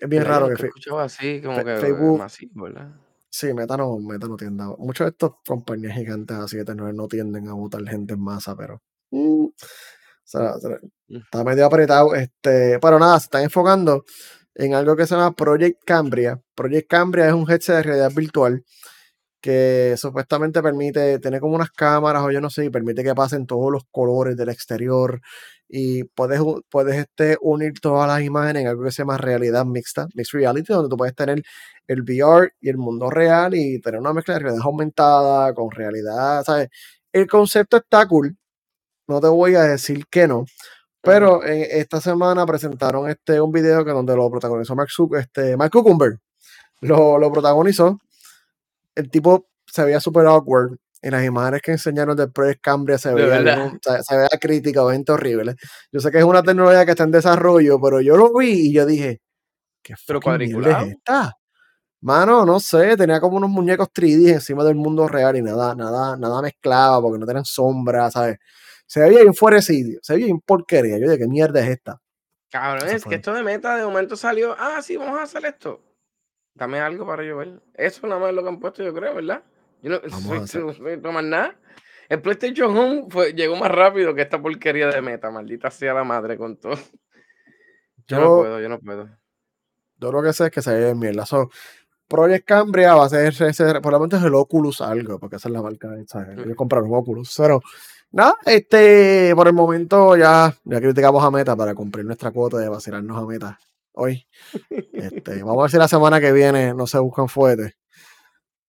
Es 0.00 0.08
bien 0.08 0.24
raro 0.24 0.48
que 0.48 0.56
Facebook. 0.56 1.00
así, 1.00 1.40
como 1.42 1.64
que 1.64 1.76
Facebook, 1.76 2.22
¿verdad? 2.54 2.92
Sí, 3.28 3.54
Meta 3.54 3.76
no, 3.76 3.98
Meta 3.98 4.28
no 4.28 4.36
tiende 4.36 4.62
a. 4.62 4.66
Muchos 4.78 5.06
de 5.06 5.10
estos 5.10 5.32
compañías 5.46 5.94
gigantes 5.94 6.36
así 6.36 6.58
de 6.58 6.74
no 6.74 7.08
tienden 7.08 7.48
a 7.48 7.54
votar 7.54 7.82
gente 7.88 8.14
en 8.14 8.20
masa, 8.20 8.54
pero. 8.54 8.82
Mm, 9.10 9.46
mm. 9.46 11.16
está 11.16 11.42
medio 11.42 11.64
apretado. 11.64 12.14
Este, 12.14 12.78
pero 12.78 12.98
nada, 12.98 13.18
se 13.18 13.24
están 13.24 13.42
enfocando 13.42 14.04
en 14.54 14.74
algo 14.74 14.96
que 14.96 15.06
se 15.06 15.14
llama 15.14 15.32
Project 15.32 15.80
Cambria. 15.84 16.40
Project 16.54 16.88
Cambria 16.88 17.28
es 17.28 17.34
un 17.34 17.50
headset 17.50 17.76
de 17.76 17.82
realidad 17.82 18.12
virtual 18.14 18.64
que 19.42 19.96
supuestamente 19.98 20.62
permite 20.62 21.18
tener 21.18 21.40
como 21.40 21.56
unas 21.56 21.70
cámaras 21.72 22.22
o 22.22 22.30
yo 22.30 22.40
no 22.40 22.48
sé, 22.48 22.66
y 22.66 22.70
permite 22.70 23.02
que 23.02 23.14
pasen 23.14 23.46
todos 23.46 23.72
los 23.72 23.82
colores 23.90 24.36
del 24.36 24.48
exterior 24.50 25.20
y 25.68 26.04
puedes, 26.04 26.40
puedes 26.70 26.96
este, 26.96 27.36
unir 27.40 27.72
todas 27.80 28.06
las 28.08 28.22
imágenes 28.22 28.62
en 28.62 28.68
algo 28.68 28.84
que 28.84 28.92
se 28.92 29.02
llama 29.02 29.18
realidad 29.18 29.64
mixta, 29.66 30.06
mixed 30.14 30.38
reality, 30.38 30.72
donde 30.72 30.88
tú 30.88 30.96
puedes 30.96 31.14
tener 31.16 31.42
el 31.88 32.02
VR 32.02 32.50
y 32.60 32.68
el 32.68 32.78
mundo 32.78 33.10
real 33.10 33.54
y 33.54 33.80
tener 33.80 34.00
una 34.00 34.12
mezcla 34.12 34.34
de 34.34 34.40
realidad 34.40 34.64
aumentada 34.64 35.52
con 35.54 35.70
realidad, 35.70 36.44
¿sabes? 36.44 36.68
El 37.12 37.26
concepto 37.26 37.78
está 37.78 38.06
cool, 38.06 38.36
no 39.08 39.20
te 39.20 39.28
voy 39.28 39.54
a 39.56 39.62
decir 39.62 40.06
que 40.10 40.28
no, 40.28 40.44
pero 41.02 41.42
esta 41.42 42.00
semana 42.00 42.46
presentaron 42.46 43.10
este 43.10 43.40
un 43.40 43.50
video 43.50 43.84
que 43.84 43.90
donde 43.90 44.14
lo 44.14 44.30
protagonizó 44.30 44.76
Mark, 44.76 44.90
este, 45.18 45.56
Mark 45.56 45.72
Cucumber. 45.72 46.18
Lo, 46.80 47.18
lo 47.18 47.32
protagonizó. 47.32 48.00
El 48.94 49.10
tipo 49.10 49.48
se 49.66 49.84
veía 49.84 50.00
super 50.00 50.26
awkward. 50.26 50.76
En 51.00 51.10
las 51.10 51.24
imágenes 51.24 51.62
que 51.62 51.72
enseñaron 51.72 52.16
del 52.16 52.30
Project 52.30 52.60
Cambria 52.62 52.96
se 52.96 53.12
veía, 53.12 53.72
se, 53.80 54.16
veía 54.16 54.28
crítica, 54.40 54.84
obviamente 54.84 55.10
horrible. 55.10 55.56
Yo 55.90 55.98
sé 55.98 56.12
que 56.12 56.18
es 56.18 56.24
una 56.24 56.44
tecnología 56.44 56.84
que 56.84 56.92
está 56.92 57.02
en 57.02 57.10
desarrollo, 57.10 57.80
pero 57.80 58.00
yo 58.00 58.16
lo 58.16 58.32
vi 58.32 58.68
y 58.68 58.72
yo 58.72 58.86
dije, 58.86 59.20
¿qué 59.82 59.94
pero 60.06 60.20
es 60.38 60.88
esta? 60.88 61.36
Mano, 62.02 62.46
no 62.46 62.60
sé, 62.60 62.96
tenía 62.96 63.20
como 63.20 63.36
unos 63.36 63.50
muñecos 63.50 63.88
3D 63.92 64.34
encima 64.34 64.62
del 64.62 64.76
mundo 64.76 65.08
real 65.08 65.36
y 65.36 65.42
nada, 65.42 65.74
nada, 65.74 66.16
nada 66.16 66.40
mezclaba 66.40 67.00
porque 67.00 67.18
no 67.18 67.26
tenían 67.26 67.44
sombra, 67.44 68.08
¿sabes? 68.10 68.38
Se 68.86 69.00
veía 69.00 69.20
enfurecido, 69.20 70.00
se 70.02 70.14
veía 70.14 70.28
en 70.28 70.40
porquería. 70.40 70.98
Yo 70.98 71.04
dije, 71.04 71.18
¿qué 71.18 71.28
mierda 71.28 71.60
es 71.60 71.70
esta? 71.70 72.00
Cabrón, 72.50 72.88
es 72.88 73.04
que 73.04 73.14
esto 73.14 73.32
de 73.32 73.42
meta 73.42 73.76
de 73.76 73.84
momento 73.84 74.14
salió, 74.14 74.54
ah, 74.58 74.82
sí, 74.82 74.96
vamos 74.96 75.18
a 75.18 75.22
hacer 75.22 75.44
esto. 75.46 75.80
Dame 76.54 76.80
algo 76.80 77.06
para 77.06 77.24
yo 77.24 77.38
ver. 77.38 77.62
Eso 77.74 78.06
nada 78.06 78.20
más 78.20 78.30
es 78.30 78.34
lo 78.34 78.42
que 78.42 78.48
han 78.48 78.60
puesto, 78.60 78.82
yo 78.82 78.92
creo, 78.92 79.14
¿verdad? 79.14 79.42
Yo 79.82 79.90
no 79.90 80.46
soy, 80.72 81.00
tomar 81.00 81.24
nada. 81.24 81.56
El 82.08 82.20
PlayStation 82.20 82.76
Home 82.76 83.06
fue, 83.08 83.32
llegó 83.32 83.56
más 83.56 83.70
rápido 83.70 84.14
que 84.14 84.22
esta 84.22 84.40
porquería 84.40 84.88
de 84.88 85.00
meta, 85.00 85.30
maldita 85.30 85.70
sea 85.70 85.94
la 85.94 86.04
madre 86.04 86.36
con 86.36 86.56
todo. 86.58 86.74
Yo, 88.06 88.20
no 88.20 88.36
puedo, 88.36 88.60
yo 88.60 88.68
no 88.68 88.80
puedo. 88.80 89.08
Yo 89.96 90.10
lo 90.10 90.22
que 90.24 90.32
sé 90.32 90.46
es 90.46 90.50
que 90.50 90.60
se 90.60 90.74
ve 90.74 90.92
mierda. 90.92 91.24
So, 91.24 91.48
Project 92.08 92.44
Cambria 92.44 92.96
va 92.96 93.06
a 93.06 93.08
ser 93.08 93.28
ese, 93.28 93.80
probablemente 93.80 94.16
es 94.16 94.22
el 94.24 94.34
Oculus 94.34 94.80
algo, 94.80 95.20
porque 95.20 95.36
esa 95.36 95.48
es 95.48 95.52
la 95.52 95.62
marca. 95.62 95.88
¿sabes? 96.08 96.36
Yo 96.36 96.56
comprar 96.56 96.82
un 96.82 96.94
Oculus, 96.94 97.32
pero 97.38 97.62
no, 98.12 98.34
este, 98.44 99.32
por 99.34 99.48
el 99.48 99.54
momento 99.54 100.16
ya, 100.16 100.54
ya 100.64 100.80
criticamos 100.80 101.24
a 101.24 101.30
Meta 101.30 101.56
para 101.56 101.74
cumplir 101.74 102.04
nuestra 102.04 102.30
cuota 102.30 102.58
de 102.58 102.68
vacilarnos 102.68 103.16
a 103.16 103.26
Meta 103.26 103.58
hoy. 103.92 104.26
Este, 104.92 105.42
vamos 105.42 105.58
a 105.58 105.62
ver 105.62 105.70
si 105.70 105.78
la 105.78 105.88
semana 105.88 106.20
que 106.20 106.32
viene 106.32 106.74
no 106.74 106.86
se 106.86 106.98
buscan 106.98 107.28
fuertes. 107.28 107.74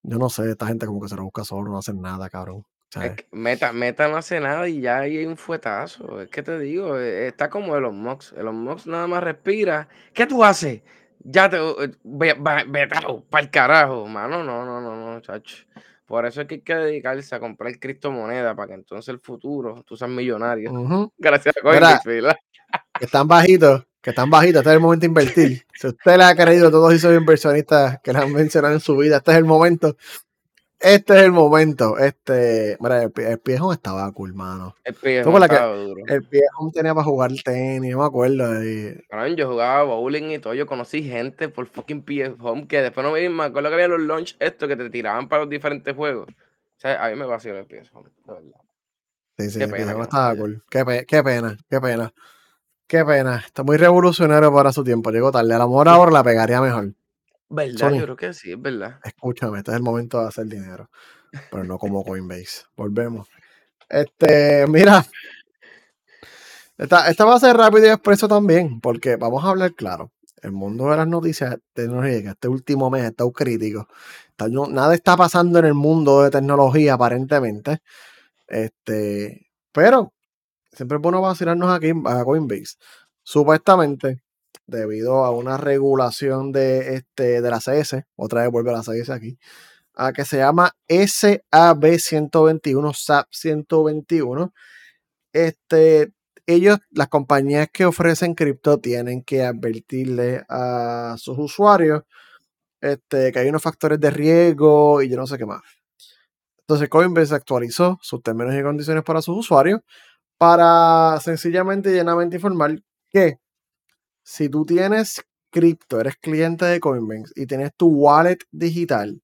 Yo 0.01 0.17
no 0.17 0.29
sé, 0.29 0.49
esta 0.49 0.67
gente 0.67 0.85
como 0.85 1.01
que 1.01 1.09
se 1.09 1.15
lo 1.15 1.23
busca 1.23 1.43
solo, 1.43 1.71
no 1.71 1.77
hacen 1.77 2.01
nada, 2.01 2.29
cabrón. 2.29 2.65
meta, 3.31 3.71
meta 3.71 4.07
no 4.07 4.17
hace 4.17 4.39
nada 4.39 4.67
y 4.67 4.81
ya 4.81 4.99
hay 4.99 5.25
un 5.25 5.37
fuetazo. 5.37 6.21
Es 6.21 6.29
que 6.29 6.43
te 6.43 6.59
digo, 6.59 6.97
eh, 6.97 7.27
está 7.27 7.49
como 7.49 7.75
Elon 7.75 7.97
Musk. 7.97 8.37
Elon 8.37 8.63
Musk 8.63 8.87
nada 8.87 9.07
más 9.07 9.23
respira. 9.23 9.87
¿Qué 10.13 10.25
tú 10.25 10.43
haces? 10.43 10.81
Ya 11.19 11.49
te. 11.49 11.57
Eh, 11.57 11.91
vete 12.03 12.41
para 13.29 13.43
el 13.43 13.49
carajo, 13.49 14.05
mano. 14.07 14.43
No, 14.43 14.65
no, 14.65 14.81
no, 14.81 15.13
no, 15.13 15.21
chacho. 15.21 15.65
Por 16.05 16.25
eso 16.25 16.41
es 16.41 16.47
que 16.47 16.55
hay 16.55 16.61
que 16.61 16.75
dedicarse 16.75 17.35
a 17.35 17.39
comprar 17.39 17.77
criptomonedas 17.79 18.55
para 18.55 18.67
que 18.67 18.73
entonces 18.73 19.09
el 19.09 19.19
futuro 19.19 19.83
tú 19.85 19.95
seas 19.95 20.11
millonario. 20.11 20.71
Gracias 21.17 21.55
a 21.57 21.61
Coinbase, 21.61 22.21
Que 22.99 23.05
están 23.05 23.27
bajitos, 23.27 23.85
que 24.01 24.09
están 24.09 24.29
bajitos. 24.29 24.59
Este 24.59 24.69
es 24.69 24.75
el 24.75 24.81
momento 24.81 25.01
de 25.01 25.07
invertir. 25.07 25.65
Si 25.73 25.87
usted 25.87 26.17
le 26.17 26.23
ha 26.23 26.35
creído, 26.35 26.69
todos 26.69 26.93
esos 26.93 27.15
inversionistas 27.15 27.99
que 28.03 28.11
le 28.11 28.19
han 28.19 28.31
mencionado 28.33 28.73
en 28.73 28.79
su 28.79 28.97
vida, 28.97 29.17
este 29.17 29.31
es 29.31 29.37
el 29.37 29.45
momento. 29.45 29.95
Este 30.83 31.15
es 31.17 31.23
el 31.23 31.31
momento. 31.31 31.97
Este, 31.97 32.77
mira, 32.79 33.03
el, 33.03 33.11
el 33.17 33.39
Piejón 33.39 33.73
estaba 33.73 34.11
cool, 34.11 34.33
mano. 34.33 34.75
El 34.83 34.93
Piejón 34.93 35.39
la 35.39 35.47
que- 35.47 35.55
estaba 35.55 35.75
duro. 35.75 36.03
El 36.07 36.23
Piejón 36.23 36.71
tenía 36.71 36.93
para 36.93 37.05
jugar 37.05 37.31
tenis, 37.43 37.91
yo 37.91 37.97
me 37.99 38.05
acuerdo. 38.05 38.63
y- 38.63 39.01
yo 39.35 39.49
jugaba 39.49 39.83
bowling 39.83 40.31
y 40.31 40.39
todo. 40.39 40.53
Yo 40.53 40.67
conocí 40.67 41.03
gente 41.03 41.49
por 41.49 41.65
fucking 41.67 42.03
PS 42.03 42.35
que 42.67 42.81
después 42.81 43.05
no 43.05 43.13
me 43.13 43.27
me 43.29 43.43
acuerdo 43.43 43.69
que 43.69 43.75
había 43.75 43.87
los 43.87 44.01
launch 44.01 44.35
estos 44.39 44.67
que 44.69 44.75
te 44.75 44.89
tiraban 44.89 45.27
para 45.27 45.41
los 45.43 45.49
diferentes 45.49 45.95
juegos. 45.95 46.27
O 46.29 46.79
sea, 46.79 47.03
a 47.05 47.09
mí 47.09 47.15
me 47.15 47.25
vació 47.25 47.57
el 47.57 47.65
Home, 47.93 48.09
de 48.25 48.33
verdad. 48.33 48.61
Sí, 49.37 49.49
sí, 49.49 49.57
Qué 49.59 49.63
el 49.65 49.71
pena 49.71 49.83
Piejón 49.85 49.97
no 49.97 50.03
estaba 50.03 50.35
cool. 50.35 50.63
Qué, 50.69 50.85
pe- 50.85 51.05
qué 51.05 51.23
pena, 51.23 51.57
qué 51.69 51.81
pena. 51.81 52.13
Qué 52.87 53.05
pena. 53.05 53.37
Está 53.45 53.63
muy 53.63 53.77
revolucionario 53.77 54.53
para 54.53 54.71
su 54.71 54.83
tiempo. 54.83 55.09
Llegó 55.09 55.31
tarde. 55.31 55.53
A 55.53 55.57
lo 55.57 55.67
mejor 55.67 55.87
ahora 55.87 56.11
la 56.11 56.23
pegaría 56.23 56.61
mejor. 56.61 56.93
¿Verdad? 57.55 57.77
Sony. 57.77 57.97
Yo 57.99 58.03
creo 58.05 58.15
que 58.15 58.33
sí, 58.33 58.51
es 58.51 58.61
verdad. 58.61 58.99
Escúchame, 59.03 59.59
este 59.59 59.71
es 59.71 59.77
el 59.77 59.83
momento 59.83 60.19
de 60.19 60.27
hacer 60.27 60.45
dinero. 60.47 60.89
Pero 61.51 61.63
no 61.63 61.77
como 61.77 62.03
Coinbase. 62.05 62.63
Volvemos. 62.75 63.27
Este, 63.89 64.65
mira. 64.67 65.05
Esta, 66.77 67.09
esta 67.09 67.25
va 67.25 67.35
a 67.35 67.39
ser 67.39 67.55
rápido 67.55 67.85
y 67.85 67.89
expreso 67.89 68.27
también, 68.27 68.81
porque 68.81 69.15
vamos 69.15 69.43
a 69.43 69.49
hablar 69.49 69.73
claro. 69.75 70.11
El 70.41 70.51
mundo 70.51 70.89
de 70.89 70.97
las 70.97 71.07
noticias 71.07 71.57
tecnológicas 71.73 72.33
este 72.33 72.47
último 72.47 72.89
mes 72.89 73.03
está 73.03 73.23
crítico. 73.33 73.87
Está- 74.29 74.47
no- 74.49 74.67
nada 74.67 74.93
está 74.95 75.15
pasando 75.15 75.59
en 75.59 75.65
el 75.65 75.73
mundo 75.75 76.23
de 76.23 76.31
tecnología, 76.31 76.95
aparentemente. 76.95 77.79
Este, 78.47 79.47
pero 79.71 80.11
siempre 80.71 80.97
es 80.97 81.01
bueno 81.01 81.21
vacilarnos 81.21 81.69
aquí 81.69 81.91
a 82.05 82.23
Coinbase. 82.25 82.77
Supuestamente, 83.23 84.22
debido 84.67 85.25
a 85.25 85.31
una 85.31 85.57
regulación 85.57 86.51
de, 86.51 86.95
este, 86.95 87.41
de 87.41 87.49
la 87.49 87.59
CS, 87.59 88.05
otra 88.15 88.43
vez 88.43 88.51
vuelve 88.51 88.71
la 88.71 88.83
CS 88.83 89.09
aquí, 89.09 89.37
a 89.95 90.13
que 90.13 90.25
se 90.25 90.37
llama 90.37 90.75
SAB 90.87 91.99
121, 91.99 92.93
SAP 92.93 93.27
121. 93.31 94.53
Este, 95.33 96.11
ellos, 96.45 96.79
las 96.91 97.07
compañías 97.09 97.69
que 97.71 97.85
ofrecen 97.85 98.35
cripto, 98.35 98.79
tienen 98.79 99.23
que 99.23 99.43
advertirle 99.43 100.43
a 100.49 101.15
sus 101.17 101.37
usuarios 101.37 102.03
este, 102.81 103.31
que 103.31 103.39
hay 103.39 103.47
unos 103.47 103.61
factores 103.63 103.99
de 103.99 104.11
riesgo 104.11 105.01
y 105.01 105.09
yo 105.09 105.15
no 105.17 105.25
sé 105.25 105.37
qué 105.37 105.45
más. 105.45 105.61
Entonces 106.59 106.89
Coinbase 106.89 107.33
actualizó 107.33 107.97
sus 108.01 108.21
términos 108.21 108.53
y 108.55 108.63
condiciones 108.63 109.03
para 109.03 109.21
sus 109.21 109.37
usuarios 109.37 109.81
para 110.37 111.19
sencillamente 111.21 111.91
y 111.91 111.93
llenamente 111.93 112.35
informar 112.35 112.81
que 113.09 113.39
si 114.23 114.49
tú 114.49 114.65
tienes 114.65 115.23
cripto, 115.51 115.99
eres 115.99 116.15
cliente 116.17 116.65
de 116.65 116.79
Coinbase 116.79 117.31
y 117.35 117.45
tienes 117.45 117.71
tu 117.75 117.87
wallet 117.87 118.39
digital 118.51 119.21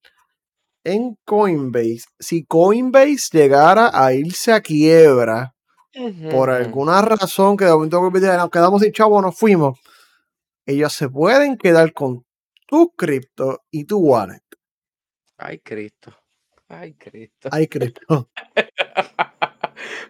en 0.84 1.18
Coinbase, 1.26 2.06
si 2.20 2.46
Coinbase 2.46 3.30
llegara 3.38 3.92
a 3.94 4.14
irse 4.14 4.54
a 4.54 4.62
quiebra 4.62 5.54
por 6.32 6.50
alguna 6.50 7.02
razón 7.02 7.58
que 7.58 7.66
de 7.66 7.72
momento 7.72 8.00
Coinbase 8.00 8.38
nos 8.38 8.50
quedamos 8.50 8.82
sin 8.82 8.92
chavo, 8.92 9.22
nos 9.22 9.38
fuimos, 9.38 9.80
ellos 10.66 10.94
se 10.94 11.10
pueden 11.10 11.58
quedar 11.58 11.94
con 11.94 12.26
tu 12.68 12.92
cripto 12.92 13.62
y 13.72 13.86
tu 13.86 13.98
wallet. 14.00 14.44
Ay, 15.38 15.60
Cristo. 15.60 16.16
Ay, 16.68 16.94
Cristo. 16.94 17.50
Hay 17.52 17.68
cripto. 17.68 18.30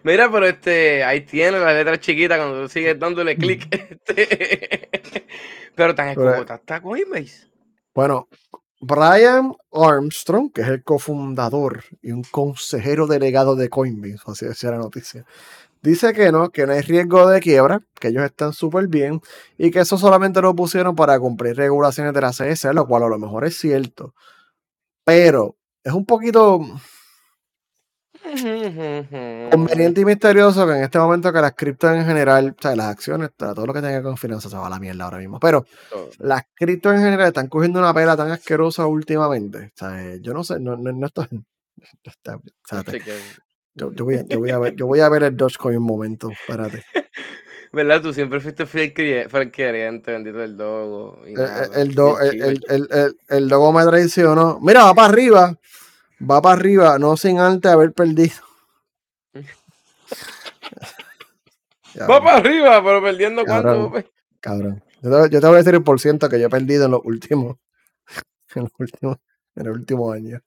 Mira, 0.02 0.30
pero 0.30 0.46
este, 0.46 1.04
ahí 1.04 1.22
tiene 1.22 1.58
las 1.60 1.74
letras 1.74 2.00
chiquitas 2.00 2.38
cuando 2.38 2.62
tú 2.62 2.68
sigues 2.68 2.98
dándole 2.98 3.36
clic. 3.36 3.66
este. 4.06 4.88
pero 5.74 5.94
tan 5.94 6.14
Pero- 6.14 6.30
escogota 6.30 6.54
está 6.56 6.80
Coinbase. 6.80 7.48
Bueno, 7.94 8.28
Brian 8.80 9.52
Armstrong, 9.72 10.52
que 10.52 10.62
es 10.62 10.68
el 10.68 10.82
cofundador 10.82 11.84
y 12.00 12.12
un 12.12 12.22
consejero 12.22 13.06
delegado 13.06 13.56
de 13.56 13.68
Coinbase, 13.68 14.22
así 14.26 14.46
decía 14.46 14.70
la 14.70 14.78
noticia, 14.78 15.26
dice 15.82 16.12
que 16.14 16.32
no, 16.32 16.50
que 16.50 16.66
no 16.66 16.72
hay 16.72 16.80
riesgo 16.80 17.28
de 17.28 17.40
quiebra, 17.40 17.82
que 17.98 18.08
ellos 18.08 18.24
están 18.24 18.52
súper 18.52 18.86
bien 18.86 19.20
y 19.58 19.70
que 19.70 19.80
eso 19.80 19.98
solamente 19.98 20.40
lo 20.40 20.54
pusieron 20.54 20.94
para 20.94 21.18
cumplir 21.18 21.56
regulaciones 21.56 22.14
de 22.14 22.20
la 22.20 22.32
CS, 22.32 22.72
lo 22.72 22.86
cual 22.86 23.02
a 23.02 23.08
lo 23.08 23.18
mejor 23.18 23.44
es 23.44 23.58
cierto. 23.58 24.14
Pero 25.04 25.56
es 25.84 25.92
un 25.92 26.06
poquito 26.06 26.60
conveniente 29.50 30.00
y 30.00 30.04
misterioso 30.04 30.66
que 30.66 30.72
en 30.74 30.84
este 30.84 30.98
momento 30.98 31.32
que 31.32 31.40
las 31.40 31.54
criptos 31.54 31.92
en 31.96 32.04
general, 32.04 32.54
o 32.58 32.62
sea, 32.62 32.76
las 32.76 32.86
acciones, 32.86 33.30
todo 33.36 33.66
lo 33.66 33.72
que 33.72 33.80
tenga 33.80 34.02
con 34.02 34.16
finanzas 34.16 34.50
se 34.50 34.56
va 34.58 34.66
a 34.66 34.70
la 34.70 34.78
mierda 34.78 35.04
ahora 35.04 35.18
mismo. 35.18 35.40
Pero 35.40 35.64
las 36.18 36.42
criptos 36.54 36.94
en 36.94 37.00
general 37.00 37.28
están 37.28 37.48
cogiendo 37.48 37.78
una 37.78 37.94
pela 37.94 38.16
tan 38.16 38.30
asquerosa 38.30 38.86
últimamente. 38.86 39.58
O 39.58 39.70
sea, 39.78 40.02
eh, 40.04 40.18
yo 40.20 40.32
no 40.34 40.44
sé, 40.44 40.60
no, 40.60 40.76
no, 40.76 40.92
no 40.92 41.06
estoy. 41.06 41.26
está- 42.04 42.38
Así 42.70 43.00
que, 43.00 43.14
yo, 43.74 43.92
yo 43.92 44.04
voy 44.04 44.16
a, 44.16 44.24
yo, 44.26 44.38
voy 44.38 44.50
a 44.50 44.58
ver, 44.58 44.74
yo 44.76 44.86
voy 44.86 45.00
a 45.00 45.08
ver 45.08 45.22
el 45.24 45.36
Dogecoin 45.36 45.78
un 45.78 45.84
momento. 45.84 46.30
Espérate. 46.30 46.84
¿Verdad? 47.72 48.02
Tú 48.02 48.12
siempre 48.12 48.40
fuiste 48.40 48.66
fiel 48.66 48.92
creyente, 48.92 50.10
bendito 50.10 50.42
el 50.42 50.56
dogo. 50.56 51.20
Y 51.24 51.28
El, 51.30 51.34
nada, 51.36 51.64
el, 51.66 51.72
el 51.88 51.94
do- 51.94 52.20
el, 52.20 52.42
el, 52.42 52.60
el, 52.68 52.88
el- 52.90 53.16
el 53.28 53.48
logo 53.48 53.72
me 53.72 53.84
traicionó. 53.84 54.58
Mira, 54.60 54.84
va 54.84 54.94
para 54.94 55.08
arriba. 55.08 55.56
Va 56.28 56.42
para 56.42 56.56
arriba, 56.56 56.98
no 56.98 57.16
sin 57.16 57.38
antes 57.38 57.70
haber 57.70 57.92
perdido. 57.92 58.34
Ya, 61.92 62.06
Va 62.06 62.22
para 62.22 62.36
arriba, 62.36 62.80
pero 62.84 63.02
perdiendo 63.02 63.44
Cabrón. 63.44 63.90
cuánto. 63.90 64.08
Cabrón. 64.38 64.84
Yo 65.02 65.10
te, 65.10 65.28
yo 65.30 65.40
te 65.40 65.46
voy 65.48 65.56
a 65.56 65.58
decir 65.58 65.74
el 65.74 65.82
porciento 65.82 66.28
que 66.28 66.38
yo 66.38 66.46
he 66.46 66.50
perdido 66.50 66.84
en 66.84 66.92
los 66.92 67.00
últimos. 67.04 67.56
En 68.54 68.62
los 68.62 68.70
últimos, 68.78 69.16
en 69.56 69.66
el 69.66 69.72
último 69.72 70.12
año. 70.12 70.40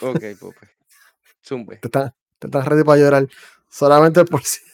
Ok, 0.00 0.22
Pope. 0.38 0.70
Zumbe. 1.42 1.76
Te 1.76 1.88
estás, 1.88 2.12
te 2.38 2.46
estás 2.48 2.66
ready 2.66 2.82
para 2.84 2.98
llorar. 3.00 3.26
Solamente 3.68 4.20
el 4.20 4.26
porciento. 4.26 4.70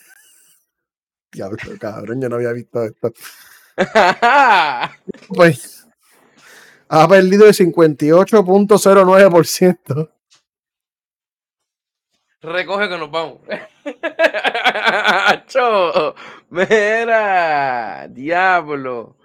Diablo, 1.33 1.59
cabrón, 1.81 2.21
yo 2.21 2.29
no 2.29 2.37
había 2.37 2.53
visto 2.53 2.85
esto. 2.85 3.13
Pues 5.29 5.87
ha 6.89 7.07
perdido 7.09 7.47
el 7.47 7.55
58.09%. 7.55 10.11
Recoge 12.43 12.89
que 12.89 12.99
nos 12.99 13.11
vamos. 13.11 13.39
Cho, 15.47 16.15
mira, 16.51 18.07
diablo. 18.09 19.17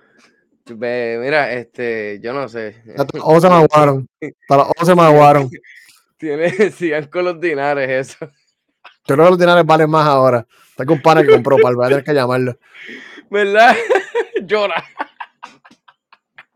Mira, 0.70 1.51
este, 1.51 2.20
yo 2.22 2.34
no 2.34 2.47
sé. 2.47 2.82
Hasta 2.97 3.18
los 3.18 3.26
ojos 3.26 3.41
se 3.41 3.49
me 3.49 3.55
aguaron. 3.55 4.07
Hasta 4.22 4.57
los 4.57 4.68
ojos 4.68 4.88
se 4.88 4.95
me 4.95 5.01
aguaron. 5.01 5.49
Tiene, 6.18 6.72
sigan 6.72 7.05
con 7.07 7.26
los 7.26 7.39
dinares 7.41 7.89
eso. 7.89 8.32
Yo 9.07 9.16
creo 9.16 9.26
que 9.26 9.32
los 9.32 9.39
dinares 9.39 9.66
valen 9.66 9.89
más 9.89 10.07
ahora. 10.07 10.45
Tengo 10.78 10.93
un 10.93 11.01
pana 11.01 11.24
que 11.24 11.32
compró 11.32 11.57
para 11.57 11.76
voy 11.76 11.86
a 11.86 11.89
tener 11.89 12.03
que 12.03 12.14
llamarlo. 12.14 12.57
¿Verdad? 13.30 13.76
Llora. 14.43 14.84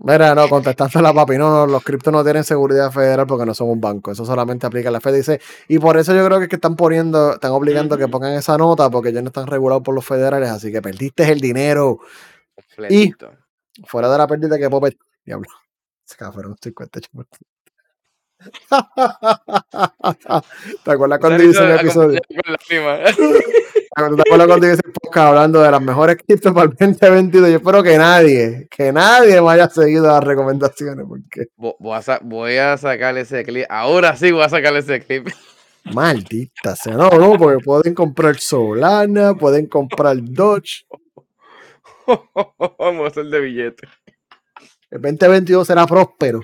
Mira, 0.08 0.36
no, 0.36 0.48
contestaste 0.48 1.02
la 1.02 1.12
papi. 1.12 1.36
No, 1.36 1.50
no, 1.50 1.66
los 1.66 1.84
criptos 1.84 2.14
no 2.14 2.24
tienen 2.24 2.44
seguridad 2.44 2.92
federal 2.92 3.26
porque 3.26 3.44
no 3.44 3.56
son 3.56 3.70
un 3.70 3.82
banco. 3.82 4.12
Eso 4.12 4.24
solamente 4.24 4.68
aplica 4.68 4.90
a 4.90 4.92
la 4.92 5.02
Fed. 5.02 5.16
Dice, 5.16 5.42
y 5.68 5.80
por 5.80 5.98
eso 5.98 6.14
yo 6.14 6.24
creo 6.24 6.38
que, 6.38 6.44
es 6.44 6.50
que 6.50 6.58
están 6.58 6.76
poniendo, 6.76 7.34
están 7.34 7.52
obligando 7.52 7.96
a 7.96 7.98
que 7.98 8.08
pongan 8.08 8.34
esa 8.34 8.56
nota 8.56 8.88
porque 8.92 9.10
ellos 9.10 9.24
no 9.24 9.30
están 9.30 9.48
regulados 9.48 9.82
por 9.82 9.96
los 9.96 10.06
federales. 10.06 10.52
Así 10.52 10.72
que 10.72 10.80
perdiste 10.80 11.32
el 11.32 11.40
dinero. 11.42 12.02
Completito. 12.54 13.32
Fuera 13.88 14.08
de 14.12 14.18
la 14.20 14.28
pérdida 14.28 14.60
que 14.60 14.70
Popet. 14.70 14.96
Diablo. 15.26 15.50
Ese 16.08 16.18
cabrón, 16.18 16.56
58%. 16.56 17.26
¿Te 20.84 20.92
acuerdas 20.92 21.20
cuando 21.20 21.44
hice 21.44 21.62
risa 21.62 21.76
episodio? 21.82 22.20
¿Te 22.28 22.36
acuerdas 23.96 24.48
cuando 24.48 24.68
hice 24.68 24.82
el 24.86 24.92
podcast 24.94 25.28
hablando 25.28 25.62
de 25.62 25.72
las 25.72 25.82
mejores 25.82 26.18
criptos 26.26 26.54
para 26.54 26.66
el 26.66 26.70
2022? 26.78 27.50
Yo 27.50 27.56
espero 27.58 27.84
que 27.84 27.98
nadie, 27.98 28.68
que 28.70 28.92
nadie 28.92 29.42
me 29.42 29.52
haya 29.52 29.70
seguido 29.70 30.08
las 30.08 30.24
recomendaciones 30.24 31.06
porque 31.08 31.46
Vo- 31.58 31.76
Voy 31.80 32.00
a, 32.06 32.20
voy 32.22 32.58
a 32.58 32.78
sacar 32.78 33.18
ese 33.18 33.44
clip. 33.44 33.66
Ahora 33.70 34.16
sí 34.16 34.32
voy 34.32 34.44
a 34.44 34.50
sacar 34.50 34.76
ese 34.76 35.00
clip. 35.02 35.28
maldita 35.86 36.76
sea. 36.76 36.94
No, 36.94 37.10
no, 37.10 37.38
porque 37.38 37.64
pueden 37.64 37.94
comprar 37.94 38.38
Solana, 38.40 39.36
pueden 39.36 39.68
comprar 39.68 40.18
Dodge. 40.22 40.86
Vamos 42.80 43.06
a 43.06 43.08
hacer 43.08 43.26
de 43.26 43.40
billete. 43.40 43.88
El 44.92 45.02
2022 45.02 45.66
será 45.68 45.86
próspero. 45.88 46.42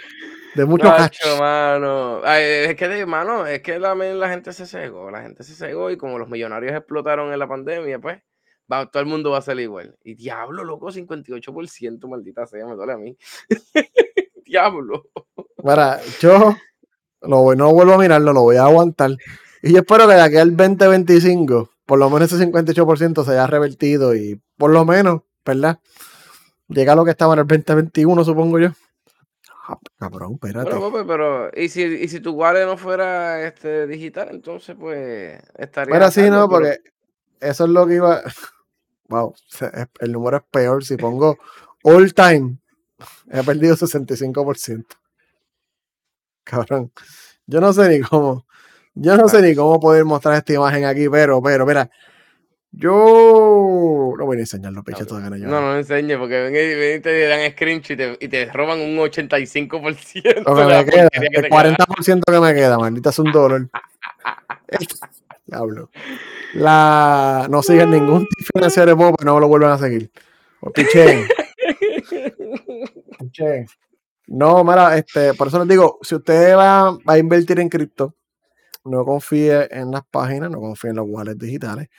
De 0.55 0.65
mucho. 0.65 0.85
Nacho, 0.85 1.37
mano. 1.39 2.21
Ay, 2.23 2.43
es 2.69 2.75
que, 2.75 2.87
de- 2.87 3.05
mano, 3.05 3.45
es 3.47 3.61
que 3.61 3.79
la, 3.79 3.95
la 3.95 4.29
gente 4.29 4.51
se 4.53 4.65
cegó. 4.65 5.09
La 5.11 5.21
gente 5.21 5.43
se 5.43 5.53
cegó 5.55 5.89
y 5.91 5.97
como 5.97 6.19
los 6.19 6.29
millonarios 6.29 6.73
explotaron 6.73 7.31
en 7.31 7.39
la 7.39 7.47
pandemia, 7.47 7.99
pues 7.99 8.19
va, 8.71 8.85
todo 8.89 9.01
el 9.01 9.07
mundo 9.09 9.31
va 9.31 9.37
a 9.37 9.41
ser 9.41 9.59
igual. 9.59 9.95
Y 10.03 10.15
diablo, 10.15 10.63
loco, 10.63 10.91
58%, 10.91 12.07
maldita 12.09 12.45
sea, 12.47 12.65
me 12.65 12.75
duele 12.75 12.93
a 12.93 12.97
mí. 12.97 13.17
diablo. 14.45 15.07
Mira, 15.63 15.99
yo 16.19 16.55
lo 17.21 17.37
voy- 17.43 17.55
no 17.57 17.71
vuelvo 17.73 17.93
a 17.93 17.97
mirarlo, 17.97 18.33
lo 18.33 18.41
voy 18.41 18.57
a 18.57 18.63
aguantar. 18.65 19.11
Y 19.61 19.73
yo 19.73 19.79
espero 19.79 20.07
que 20.07 20.15
de 20.15 20.21
aquí 20.21 20.37
al 20.37 20.55
2025, 20.57 21.69
por 21.85 21.99
lo 21.99 22.09
menos 22.09 22.31
ese 22.31 22.43
58% 22.45 23.23
se 23.23 23.31
haya 23.31 23.47
revertido 23.47 24.15
y 24.15 24.41
por 24.57 24.71
lo 24.71 24.85
menos, 24.85 25.21
¿verdad? 25.45 25.79
Llega 26.67 26.93
a 26.93 26.95
lo 26.95 27.05
que 27.05 27.11
estaba 27.11 27.33
en 27.33 27.39
el 27.41 27.47
2021, 27.47 28.23
supongo 28.23 28.59
yo. 28.59 28.69
Ah, 29.71 29.79
cabrón, 29.97 30.33
espérate. 30.33 30.69
Papi, 30.71 31.07
pero 31.07 31.49
¿y 31.55 31.69
si, 31.69 31.81
y 31.83 32.07
si 32.09 32.19
tu 32.19 32.31
wallet 32.31 32.65
no 32.65 32.75
fuera 32.75 33.45
este 33.45 33.87
digital, 33.87 34.27
entonces 34.31 34.75
pues 34.77 35.41
estaría 35.57 35.93
Mira, 35.93 36.11
sí, 36.11 36.21
no, 36.29 36.49
pero 36.49 36.49
porque 36.49 36.79
eso 37.39 37.63
es 37.63 37.69
lo 37.69 37.87
que 37.87 37.95
iba. 37.95 38.21
Wow, 39.07 39.35
el 39.99 40.11
número 40.13 40.37
es 40.37 40.43
peor. 40.49 40.85
Si 40.85 40.95
pongo 40.95 41.37
all 41.83 42.13
time, 42.13 42.59
he 43.29 43.43
perdido 43.43 43.75
65%. 43.75 44.85
Cabrón. 46.45 46.93
Yo 47.45 47.59
no 47.59 47.73
sé 47.73 47.89
ni 47.89 47.99
cómo. 47.99 48.45
Yo 48.93 49.17
no 49.17 49.27
sé 49.27 49.41
ni 49.41 49.53
cómo 49.53 49.81
poder 49.81 50.05
mostrar 50.05 50.35
esta 50.35 50.53
imagen 50.53 50.85
aquí, 50.85 51.09
pero, 51.09 51.41
pero, 51.41 51.65
mira. 51.65 51.91
Yo 52.73 54.13
no 54.17 54.25
voy 54.25 54.37
a 54.37 54.39
enseñarlo, 54.39 54.81
pecho, 54.83 55.05
toda 55.05 55.19
gana 55.19 55.37
no, 55.37 55.49
no 55.49 55.61
lo 55.61 55.77
enseñes 55.77 56.17
porque 56.17 56.41
ven 56.41 56.55
y, 56.55 56.75
ven 56.75 56.99
y 56.99 57.01
te 57.01 57.27
dan 57.27 57.51
screenshot 57.51 57.91
y 57.91 57.95
te, 57.97 58.17
y 58.21 58.27
te 58.29 58.45
roban 58.45 58.79
un 58.79 58.97
85% 58.97 60.45
Lo 60.45 60.55
que 60.55 60.63
me 60.63 60.85
queda, 60.85 61.09
que 61.09 61.19
el 61.19 61.29
te 61.29 61.49
queda. 61.49 61.49
40% 61.49 62.21
que 62.25 62.39
me 62.39 62.53
queda, 62.53 62.79
maldita 62.79 63.09
es 63.09 63.19
un 63.19 63.31
dólar. 63.33 63.67
Diablo. 65.45 65.89
La, 66.53 67.47
no 67.49 67.61
sigan 67.61 67.91
ningún 67.91 68.25
financiero 68.53 68.87
de 68.87 68.93
Bob, 68.93 69.15
no 69.23 69.39
lo 69.39 69.49
vuelvan 69.49 69.71
a 69.71 69.77
seguir. 69.77 70.09
O 70.61 70.71
picheen, 70.71 71.27
picheen. 73.19 73.65
No, 74.27 74.63
mira, 74.63 74.97
este, 74.97 75.33
por 75.33 75.47
eso 75.49 75.59
les 75.59 75.67
digo, 75.67 75.99
si 76.03 76.15
usted 76.15 76.55
va, 76.55 76.91
va 76.91 77.13
a 77.13 77.17
invertir 77.17 77.59
en 77.59 77.67
cripto, 77.67 78.15
no 78.85 79.03
confíe 79.03 79.67
en 79.71 79.91
las 79.91 80.03
páginas, 80.09 80.49
no 80.49 80.59
confíe 80.59 80.91
en 80.91 80.95
los 80.97 81.05
wallets 81.09 81.37
digitales, 81.37 81.89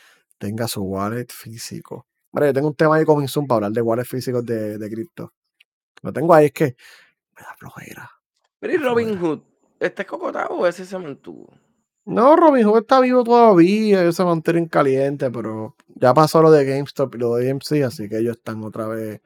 tenga 0.43 0.67
su 0.67 0.83
wallet 0.83 1.31
físico. 1.31 2.09
Mira, 2.33 2.49
yo 2.49 2.53
tengo 2.53 2.67
un 2.67 2.75
tema 2.75 2.97
ahí 2.97 3.05
con 3.05 3.29
Zoom 3.29 3.47
para 3.47 3.59
hablar 3.59 3.73
de 3.73 3.81
wallets 3.81 4.09
físicos 4.09 4.45
de, 4.45 4.77
de 4.77 4.91
cripto. 4.91 5.33
Lo 6.03 6.13
tengo 6.13 6.35
ahí, 6.35 6.47
es 6.47 6.53
que 6.53 6.75
me 7.37 7.43
da 7.43 7.55
flojera. 7.57 8.11
Pero 8.59 8.73
¿y 8.73 8.77
Robin 8.77 9.21
Hood? 9.21 9.41
¿Este 9.79 10.03
es 10.03 10.09
cocotado 10.09 10.57
o 10.57 10.67
ese 10.67 10.85
se 10.85 10.99
mantuvo? 10.99 11.47
No, 12.07 12.35
Robin 12.35 12.67
Hood 12.67 12.81
está 12.81 12.99
vivo 12.99 13.23
todavía, 13.23 14.03
ellos 14.03 14.17
se 14.17 14.25
mantienen 14.25 14.67
calientes, 14.67 15.31
pero 15.33 15.77
ya 15.87 16.13
pasó 16.13 16.43
lo 16.43 16.51
de 16.51 16.65
GameStop 16.65 17.15
y 17.15 17.19
lo 17.19 17.37
de 17.37 17.49
AMC, 17.49 17.85
así 17.85 18.09
que 18.09 18.19
ellos 18.19 18.37
están 18.37 18.65
otra 18.65 18.89
vez. 18.89 19.21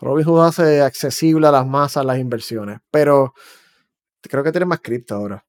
Robin 0.00 0.26
Hood 0.26 0.48
hace 0.48 0.82
accesible 0.82 1.46
a 1.46 1.52
las 1.52 1.66
masas 1.66 2.04
las 2.04 2.18
inversiones, 2.18 2.80
pero 2.90 3.34
creo 4.22 4.42
que 4.42 4.50
tienen 4.50 4.68
más 4.68 4.80
cripto 4.80 5.14
ahora. 5.14 5.46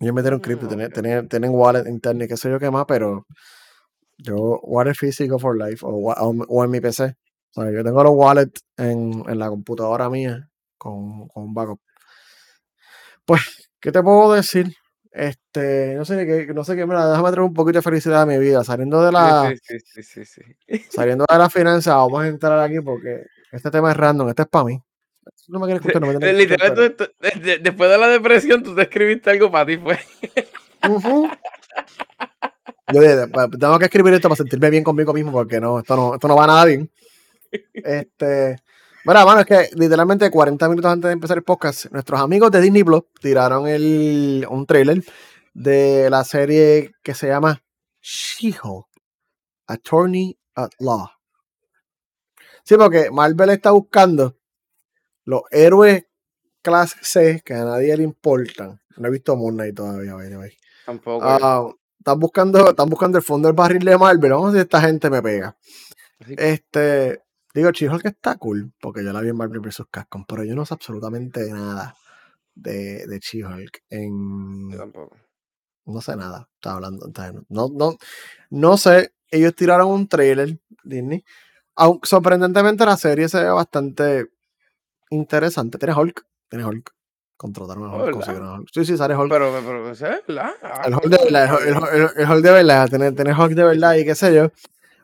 Ellos 0.00 0.14
metieron 0.14 0.40
cripto, 0.40 0.66
Mm, 0.66 0.68
tienen, 0.68 0.92
tienen, 0.92 1.28
tienen 1.28 1.50
wallet 1.54 1.86
interno 1.86 2.24
y 2.24 2.28
qué 2.28 2.36
sé 2.36 2.50
yo 2.50 2.58
qué 2.58 2.72
más, 2.72 2.86
pero 2.88 3.24
yo, 4.18 4.60
wallet 4.62 4.94
físico 4.94 5.38
for 5.38 5.56
life 5.56 5.84
o, 5.84 5.90
o, 5.90 6.34
o 6.48 6.64
en 6.64 6.70
mi 6.70 6.80
PC. 6.80 7.14
O 7.54 7.62
sea, 7.62 7.70
yo 7.72 7.82
tengo 7.84 8.02
los 8.02 8.12
wallets 8.14 8.62
en, 8.76 9.22
en 9.28 9.38
la 9.38 9.48
computadora 9.48 10.08
mía 10.10 10.48
con, 10.78 11.28
con 11.28 11.44
un 11.44 11.54
backup. 11.54 11.80
Pues, 13.24 13.70
¿qué 13.80 13.92
te 13.92 14.02
puedo 14.02 14.32
decir? 14.32 14.72
Este, 15.10 15.94
no 15.94 16.04
sé 16.04 16.26
qué, 16.26 16.52
no 16.52 16.62
sé 16.62 16.76
qué, 16.76 16.84
mira, 16.84 17.08
déjame 17.08 17.30
traer 17.30 17.46
un 17.46 17.54
poquito 17.54 17.78
de 17.78 17.82
felicidad 17.82 18.22
a 18.22 18.26
mi 18.26 18.36
vida. 18.38 18.62
Saliendo 18.64 19.02
de 19.02 19.10
la, 19.12 19.50
Sí, 19.50 19.56
sí, 19.62 19.78
sí, 19.80 20.02
sí, 20.02 20.24
sí, 20.24 20.42
sí. 20.68 20.84
saliendo 20.90 21.24
de 21.28 21.38
la 21.38 21.48
finanza, 21.48 21.94
vamos 21.96 22.22
a 22.22 22.28
entrar 22.28 22.58
aquí 22.60 22.80
porque 22.80 23.22
este 23.52 23.70
tema 23.70 23.90
es 23.90 23.96
random, 23.96 24.28
este 24.28 24.42
es 24.42 24.48
para 24.48 24.64
mí. 24.66 24.80
No 25.48 25.58
me 25.58 25.66
quieres 25.66 25.80
escuchar, 25.80 26.02
no 26.02 26.06
me 26.08 26.18
que 26.18 26.26
escuchar, 26.42 26.60
Literal, 26.70 26.96
tú- 26.96 27.04
tú- 27.04 27.12
de- 27.20 27.40
de- 27.40 27.58
después 27.58 27.90
de 27.90 27.98
la 27.98 28.08
depresión, 28.08 28.62
tú 28.62 28.74
te 28.74 28.82
escribiste 28.82 29.30
algo 29.30 29.50
para 29.50 29.66
ti, 29.66 29.76
pues. 29.78 29.98
pero- 30.80 30.94
Ujú. 30.94 31.28
Yo 32.92 33.00
dije, 33.00 33.28
"Pa- 33.28 33.48
tengo 33.48 33.78
que 33.78 33.86
escribir 33.86 34.14
esto 34.14 34.28
para 34.28 34.36
sentirme 34.36 34.70
bien 34.70 34.84
conmigo 34.84 35.12
mismo 35.12 35.32
porque 35.32 35.60
no, 35.60 35.78
esto 35.80 35.96
no, 35.96 36.14
esto 36.14 36.28
no 36.28 36.36
va 36.36 36.46
nada 36.46 36.64
bien. 36.64 36.90
Este, 37.72 38.56
bueno, 39.04 39.24
mano, 39.24 39.40
es 39.40 39.46
que 39.46 39.68
literalmente 39.74 40.30
40 40.30 40.68
minutos 40.68 40.90
antes 40.90 41.08
de 41.08 41.12
empezar 41.12 41.36
el 41.36 41.44
podcast, 41.44 41.86
nuestros 41.92 42.20
amigos 42.20 42.50
de 42.50 42.60
Disney 42.60 42.84
Plus 42.84 43.02
tiraron 43.20 43.66
el, 43.66 44.46
un 44.50 44.66
trailer 44.66 45.02
de 45.54 46.10
la 46.10 46.22
serie 46.24 46.92
que 47.02 47.14
se 47.14 47.28
llama 47.28 47.62
She-Hulk, 48.02 48.86
Attorney 49.68 50.36
at 50.54 50.70
Law. 50.80 51.08
Sí, 52.64 52.76
porque 52.76 53.10
Marvel 53.10 53.50
está 53.50 53.70
buscando 53.70 54.36
los 55.24 55.42
héroes 55.50 56.04
clase 56.62 56.96
C 57.02 57.42
que 57.44 57.54
a 57.54 57.64
nadie 57.64 57.96
le 57.96 58.02
importan. 58.02 58.80
No 58.96 59.08
he 59.08 59.10
visto 59.12 59.36
Moon 59.36 59.54
Knight 59.54 59.76
todavía, 59.76 60.14
by 60.14 60.28
the 60.28 60.36
way. 60.36 60.56
Tampoco. 60.84 61.24
Ah, 61.24 61.68
están 62.06 62.20
buscando, 62.20 62.70
están 62.70 62.88
buscando 62.88 63.18
el 63.18 63.24
fondo 63.24 63.48
del 63.48 63.56
barril 63.56 63.84
de 63.84 63.98
Marvel. 63.98 64.30
Vamos 64.30 64.50
a 64.50 64.52
ver 64.52 64.60
si 64.60 64.62
esta 64.62 64.80
gente 64.80 65.10
me 65.10 65.20
pega. 65.20 65.56
Este, 66.20 67.20
digo, 67.52 67.70
She-Hulk 67.72 68.06
está 68.06 68.36
cool, 68.36 68.72
porque 68.80 69.04
yo 69.04 69.12
la 69.12 69.20
vi 69.20 69.30
en 69.30 69.36
Marvel 69.36 69.58
vs. 69.58 69.86
Capcom, 69.90 70.24
pero 70.24 70.44
yo 70.44 70.54
no 70.54 70.64
sé 70.64 70.74
absolutamente 70.74 71.50
nada 71.50 71.96
de, 72.54 73.08
de 73.08 73.18
She-Hulk. 73.18 73.82
En, 73.90 74.70
yo 74.70 74.78
tampoco. 74.78 75.16
no 75.86 76.00
sé 76.00 76.14
nada. 76.14 76.48
Estaba 76.54 76.76
hablando. 76.76 77.10
No, 77.48 77.68
no, 77.74 77.96
no 78.50 78.76
sé. 78.78 79.12
Ellos 79.28 79.56
tiraron 79.56 79.88
un 79.88 80.06
trailer, 80.06 80.60
Disney. 80.84 81.24
Aunque 81.74 82.08
sorprendentemente 82.08 82.86
la 82.86 82.96
serie 82.96 83.28
se 83.28 83.42
ve 83.42 83.50
bastante 83.50 84.30
interesante. 85.10 85.76
Tiene 85.76 85.94
Hulk. 85.94 86.24
Tiene 86.48 86.64
Hulk. 86.64 86.95
Contrataron 87.36 87.90
a 87.90 87.94
Hulk. 87.96 88.12
consiguieron 88.12 88.60
Hulk. 88.60 88.68
Sí, 88.72 88.84
sí, 88.84 88.96
sale 88.96 89.14
Hulk. 89.16 89.30
Pero, 89.30 89.52
pero, 89.64 89.90
¿es 89.90 90.00
verdad? 90.00 90.50
Ah, 90.62 90.82
El 90.86 90.94
Hulk 90.94 91.04
de 91.06 91.18
verdad, 91.24 91.58
el, 91.66 91.74
Hulk- 91.74 91.92
el- 91.92 92.22
el 92.22 92.30
Hulk 92.30 92.42
de 92.42 92.50
verdad, 92.52 92.88
tener, 92.88 93.14
tener 93.14 93.34
Hulk 93.38 93.52
de 93.52 93.64
verdad 93.64 93.94
y 93.94 94.04
qué 94.04 94.14
sé 94.14 94.34
yo. 94.34 94.50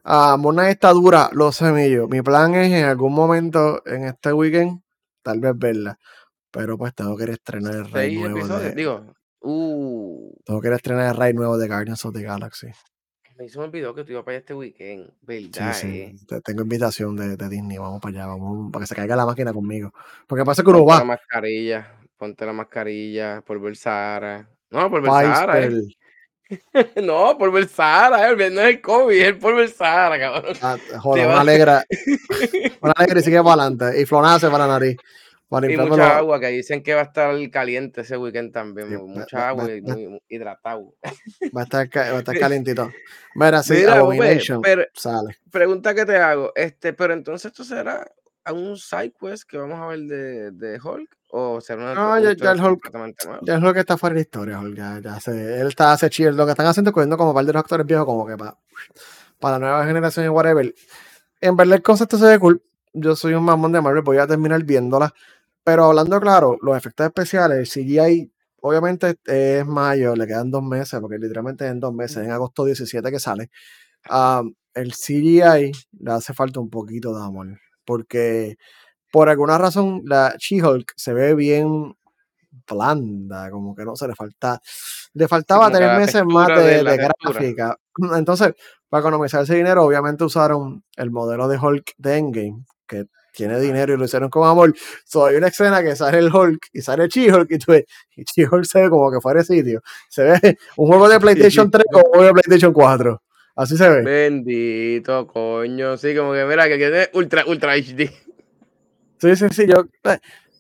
Ah, 0.04 0.36
Knight 0.40 0.70
está 0.72 0.90
dura, 0.92 1.28
lo 1.32 1.52
sé 1.52 1.70
mío. 1.72 2.08
Mi 2.08 2.22
plan 2.22 2.54
es 2.54 2.72
en 2.72 2.84
algún 2.86 3.12
momento 3.14 3.82
en 3.86 4.04
este 4.06 4.32
weekend, 4.32 4.80
tal 5.22 5.40
vez 5.40 5.52
verla. 5.56 5.98
Pero 6.50 6.76
pues 6.78 6.94
tengo 6.94 7.16
que 7.16 7.24
ir 7.24 7.30
a 7.30 7.32
estrenar 7.34 7.74
el 7.74 7.86
Seis 7.92 8.18
nuevo 8.18 8.38
episodios. 8.38 8.62
de. 8.70 8.74
Digo, 8.74 9.04
uh, 9.42 10.34
Tengo 10.44 10.60
que 10.60 10.66
ir 10.68 10.72
a 10.72 10.76
estrenar 10.76 11.10
el 11.10 11.16
raid 11.16 11.34
nuevo 11.34 11.56
de 11.58 11.68
Guardians 11.68 12.04
of 12.04 12.14
the 12.14 12.22
Galaxy. 12.22 12.68
me 13.38 13.46
hizo 13.46 13.58
me 13.60 13.66
olvidó 13.66 13.94
que 13.94 14.04
tú 14.04 14.12
ibas 14.12 14.24
para 14.24 14.32
allá 14.36 14.40
este 14.40 14.54
weekend. 14.54 15.06
Sí, 15.06 15.14
¿Verdad, 15.22 15.72
sí. 15.74 16.00
eh? 16.00 16.14
te- 16.26 16.40
Tengo 16.40 16.62
invitación 16.62 17.14
de, 17.16 17.36
de 17.36 17.48
Disney. 17.48 17.78
Vamos 17.78 18.00
para 18.00 18.14
allá, 18.14 18.26
vamos 18.26 18.70
para 18.72 18.82
que 18.82 18.86
se 18.88 18.94
caiga 18.94 19.16
la 19.16 19.26
máquina 19.26 19.52
conmigo. 19.52 19.92
Porque 20.26 20.44
pasa 20.44 20.62
que 20.62 20.70
uno 20.70 20.78
Ponte 20.80 20.92
la 20.94 20.98
va. 21.00 21.04
mascarilla. 21.04 21.98
Ponte 22.22 22.46
la 22.46 22.52
mascarilla. 22.52 23.40
Por 23.44 23.60
ver 23.60 23.74
Sahara. 23.76 24.48
No, 24.70 24.88
por 24.88 25.02
ver 25.02 25.10
Sahara, 25.10 25.64
eh. 25.66 25.72
No, 27.02 27.36
por 27.36 27.50
ver 27.50 27.66
Sahara, 27.66 28.30
eh. 28.30 28.36
No 28.50 28.60
es 28.60 28.68
el 28.76 28.80
COVID, 28.80 29.20
es 29.20 29.26
el 29.26 29.38
por 29.38 29.56
ver 29.56 29.68
Sahara, 29.70 30.20
cabrón. 30.20 30.56
ah, 30.62 30.76
joder, 31.00 31.26
una 31.26 31.40
alegra. 31.40 31.84
Una 32.80 32.92
alegra 32.96 33.18
y 33.18 33.22
sigue 33.24 33.42
para 33.42 33.62
adelante. 33.64 34.00
Y 34.00 34.06
flonace 34.06 34.46
para 34.50 34.68
la 34.68 34.74
nariz. 34.74 34.96
Para 35.48 35.68
Y 35.72 35.76
mucha 35.76 36.18
agua, 36.18 36.38
que 36.38 36.46
dicen 36.46 36.80
que 36.80 36.94
va 36.94 37.00
a 37.00 37.04
estar 37.06 37.34
caliente 37.50 38.02
ese 38.02 38.16
weekend 38.16 38.52
también. 38.52 38.88
Sí, 38.88 38.94
mucha 38.98 39.36
va- 39.38 39.48
agua 39.48 39.64
va- 39.64 39.74
y 39.74 39.80
muy, 39.82 40.06
muy 40.06 40.22
hidratado. 40.28 40.94
Va 41.56 41.62
a 41.62 41.64
estar, 41.64 41.88
va 41.92 42.16
a 42.16 42.18
estar 42.20 42.38
calientito. 42.38 42.88
Mira, 43.34 43.64
sí, 43.64 43.72
Mira, 43.74 43.94
Abomination 43.96 44.62
pero 44.62 44.84
sale. 44.94 45.38
pregunta 45.50 45.92
que 45.92 46.06
te 46.06 46.16
hago, 46.18 46.52
este, 46.54 46.92
pero 46.92 47.14
entonces 47.14 47.46
esto 47.50 47.64
será 47.64 48.08
a 48.44 48.52
un 48.52 48.76
side 48.76 49.12
quest 49.20 49.42
que 49.42 49.58
vamos 49.58 49.80
a 49.80 49.86
ver 49.88 49.98
de, 50.02 50.50
de 50.52 50.78
Hulk 50.80 51.10
o 51.34 51.60
será 51.60 51.82
una 51.82 51.94
No, 51.94 52.18
ya- 52.20 52.32
ya 52.34 52.52
el 52.52 52.60
Hulk-? 52.60 52.80
Ya 53.42 53.54
es 53.56 53.60
lo 53.62 53.74
que 53.74 53.80
está 53.80 53.96
fuera 53.98 54.14
de 54.14 54.18
la 54.20 54.22
historia, 54.22 54.60
Hulk, 54.60 54.76
Ya, 54.76 55.00
ya 55.02 55.20
se, 55.20 55.60
él 55.60 55.66
está 55.68 55.92
hace 55.92 56.10
chill. 56.10 56.36
Lo 56.36 56.44
que 56.44 56.52
están 56.52 56.66
haciendo 56.66 56.90
es 56.90 56.94
cogiendo 56.94 57.16
como 57.16 57.34
par 57.34 57.44
de 57.44 57.52
los 57.52 57.60
actores 57.60 57.86
viejos, 57.86 58.06
como 58.06 58.26
que 58.26 58.36
para, 58.36 58.56
para 59.40 59.58
la 59.58 59.66
nueva 59.66 59.86
generación 59.86 60.26
y 60.26 60.28
whatever. 60.28 60.74
En 61.40 61.56
verdad, 61.56 61.76
el 61.76 61.82
concepto 61.82 62.18
se 62.18 62.26
ve 62.26 62.38
cool. 62.38 62.62
Yo 62.92 63.16
soy 63.16 63.34
un 63.34 63.44
mamón 63.44 63.72
de 63.72 63.80
Marvel, 63.80 64.02
voy 64.02 64.18
a 64.18 64.26
terminar 64.26 64.62
viéndola. 64.64 65.12
Pero 65.64 65.84
hablando 65.86 66.20
claro, 66.20 66.58
los 66.62 66.76
efectos 66.76 67.06
especiales, 67.06 67.58
el 67.58 67.66
CGI, 67.66 68.32
obviamente 68.62 69.16
es 69.26 69.66
mayo, 69.66 70.16
le 70.16 70.26
quedan 70.26 70.50
dos 70.50 70.62
meses, 70.62 71.00
porque 71.00 71.18
literalmente 71.18 71.66
en 71.66 71.80
dos 71.80 71.94
meses, 71.94 72.18
en 72.24 72.32
agosto 72.32 72.64
17 72.64 73.10
que 73.10 73.20
sale. 73.20 73.50
Ah, 74.10 74.42
el 74.74 74.92
CGI 74.94 75.72
le 76.00 76.12
hace 76.12 76.34
falta 76.34 76.60
un 76.60 76.70
poquito 76.70 77.16
de 77.16 77.24
amor, 77.24 77.60
porque 77.84 78.56
por 79.12 79.28
alguna 79.28 79.58
razón 79.58 80.02
la 80.06 80.34
She-Hulk 80.38 80.94
se 80.96 81.12
ve 81.12 81.34
bien 81.34 81.94
blanda, 82.66 83.50
como 83.50 83.74
que 83.74 83.84
no 83.84 83.94
se 83.94 84.08
le 84.08 84.14
falta, 84.14 84.60
le 85.12 85.28
faltaba 85.28 85.66
como 85.66 85.76
tres 85.76 85.98
meses 85.98 86.24
más 86.24 86.48
de, 86.48 86.82
gráfica. 87.22 87.76
Entonces, 88.16 88.54
para 88.88 89.02
economizar 89.02 89.42
ese 89.42 89.54
dinero, 89.54 89.84
obviamente 89.84 90.24
usaron 90.24 90.82
el 90.96 91.10
modelo 91.10 91.46
de 91.46 91.58
Hulk 91.58 91.92
de 91.98 92.16
Endgame, 92.16 92.64
que 92.86 93.04
tiene 93.34 93.60
dinero 93.60 93.92
y 93.92 93.98
lo 93.98 94.06
hicieron 94.06 94.30
con 94.30 94.48
amor. 94.48 94.74
So, 95.04 95.26
hay 95.26 95.36
una 95.36 95.48
escena 95.48 95.82
que 95.82 95.94
sale 95.94 96.18
el 96.18 96.34
Hulk 96.34 96.68
y 96.72 96.80
sale 96.80 97.08
She-Hulk 97.08 97.50
y, 97.50 97.58
tú 97.58 97.72
ves- 97.72 97.84
y 98.16 98.24
She-Hulk 98.24 98.64
se 98.64 98.80
ve 98.80 98.90
como 98.90 99.10
que 99.10 99.20
fuera 99.20 99.40
de 99.40 99.46
sitio. 99.46 99.82
Se 100.08 100.22
ve 100.24 100.40
un 100.78 100.86
juego 100.86 101.06
de 101.06 101.20
PlayStation 101.20 101.70
3 101.70 101.84
o 101.92 101.98
un 101.98 102.04
juego 102.04 102.24
de 102.24 102.32
PlayStation 102.32 102.72
4. 102.72 103.22
Así 103.54 103.76
se 103.76 103.88
ve. 103.88 104.02
Bendito, 104.02 105.26
coño. 105.26 105.98
Sí, 105.98 106.16
como 106.16 106.32
que 106.32 106.44
mira, 106.46 106.68
que 106.68 106.78
tiene 106.78 107.10
ultra, 107.12 107.44
ultra 107.46 107.74
HD. 107.74 108.10
Sí, 109.22 109.36
sí, 109.36 109.46
sí, 109.52 109.66
yo 109.68 109.86
eh, 110.10 110.18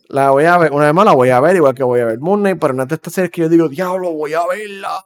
la 0.08 0.30
voy 0.30 0.44
a 0.44 0.56
ver, 0.56 0.70
una 0.72 0.84
vez 0.84 0.94
más 0.94 1.04
la 1.04 1.14
voy 1.14 1.30
a 1.30 1.40
ver, 1.40 1.56
igual 1.56 1.74
que 1.74 1.82
voy 1.82 1.98
a 2.00 2.04
ver 2.04 2.20
Moon 2.20 2.38
Knight, 2.40 2.58
pero 2.60 2.74
no 2.74 2.84
es 2.84 2.88
de 2.88 2.94
estas 2.94 3.12
series 3.12 3.32
que 3.32 3.40
yo 3.40 3.48
digo, 3.48 3.68
diablo, 3.68 4.12
voy 4.12 4.34
a 4.34 4.46
verla. 4.46 5.02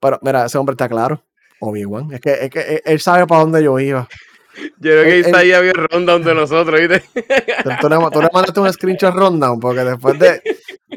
Pero 0.00 0.18
mira, 0.22 0.46
ese 0.46 0.56
hombre 0.56 0.72
está 0.72 0.88
claro, 0.88 1.22
Obi-Wan, 1.60 2.10
es 2.12 2.20
que, 2.22 2.32
es 2.32 2.50
que 2.50 2.60
él- 2.60 2.82
él 2.86 3.00
sabe 3.00 3.26
para 3.26 3.42
dónde 3.42 3.62
yo 3.62 3.78
iba. 3.78 4.08
Yo 4.56 4.92
creo 4.92 5.04
que 5.04 5.20
el- 5.28 5.34
ahí 5.34 5.52
había 5.52 5.72
rundown 5.74 6.22
de 6.24 6.34
nosotros, 6.34 6.80
¿viste? 6.80 7.00
Tú, 7.62 7.70
tú 7.80 7.88
le, 7.90 7.96
tú 8.12 8.22
le 8.22 8.28
mandaste 8.32 8.60
un 8.60 8.72
screenshot 8.72 9.14
rundown 9.14 9.60
porque 9.60 9.80
después 9.84 10.18
de 10.18 10.40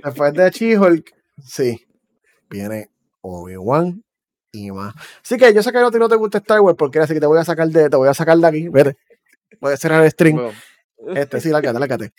después 0.04 0.34
de 0.34 0.50
She-Hulk, 0.52 1.12
sí, 1.44 1.86
viene 2.50 2.90
Obi-Wan 3.22 4.02
y 4.54 4.72
más. 4.72 4.94
Así 5.22 5.36
que 5.38 5.54
yo 5.54 5.62
sé 5.62 5.72
que 5.74 5.80
a 5.80 5.92
ti 5.92 5.98
no 6.00 6.08
te 6.08 6.16
gusta 6.16 6.38
Star 6.38 6.62
Wars 6.62 6.78
porque 6.78 7.00
así 7.00 7.14
que 7.14 7.20
te 7.20 7.26
voy 7.26 7.40
a 7.40 7.44
sacar 7.44 7.68
de, 7.68 7.90
te 7.90 7.98
voy 7.98 8.08
a 8.08 8.14
sacar 8.14 8.38
de 8.38 8.48
aquí, 8.48 8.70
vete. 8.70 8.96
Voy 9.60 9.74
a 9.74 9.78
cerrar 9.78 10.04
el 10.04 10.12
stream. 10.12 10.36
Bueno, 10.36 10.54
Este, 11.16 11.40
sí, 11.42 11.50
lárgate, 11.50 11.80
lárgate. 11.80 12.14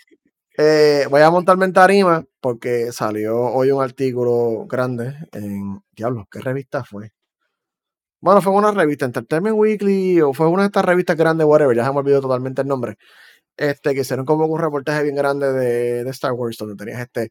Eh, 0.57 1.07
voy 1.11 1.23
a 1.23 1.31
montarme 1.31 1.67
en 1.67 1.73
tarima 1.73 2.25
porque 2.41 2.91
salió 2.93 3.39
hoy 3.39 3.71
un 3.71 3.83
artículo 3.83 4.67
grande 4.67 5.15
en. 5.33 5.81
Diablo, 5.93 6.27
¿qué 6.31 6.41
revista 6.41 6.85
fue? 6.85 7.13
Bueno, 8.21 8.43
fue 8.43 8.53
una 8.53 8.73
revista, 8.73 9.05
Entertainment 9.05 9.57
Weekly, 9.57 10.21
o 10.23 10.33
fue 10.35 10.49
una 10.49 10.63
de 10.63 10.67
estas 10.67 10.85
revistas 10.85 11.17
grandes, 11.17 11.47
whatever, 11.47 11.77
ya 11.77 11.85
se 11.85 11.93
me 11.93 11.99
olvidó 11.99 12.21
totalmente 12.21 12.63
el 12.63 12.69
nombre. 12.69 12.97
Este, 13.57 13.95
que 13.95 14.01
hicieron 14.03 14.27
como 14.27 14.47
un 14.47 14.61
reportaje 14.61 15.03
bien 15.05 15.17
grande 15.17 15.53
de, 15.53 16.05
de 16.05 16.11
Star 16.11 16.33
Wars, 16.33 16.57
donde 16.59 16.77
tenías 16.77 17.01
este 17.01 17.31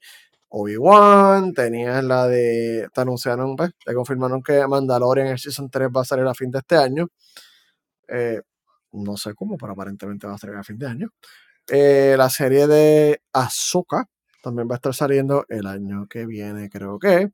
Obi-Wan, 0.49 1.53
tenías 1.53 2.03
la 2.03 2.27
de. 2.27 2.87
Te 2.93 3.01
anunciaron, 3.01 3.55
pues, 3.55 3.71
te 3.85 3.93
confirmaron 3.93 4.41
que 4.43 4.65
Mandalorian 4.67 5.27
el 5.27 5.39
Season 5.39 5.69
3 5.69 5.89
va 5.95 6.01
a 6.01 6.05
salir 6.05 6.25
a 6.25 6.33
fin 6.33 6.51
de 6.51 6.59
este 6.59 6.77
año. 6.77 7.07
Eh, 8.07 8.41
no 8.93 9.17
sé 9.17 9.33
cómo, 9.35 9.57
pero 9.57 9.73
aparentemente 9.73 10.27
va 10.27 10.35
a 10.35 10.37
salir 10.37 10.55
a 10.55 10.63
fin 10.63 10.77
de 10.77 10.87
año. 10.87 11.09
Eh, 11.69 12.15
la 12.17 12.29
serie 12.29 12.67
de 12.67 13.21
Ahsoka 13.33 14.05
también 14.41 14.67
va 14.69 14.75
a 14.75 14.77
estar 14.77 14.93
saliendo 14.93 15.45
el 15.49 15.67
año 15.67 16.07
que 16.07 16.25
viene, 16.25 16.69
creo 16.69 16.99
que. 16.99 17.31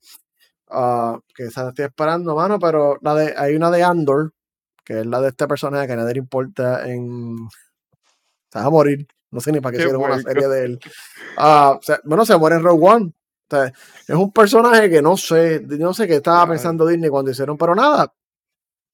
Ah, 0.70 1.20
que 1.36 1.44
esa 1.44 1.64
la 1.64 1.70
estoy 1.70 1.86
esperando, 1.86 2.36
mano, 2.36 2.58
pero 2.58 2.98
la 3.02 3.14
de, 3.14 3.36
hay 3.38 3.56
una 3.56 3.70
de 3.70 3.84
Andor, 3.84 4.34
que 4.84 5.02
es 5.02 5.06
la 5.06 5.22
de 5.22 5.30
este 5.30 5.48
personaje 5.48 5.86
que 5.86 5.94
a 5.94 5.98
nadie 5.98 6.14
le 6.14 6.20
importa 6.20 6.90
en. 6.90 7.36
Se 8.52 8.60
va 8.60 8.66
a 8.66 8.70
morir. 8.70 9.08
No 9.30 9.40
sé 9.40 9.52
ni 9.52 9.60
para 9.60 9.76
qué 9.76 9.84
hicieron 9.84 10.02
una 10.02 10.20
serie 10.20 10.48
de 10.48 10.66
él. 10.66 10.80
Ah, 11.38 11.78
o 11.80 11.82
sea, 11.84 12.00
bueno, 12.04 12.26
se 12.26 12.38
muere 12.38 12.56
en 12.56 12.64
Rogue 12.64 12.88
One. 12.88 13.06
O 13.06 13.56
sea, 13.56 13.66
es 13.66 14.16
un 14.16 14.32
personaje 14.32 14.90
que 14.90 15.02
no 15.02 15.16
sé, 15.18 15.62
no 15.62 15.94
sé 15.94 16.08
qué 16.08 16.16
estaba 16.16 16.48
pensando 16.48 16.88
Disney 16.88 17.10
cuando 17.10 17.30
hicieron, 17.30 17.58
pero 17.58 17.76
nada, 17.76 18.12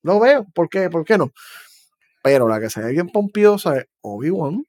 lo 0.04 0.20
veo. 0.20 0.46
¿Por 0.54 0.70
qué? 0.70 0.90
¿Por 0.90 1.06
qué 1.06 1.18
no? 1.18 1.32
Pero 2.22 2.48
la 2.50 2.60
que 2.60 2.70
se 2.70 2.82
ve 2.82 2.92
bien 2.92 3.10
pompiosa 3.10 3.78
es 3.78 3.86
Obi-Wan. 4.02 4.66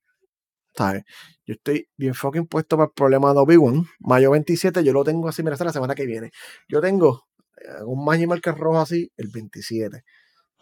¿Sabes? 0.76 1.04
Yo 1.44 1.54
estoy 1.54 1.88
bien 1.96 2.14
fucking 2.14 2.46
puesto 2.46 2.76
para 2.76 2.86
el 2.86 2.92
problema 2.92 3.32
de 3.32 3.40
Obi-Wan. 3.40 3.84
Mayo 4.00 4.30
27, 4.30 4.84
yo 4.84 4.92
lo 4.92 5.04
tengo 5.04 5.28
así, 5.28 5.42
mira, 5.42 5.54
es 5.54 5.60
la 5.60 5.72
semana 5.72 5.94
que 5.94 6.06
viene. 6.06 6.30
Yo 6.68 6.80
tengo 6.80 7.26
eh, 7.56 7.82
un 7.84 8.04
Magic 8.04 8.28
Marker 8.28 8.54
rojo 8.54 8.80
así 8.80 9.10
el 9.16 9.28
27. 9.28 10.02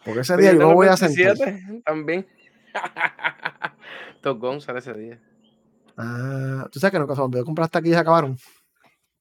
Porque 0.03 0.21
ese 0.21 0.37
día 0.37 0.53
yo 0.53 0.59
no 0.59 0.73
voy 0.73 0.87
a 0.87 0.97
sentar. 0.97 1.37
27 1.37 1.81
También. 1.85 2.27
Top 4.21 4.39
Gun 4.39 4.61
sale 4.61 4.79
ese 4.79 4.93
día. 4.93 5.21
Ah, 5.97 6.67
tú 6.71 6.79
sabes 6.79 6.93
que 6.93 6.99
nunca 6.99 7.15
se 7.15 7.21
olvidó 7.21 7.43
comprar 7.43 7.65
hasta 7.65 7.79
aquí 7.79 7.89
y 7.89 7.93
se 7.93 7.97
acabaron. 7.97 8.37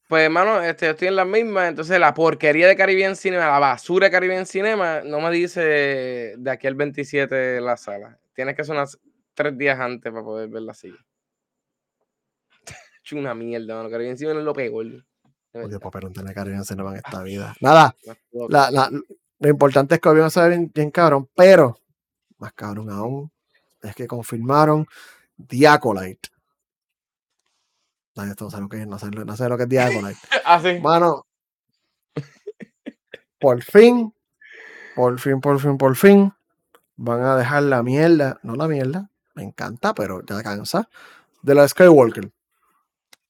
Pues, 0.08 0.24
hermano, 0.24 0.62
este, 0.62 0.86
yo 0.86 0.92
estoy 0.92 1.08
en 1.08 1.16
la 1.16 1.24
misma. 1.24 1.68
Entonces, 1.68 1.98
la 2.00 2.14
porquería 2.14 2.66
de 2.66 2.76
Caribbean 2.76 3.16
Cinema, 3.16 3.46
la 3.46 3.58
basura 3.58 4.06
de 4.06 4.12
Caribbean 4.12 4.46
Cinema, 4.46 5.02
no 5.04 5.20
me 5.20 5.30
dice 5.30 6.34
de 6.38 6.50
aquí 6.50 6.66
al 6.66 6.76
27 6.76 7.60
la 7.60 7.76
sala. 7.76 8.18
Tienes 8.34 8.56
que 8.56 8.64
sonar 8.64 8.86
tres 9.38 9.56
días 9.56 9.78
antes 9.78 10.12
para 10.12 10.24
poder 10.24 10.48
ver 10.48 10.62
la 10.62 10.74
silla. 10.74 10.98
Una 13.12 13.34
mierda, 13.34 13.74
mano. 13.76 13.88
Caribbean 13.88 14.18
Cinema 14.18 14.40
es 14.40 14.44
lo 14.44 14.52
peor. 14.52 14.84
De 14.84 14.98
Oye, 15.54 15.62
verdad. 15.68 15.80
papá, 15.80 16.00
no 16.00 16.10
tiene 16.10 16.34
cariño 16.34 16.56
en 16.68 16.94
esta 16.96 17.22
vida. 17.22 17.54
Nada, 17.60 17.94
No 18.32 18.48
la- 18.48 18.70
la- 18.70 18.90
lo 19.38 19.48
importante 19.48 19.94
es 19.94 20.00
que 20.00 20.08
Obi-Wan 20.10 20.30
se 20.30 20.40
ve 20.42 20.48
bien, 20.50 20.70
bien 20.74 20.90
cabrón, 20.90 21.30
pero 21.34 21.78
más 22.38 22.52
cabrón 22.52 22.90
aún 22.90 23.32
es 23.80 23.94
que 23.94 24.06
confirmaron 24.06 24.86
The 25.46 25.68
Acolyte. 25.68 26.28
Nadie 28.16 28.34
no 28.38 28.50
sabe 28.50 28.62
lo 28.64 28.68
que 28.68 28.80
es, 28.82 28.86
no 28.86 28.98
sabe, 28.98 29.24
no 29.24 29.36
sabe 29.36 29.50
lo 29.50 29.56
que 29.56 29.62
es 29.62 29.68
The 29.70 29.80
Acolyte. 29.80 30.20
Ah, 30.44 30.60
sí. 30.60 30.78
Mano, 30.80 31.24
por 33.40 33.62
fin, 33.62 34.12
por 34.94 35.18
fin, 35.20 35.40
por 35.40 35.60
fin, 35.60 35.78
por 35.78 35.96
fin, 35.96 36.32
van 36.96 37.22
a 37.22 37.36
dejar 37.36 37.62
la 37.62 37.82
mierda, 37.82 38.38
no 38.42 38.54
la 38.56 38.66
mierda, 38.68 39.10
me 39.38 39.44
encanta, 39.44 39.94
pero 39.94 40.20
ya 40.26 40.42
cansa, 40.42 40.88
de 41.42 41.54
la 41.54 41.66
Skywalker. 41.68 42.28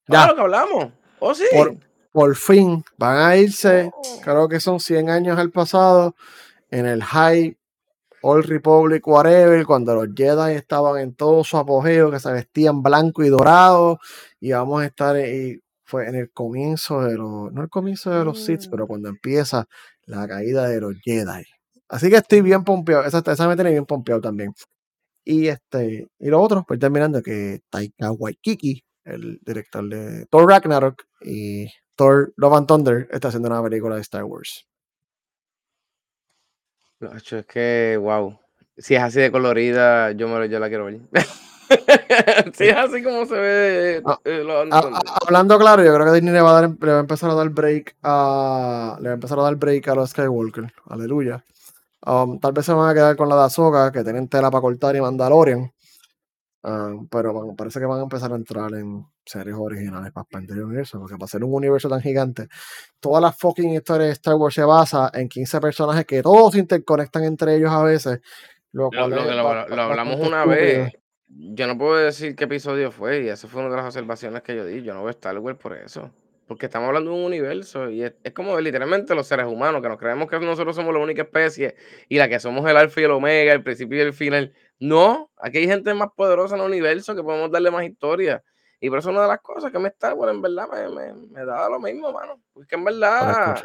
Ya, 0.09 0.27
lo 0.27 0.35
que 0.35 0.41
hablamos. 0.41 0.93
Oh, 1.21 1.35
sí. 1.35 1.45
por, 1.53 1.77
por 2.13 2.35
fin 2.37 2.83
van 2.97 3.19
a 3.19 3.37
irse, 3.37 3.91
Oh. 3.93 4.21
creo 4.23 4.49
que 4.49 4.59
son 4.61 4.81
100 4.81 5.11
años 5.11 5.39
al 5.39 5.51
pasado, 5.51 6.15
en 6.71 6.87
el 6.87 7.03
High 7.05 7.59
Old 8.23 8.47
Republic, 8.47 9.07
whatever, 9.07 9.65
cuando 9.67 9.95
los 9.95 10.09
Jedi 10.17 10.55
estaban 10.55 10.99
en 11.01 11.15
todo 11.15 11.45
su 11.45 11.57
apogeo, 11.59 12.11
que 12.11 12.19
se 12.21 12.33
vestían 12.33 12.83
blanco 12.83 13.23
y 13.23 13.29
dorado, 13.29 13.99
y 14.41 14.53
vamos 14.53 14.83
a 14.83 14.87
estar 14.87 15.17
y 15.19 15.61
fue 15.85 16.09
en 16.09 16.15
el 16.17 16.31
comienzo 16.33 17.03
de 17.03 17.17
los, 17.17 17.53
no 17.53 17.63
el 17.63 17.69
comienzo 17.69 18.11
de 18.11 18.25
los 18.25 18.45
Sith, 18.45 18.67
Mm. 18.67 18.71
pero 18.71 18.87
cuando 18.87 19.09
empieza 19.09 19.67
la 20.07 20.27
caída 20.27 20.69
de 20.69 20.81
los 20.81 20.95
Jedi. 21.05 21.45
Así 21.89 22.11
que 22.11 22.17
estoy 22.17 22.41
bien 22.43 22.65
pompeado, 22.65 23.05
esa, 23.05 23.23
esa 23.25 23.49
me 23.49 23.55
tiene 23.57 23.71
bien 23.71 23.87
pompeado 23.87 24.21
también. 24.21 24.53
Y 25.31 25.49
este, 25.49 26.09
y 26.19 26.29
lo 26.31 26.41
otro, 26.41 26.65
pues 26.67 26.81
terminando 26.81 27.23
que 27.23 27.61
Taika 27.69 28.13
Waititi, 28.13 28.83
el 29.05 29.39
director 29.45 29.87
de 29.87 30.25
Thor 30.31 30.49
Ragnarok 30.49 31.03
y 31.21 31.67
Thor 31.97 32.33
Love 32.37 32.55
and 32.55 32.67
Thunder, 32.67 33.09
está 33.11 33.29
haciendo 33.29 33.49
una 33.51 33.63
película 33.63 33.97
de 33.97 34.01
Star 34.01 34.25
Wars. 34.25 34.67
No, 37.01 37.15
hecho, 37.15 37.37
es 37.41 37.47
que, 37.47 37.99
wow. 38.01 38.39
Si 38.79 38.95
es 38.95 39.03
así 39.03 39.21
de 39.21 39.31
colorida, 39.31 40.13
yo, 40.13 40.29
me, 40.29 40.37
lo- 40.39 40.47
yo 40.47 40.59
la 40.61 40.69
quiero 40.69 40.87
ver. 40.87 41.01
si 42.55 42.65
es 42.65 42.77
así 42.77 43.03
como 43.03 43.27
se 43.27 43.35
ve, 43.35 44.03
Ah, 44.07 44.19
eh, 44.25 44.43
lo 44.43 44.61
A- 44.61 44.81
Thunder. 44.81 44.95
a- 44.95 45.19
hablando 45.27 45.59
claro, 45.59 45.85
yo 45.85 45.93
creo 45.95 46.07
que 46.07 46.13
Disney 46.13 46.33
le 46.33 46.41
va, 46.41 46.57
a 46.57 46.61
dar, 46.63 46.71
le 46.71 46.91
va 46.93 46.97
a 46.97 47.01
empezar 47.01 47.29
a 47.31 47.35
dar 47.35 47.51
break 47.51 47.97
a. 48.03 48.97
Le 49.01 49.09
va 49.09 49.13
a 49.13 49.15
empezar 49.15 49.39
a 49.39 49.43
dar 49.43 49.57
break 49.57 49.87
a 49.89 49.95
los 49.95 50.09
Skywalker. 50.11 50.73
Aleluya. 50.87 51.45
Um, 52.07 52.39
tal 52.39 52.53
vez 52.53 52.65
se 52.65 52.73
van 52.73 52.89
a 52.89 52.95
quedar 52.95 53.17
con 53.17 53.29
la 53.29 53.37
de 53.37 53.43
Ahsoka, 53.43 53.91
que 53.93 54.05
tienen 54.05 54.29
tela 54.29 54.51
para 54.51 54.63
cortar 54.63 54.95
y 54.97 55.01
Mandalorian. 55.01 55.73
Um, 56.63 57.09
pero 57.09 57.55
parece 57.57 57.79
que 57.79 57.87
van 57.87 58.01
a 58.01 58.03
empezar 58.03 58.33
a 58.33 58.37
entrar 58.37 58.73
en 58.75 59.07
series 59.25 59.57
originales 59.57 60.13
para 60.13 60.23
expandir 60.23 60.57
el 60.57 60.65
universo, 60.65 60.99
porque 60.99 61.17
para 61.17 61.29
ser 61.29 61.45
un 61.45 61.55
universo 61.55 61.89
tan 61.89 62.01
gigante, 62.01 62.49
todas 62.99 63.23
las 63.23 63.39
fucking 63.39 63.75
historias 63.75 64.09
de 64.09 64.13
Star 64.15 64.35
Wars 64.35 64.55
se 64.55 64.65
basa 64.65 65.11
en 65.15 65.29
15 65.29 65.61
personajes 65.61 66.05
que 66.05 66.23
todos 66.23 66.53
se 66.53 66.59
interconectan 66.59 67.25
entre 67.25 67.57
ellos 67.57 67.71
a 67.71 67.83
veces. 67.83 68.21
Lo 68.73 68.91
es 68.93 68.99
hablamos 68.99 70.17
una 70.21 70.45
estúpido. 70.45 70.47
vez. 70.47 70.93
Yo 71.29 71.67
no 71.67 71.79
puedo 71.79 71.97
decir 71.97 72.35
qué 72.35 72.45
episodio 72.45 72.91
fue, 72.91 73.23
y 73.23 73.29
esa 73.29 73.49
fue 73.49 73.61
una 73.61 73.71
de 73.71 73.77
las 73.77 73.87
observaciones 73.87 74.43
que 74.43 74.57
yo 74.57 74.65
di. 74.65 74.83
Yo 74.83 74.95
no 74.95 75.03
veo 75.03 75.11
Star 75.11 75.39
Wars 75.39 75.59
por 75.59 75.77
eso. 75.77 76.11
Porque 76.49 76.67
estamos 76.67 76.89
hablando 76.89 77.11
de 77.11 77.17
un 77.17 77.25
universo 77.25 77.91
y 77.91 78.03
es, 78.03 78.15
es 78.25 78.33
como 78.33 78.59
literalmente 78.59 79.15
los 79.15 79.27
seres 79.27 79.47
humanos, 79.47 79.83
que 79.83 79.89
nos 79.89 79.99
creemos 79.99 80.29
que 80.29 80.41
nosotros 80.41 80.75
somos 80.75 80.95
la 80.95 81.01
única 81.01 81.23
especie 81.23 81.77
y 82.09 82.17
la 82.17 82.29
que 82.29 82.41
somos 82.41 82.69
el 82.69 82.77
alfa 82.77 83.03
y 83.03 83.05
el 83.05 83.11
omega, 83.11 83.53
el 83.53 83.63
principio 83.63 83.99
y 83.99 84.01
el 84.01 84.15
final. 84.15 84.55
No, 84.81 85.31
aquí 85.37 85.59
hay 85.59 85.67
gente 85.67 85.93
más 85.93 86.09
poderosa 86.17 86.57
en 86.57 86.63
el 86.63 86.69
universo 86.69 87.15
que 87.15 87.23
podemos 87.23 87.51
darle 87.51 87.71
más 87.71 87.85
historia. 87.85 88.43
Y 88.81 88.89
por 88.89 89.01
eso 89.01 89.11
una 89.11 89.23
de 89.23 89.29
las 89.29 89.41
cosas 89.41 89.71
que 89.71 89.79
me 89.79 89.89
Star 89.89 90.15
Wars 90.15 90.33
en 90.33 90.41
verdad 90.41 90.69
me, 90.73 90.89
me, 90.89 91.13
me 91.29 91.45
da 91.45 91.69
lo 91.69 91.79
mismo, 91.79 92.13
mano. 92.13 92.41
Porque 92.53 92.77
en 92.77 92.85
verdad 92.85 93.63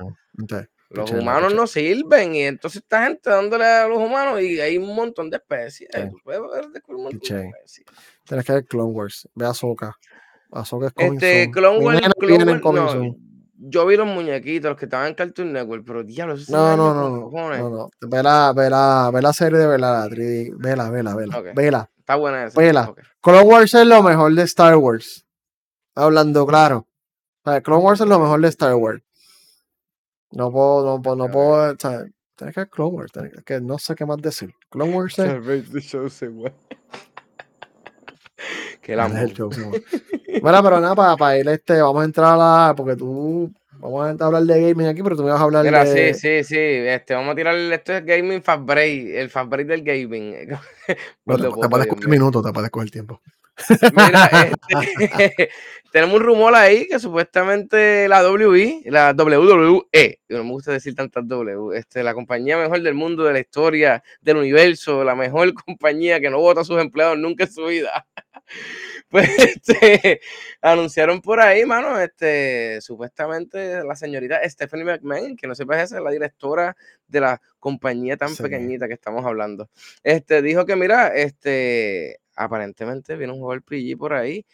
los 0.89 1.11
humanos 1.11 1.53
no 1.55 1.65
sirven 1.65 2.35
y 2.35 2.43
entonces 2.43 2.81
esta 2.81 3.05
gente 3.05 3.29
dándole 3.29 3.65
a 3.65 3.87
los 3.87 3.97
humanos 3.97 4.41
y 4.41 4.59
hay 4.59 4.77
un 4.77 4.93
montón 4.93 5.29
de 5.29 5.37
especies. 5.37 5.89
Sí. 5.93 6.01
Tú 6.09 6.17
puedes 6.23 6.41
ver 6.41 6.69
descubrir 6.69 6.97
un 6.97 7.03
montón 7.03 7.19
de 7.19 7.19
Piche. 7.19 7.47
especies. 7.47 7.87
Tienes 8.25 8.45
que 8.45 8.53
ver 8.53 8.65
Clone 8.65 8.91
Wars. 8.91 9.29
Ve 9.35 9.45
a 9.45 9.49
Ahsoka. 9.49 9.95
Es 10.55 10.73
Este. 10.97 11.51
Clone 11.51 11.79
Wars, 11.79 12.01
no, 12.01 13.15
yo 13.65 13.85
vi 13.85 13.95
los 13.95 14.07
muñequitos, 14.07 14.69
los 14.69 14.77
que 14.77 14.85
estaban 14.85 15.07
en 15.07 15.13
Cartoon 15.15 15.53
Network, 15.53 15.83
pero 15.85 16.03
diablo, 16.03 16.33
eso 16.33 16.51
No, 16.51 16.75
no, 16.75 16.93
no, 16.93 17.09
no, 17.09 17.57
no, 17.57 17.69
no. 17.69 17.89
Ve 18.01 18.21
la, 18.21 18.51
ve 18.53 18.69
la, 18.69 19.09
ve 19.13 19.21
la 19.21 19.31
serie 19.31 19.57
de 19.57 19.67
verdad, 19.67 20.09
3D. 20.09 20.53
Vela, 20.57 20.89
vela, 20.89 21.15
vela. 21.15 21.41
Vela. 21.55 21.89
Está 21.97 22.15
buena 22.15 22.45
esa. 22.45 22.59
Vela. 22.59 22.93
Clone 23.21 23.43
Wars 23.43 23.73
es 23.73 23.87
lo 23.87 24.03
mejor 24.03 24.33
de 24.35 24.43
Star 24.43 24.75
Wars. 24.75 25.25
Hablando 25.95 26.45
claro. 26.45 26.87
O 27.45 27.51
sea, 27.51 27.61
Clone 27.61 27.83
Wars 27.83 28.01
es 28.01 28.07
lo 28.07 28.19
mejor 28.19 28.41
de 28.41 28.49
Star 28.49 28.75
Wars. 28.75 29.01
No 30.31 30.51
puedo, 30.51 30.85
no 30.85 31.01
puedo, 31.01 31.15
no 31.15 31.31
puedo. 31.31 31.73
O 31.73 31.75
sea, 31.79 32.05
tienes 32.35 32.55
que 32.55 32.61
ver 32.61 32.69
Clone 32.69 32.97
Wars. 32.97 33.11
que 33.45 33.61
no 33.61 33.77
sé 33.77 33.95
qué 33.95 34.05
más 34.05 34.17
decir. 34.17 34.53
Clone 34.69 34.93
Wars 34.93 35.17
es. 35.19 35.31
Show, 39.33 39.51
Simón. 39.51 39.83
Bueno, 40.41 40.63
pero 40.63 40.79
nada, 40.79 41.15
para, 41.15 41.37
ir 41.37 41.47
este, 41.47 41.81
vamos 41.81 42.01
a 42.01 42.05
entrar 42.05 42.33
a 42.33 42.37
la. 42.37 42.73
Porque 42.75 42.95
tú. 42.95 43.51
Vamos 43.79 44.21
a 44.21 44.25
hablar 44.25 44.43
de 44.43 44.61
gaming 44.61 44.87
aquí, 44.87 45.03
pero 45.03 45.17
tú 45.17 45.23
me 45.23 45.31
vas 45.31 45.41
a 45.41 45.43
hablar 45.43 45.65
Mira, 45.65 45.83
de. 45.83 46.13
sí, 46.13 46.19
sí, 46.19 46.43
sí. 46.45 46.57
Este, 46.57 47.13
vamos 47.13 47.33
a 47.33 47.35
tirar 47.35 47.53
esto 47.53 47.91
es 47.91 48.05
gaming 48.05 48.41
fast 48.41 48.63
break, 48.63 49.07
el 49.09 49.29
fast 49.29 49.49
break 49.49 49.67
del 49.67 49.83
gaming. 49.83 50.57
No, 51.25 51.37
te, 51.37 51.43
te 51.43 51.69
puedes 51.69 51.87
coger 51.87 52.07
minutos, 52.07 52.43
te 52.43 52.51
puedes 52.51 52.69
coger 52.69 52.91
tiempo. 52.91 53.21
Mira, 53.95 54.29
este, 54.99 55.49
tenemos 55.91 56.19
un 56.19 56.23
rumor 56.23 56.55
ahí 56.55 56.87
que 56.87 56.99
supuestamente 56.99 58.07
la 58.07 58.27
WI, 58.29 58.83
la 58.85 59.13
WWE, 59.13 60.19
no 60.29 60.43
me 60.43 60.51
gusta 60.51 60.71
decir 60.71 60.95
tantas 60.95 61.27
W, 61.27 61.77
este, 61.77 62.03
la 62.03 62.13
compañía 62.13 62.57
mejor 62.57 62.81
del 62.81 62.95
mundo, 62.95 63.23
de 63.23 63.33
la 63.33 63.39
historia, 63.39 64.03
del 64.21 64.37
universo, 64.37 65.03
la 65.03 65.15
mejor 65.15 65.53
compañía 65.53 66.19
que 66.19 66.29
no 66.29 66.39
vota 66.39 66.61
a 66.61 66.65
sus 66.65 66.81
empleados 66.81 67.17
nunca 67.17 67.43
en 67.43 67.51
su 67.51 67.65
vida. 67.65 68.05
Pues 69.13 69.29
este, 69.37 70.21
anunciaron 70.59 71.21
por 71.21 71.39
ahí, 71.39 71.65
mano, 71.65 71.99
este, 71.99 72.81
supuestamente 72.81 73.83
la 73.83 73.95
señorita 73.95 74.41
Stephanie 74.49 74.85
McMahon, 74.85 75.35
que 75.35 75.45
no 75.45 75.53
sepa 75.53 75.79
esa 75.79 75.97
es 75.97 76.03
la 76.03 76.09
directora 76.09 76.75
de 77.07 77.19
la 77.19 77.39
compañía 77.59 78.17
tan 78.17 78.35
pequeñita 78.35 78.87
que 78.87 78.95
estamos 78.95 79.23
hablando. 79.23 79.69
Este, 80.01 80.41
dijo 80.41 80.65
que, 80.65 80.75
mira, 80.75 81.09
este, 81.09 82.21
aparentemente 82.35 83.15
viene 83.15 83.33
un 83.33 83.39
juego 83.39 83.51
del 83.51 83.61
PG 83.61 83.99
por 83.99 84.13
ahí. 84.13 84.47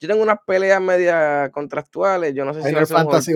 Yo 0.00 0.08
tengo 0.08 0.22
unas 0.22 0.38
peleas 0.46 0.80
media 0.80 1.50
contractuales. 1.52 2.34
Yo 2.34 2.46
no 2.46 2.54
sé 2.54 2.62
si 2.62 2.72
va 2.72 2.82
a 2.82 2.86
ser 2.86 2.96
Fantasy. 2.96 3.32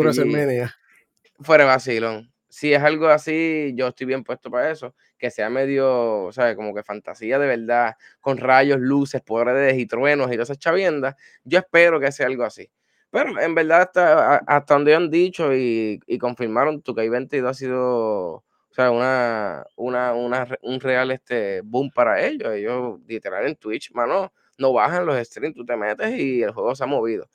Fuera 1.41 1.67
vacilón. 1.67 2.33
Si 2.51 2.75
es 2.75 2.83
algo 2.83 3.07
así, 3.09 3.73
yo 3.77 3.89
estoy 3.89 4.07
bien 4.09 4.25
puesto 4.25 4.51
para 4.51 4.71
eso. 4.73 4.95
Que 5.17 5.31
sea 5.31 5.49
medio, 5.51 6.31
¿sabes? 6.33 6.57
Como 6.57 6.75
que 6.75 6.83
fantasía 6.83 7.39
de 7.39 7.47
verdad, 7.47 7.95
con 8.21 8.39
rayos, 8.39 8.81
luces, 8.81 9.23
poderes 9.23 9.79
y 9.79 9.87
truenos 9.87 10.27
y 10.29 10.33
todas 10.33 10.51
esas 10.51 10.59
chaviendas. 10.59 11.15
Yo 11.45 11.61
espero 11.61 12.01
que 12.01 12.11
sea 12.11 12.27
algo 12.27 12.43
así. 12.45 12.69
Pero 13.11 13.41
en 13.41 13.55
verdad, 13.55 13.83
hasta, 13.83 14.37
hasta 14.39 14.75
donde 14.75 14.95
han 14.97 15.11
dicho 15.11 15.55
y, 15.55 16.01
y 16.07 16.19
confirmaron, 16.19 16.83
tu 16.83 16.93
K22 16.95 17.49
ha 17.49 17.55
sido 17.55 18.45
o 18.71 18.75
sea, 18.75 18.91
una, 18.91 19.65
una, 19.77 20.15
una, 20.15 20.49
un 20.63 20.81
real 20.81 21.13
este 21.13 21.61
boom 21.63 21.91
para 21.93 22.25
ellos. 22.25 22.53
Ellos, 22.53 22.99
literal, 23.07 23.47
en 23.47 23.57
Twitch, 23.57 23.93
mano, 23.93 24.33
no 24.59 24.73
bajan 24.73 25.07
los 25.07 25.17
streams, 25.25 25.55
tú 25.57 25.65
te 25.65 25.77
metes 25.77 26.19
y 26.19 26.43
el 26.43 26.53
juego 26.53 26.75
se 26.75 26.85
ha 26.85 26.87
movido. 26.87 27.29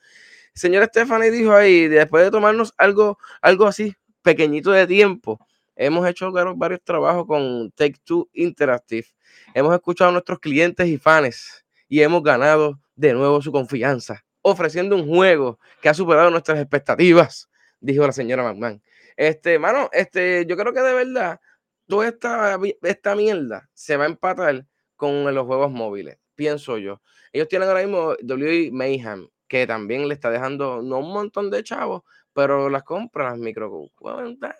señor 0.54 0.84
Stephanie 0.86 1.30
dijo 1.30 1.54
ahí, 1.54 1.88
después 1.88 2.24
de 2.24 2.30
tomarnos 2.30 2.74
algo, 2.78 3.18
algo 3.42 3.66
así 3.66 3.96
pequeñito 4.26 4.72
de 4.72 4.88
tiempo, 4.88 5.38
hemos 5.76 6.04
hecho 6.08 6.32
varios 6.32 6.82
trabajos 6.82 7.26
con 7.28 7.70
Take 7.70 8.00
Two 8.02 8.28
Interactive. 8.32 9.06
Hemos 9.54 9.72
escuchado 9.72 10.08
a 10.08 10.12
nuestros 10.14 10.40
clientes 10.40 10.84
y 10.88 10.98
fans 10.98 11.64
y 11.88 12.00
hemos 12.00 12.24
ganado 12.24 12.80
de 12.96 13.12
nuevo 13.12 13.40
su 13.40 13.52
confianza, 13.52 14.24
ofreciendo 14.42 14.96
un 14.96 15.06
juego 15.06 15.60
que 15.80 15.88
ha 15.88 15.94
superado 15.94 16.28
nuestras 16.28 16.58
expectativas, 16.58 17.48
dijo 17.78 18.04
la 18.04 18.10
señora 18.10 18.42
McMahon. 18.42 18.82
Este, 19.16 19.60
mano, 19.60 19.88
este, 19.92 20.44
yo 20.44 20.56
creo 20.56 20.72
que 20.72 20.80
de 20.80 20.92
verdad, 20.92 21.38
toda 21.86 22.08
esta, 22.08 22.58
esta 22.82 23.14
mierda 23.14 23.70
se 23.74 23.96
va 23.96 24.06
a 24.06 24.08
empatar 24.08 24.66
con 24.96 25.32
los 25.32 25.46
juegos 25.46 25.70
móviles, 25.70 26.18
pienso 26.34 26.78
yo. 26.78 27.00
Ellos 27.32 27.46
tienen 27.46 27.68
ahora 27.68 27.82
mismo 27.82 28.14
WWE 28.22 28.70
Mayhem, 28.72 29.28
que 29.46 29.68
también 29.68 30.08
le 30.08 30.14
está 30.14 30.30
dejando 30.30 30.82
no 30.82 30.98
un 30.98 31.12
montón 31.12 31.48
de 31.48 31.62
chavos, 31.62 32.02
pero 32.36 32.68
las 32.68 32.82
compras, 32.82 33.30
las 33.32 33.38
micro 33.38 33.90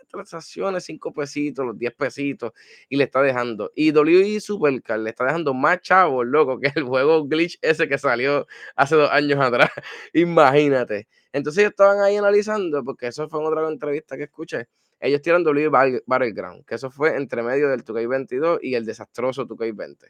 transacciones, 0.09 0.83
5 0.85 1.13
pesitos, 1.13 1.67
los 1.67 1.79
10 1.79 1.93
pesitos, 1.95 2.53
y 2.89 2.97
le 2.97 3.05
está 3.05 3.21
dejando. 3.21 3.71
Y 3.77 3.93
WWE 3.93 4.41
Supercar 4.41 4.99
le 4.99 5.11
está 5.11 5.27
dejando 5.27 5.53
más 5.53 5.83
chavos, 5.83 6.27
loco, 6.27 6.59
que 6.59 6.73
el 6.75 6.85
juego 6.85 7.27
glitch 7.29 7.59
ese 7.61 7.87
que 7.87 7.99
salió 7.99 8.47
hace 8.77 8.97
dos 8.97 9.11
años 9.11 9.39
atrás. 9.41 9.69
Imagínate. 10.15 11.07
Entonces 11.35 11.59
ellos 11.65 11.73
estaban 11.73 12.01
ahí 12.01 12.17
analizando, 12.17 12.83
porque 12.83 13.09
eso 13.09 13.29
fue 13.29 13.41
en 13.41 13.47
otra 13.47 13.69
entrevista 13.69 14.17
que 14.17 14.23
escuché. 14.23 14.69
Ellos 14.99 15.21
tiran 15.21 15.45
W 15.45 15.69
Battleground, 15.69 16.65
que 16.65 16.77
eso 16.77 16.91
fue 16.91 17.15
entre 17.15 17.43
medio 17.43 17.69
del 17.69 17.85
2K22 17.85 18.61
y 18.63 18.75
el 18.75 18.87
desastroso 18.87 19.47
2K20 19.47 20.07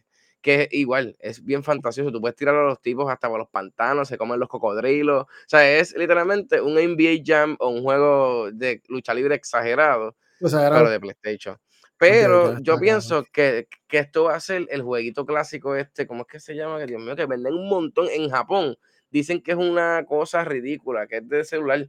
que 0.46 0.62
es 0.62 0.68
igual, 0.70 1.16
es 1.18 1.44
bien 1.44 1.64
fantasioso. 1.64 2.12
Tú 2.12 2.20
puedes 2.20 2.36
tirar 2.36 2.54
a 2.54 2.62
los 2.62 2.80
tipos 2.80 3.10
hasta 3.10 3.28
por 3.28 3.36
los 3.36 3.48
pantanos, 3.48 4.06
se 4.06 4.16
comen 4.16 4.38
los 4.38 4.48
cocodrilos. 4.48 5.24
O 5.24 5.48
sea, 5.48 5.76
es 5.76 5.92
literalmente 5.96 6.60
un 6.60 6.74
NBA 6.74 7.24
Jam 7.24 7.56
o 7.58 7.68
un 7.68 7.82
juego 7.82 8.52
de 8.52 8.80
lucha 8.86 9.12
libre 9.12 9.34
exagerado, 9.34 10.14
pero 10.38 10.88
de 10.88 11.00
PlayStation. 11.00 11.58
Pero 11.98 12.60
yo 12.60 12.78
pienso 12.78 13.24
que, 13.32 13.66
que, 13.88 13.98
esto 13.98 14.24
va 14.24 14.36
a 14.36 14.40
ser 14.40 14.68
el 14.70 14.82
jueguito 14.82 15.26
clásico 15.26 15.74
este, 15.74 16.06
¿cómo 16.06 16.20
es 16.20 16.28
que 16.28 16.38
se 16.38 16.54
llama? 16.54 16.78
Que 16.78 16.86
Dios 16.86 17.02
mío, 17.02 17.16
que 17.16 17.26
venden 17.26 17.52
un 17.52 17.68
montón 17.68 18.06
en 18.08 18.30
Japón 18.30 18.78
dicen 19.10 19.42
que 19.42 19.50
es 19.50 19.56
una 19.56 20.04
cosa 20.06 20.44
ridícula, 20.44 21.08
que 21.08 21.16
es 21.16 21.28
de 21.28 21.42
celular. 21.42 21.88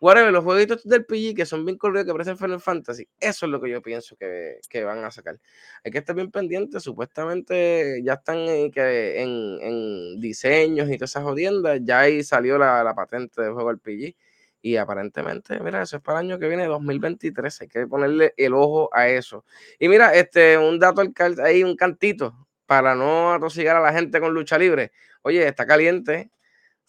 Whatever, 0.00 0.32
los 0.32 0.44
jueguitos 0.44 0.82
del 0.84 1.04
PG 1.04 1.34
que 1.36 1.44
son 1.44 1.64
bien 1.66 1.76
coloridos, 1.76 2.06
que 2.06 2.12
parecen 2.12 2.38
Final 2.38 2.60
Fantasy, 2.60 3.06
eso 3.20 3.46
es 3.46 3.52
lo 3.52 3.60
que 3.60 3.70
yo 3.70 3.82
pienso 3.82 4.16
que, 4.16 4.58
que 4.68 4.82
van 4.82 5.04
a 5.04 5.10
sacar. 5.10 5.38
Hay 5.84 5.90
que 5.92 5.98
estar 5.98 6.16
bien 6.16 6.30
pendiente, 6.30 6.80
supuestamente 6.80 8.02
ya 8.02 8.14
están 8.14 8.38
en, 8.38 8.70
que 8.70 9.20
en, 9.22 9.58
en, 9.60 10.20
diseños 10.20 10.88
y 10.88 10.96
todas 10.96 11.10
esas 11.10 11.24
jodiendas, 11.24 11.80
ya 11.82 12.00
ahí 12.00 12.22
salió 12.24 12.56
la, 12.56 12.82
la 12.82 12.94
patente 12.94 13.42
del 13.42 13.52
juego 13.52 13.68
del 13.68 13.78
PG. 13.78 14.16
Y 14.62 14.76
aparentemente, 14.76 15.58
mira, 15.60 15.82
eso 15.82 15.96
es 15.96 16.02
para 16.02 16.20
el 16.20 16.26
año 16.26 16.38
que 16.38 16.48
viene, 16.48 16.66
2023. 16.66 17.62
Hay 17.62 17.68
que 17.68 17.86
ponerle 17.86 18.34
el 18.36 18.52
ojo 18.54 18.90
a 18.92 19.08
eso. 19.08 19.44
Y 19.78 19.88
mira, 19.88 20.14
este, 20.14 20.58
un 20.58 20.78
dato 20.78 21.02
ahí, 21.42 21.64
un 21.64 21.76
cantito, 21.76 22.46
para 22.66 22.94
no 22.94 23.32
atosigar 23.32 23.76
a 23.76 23.80
la 23.80 23.92
gente 23.92 24.20
con 24.20 24.34
lucha 24.34 24.58
libre. 24.58 24.92
Oye, 25.22 25.46
está 25.46 25.66
caliente. 25.66 26.30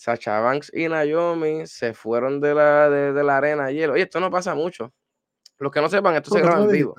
Sacha 0.02 0.40
Banks 0.40 0.72
y 0.74 0.90
Naomi 0.90 1.68
se 1.68 1.94
fueron 1.94 2.42
de 2.42 2.56
la, 2.56 2.90
de, 2.90 3.24
la 3.24 3.38
arena 3.38 3.66
ayer. 3.66 3.88
Oye, 3.92 4.02
esto 4.02 4.20
no 4.20 4.32
pasa 4.32 4.56
mucho. 4.56 4.92
Los 5.60 5.72
que 5.72 5.80
no 5.80 5.90
sepan, 5.90 6.16
esto 6.16 6.32
se 6.32 6.42
graba 6.42 6.64
en 6.64 6.72
vivo. 6.72 6.96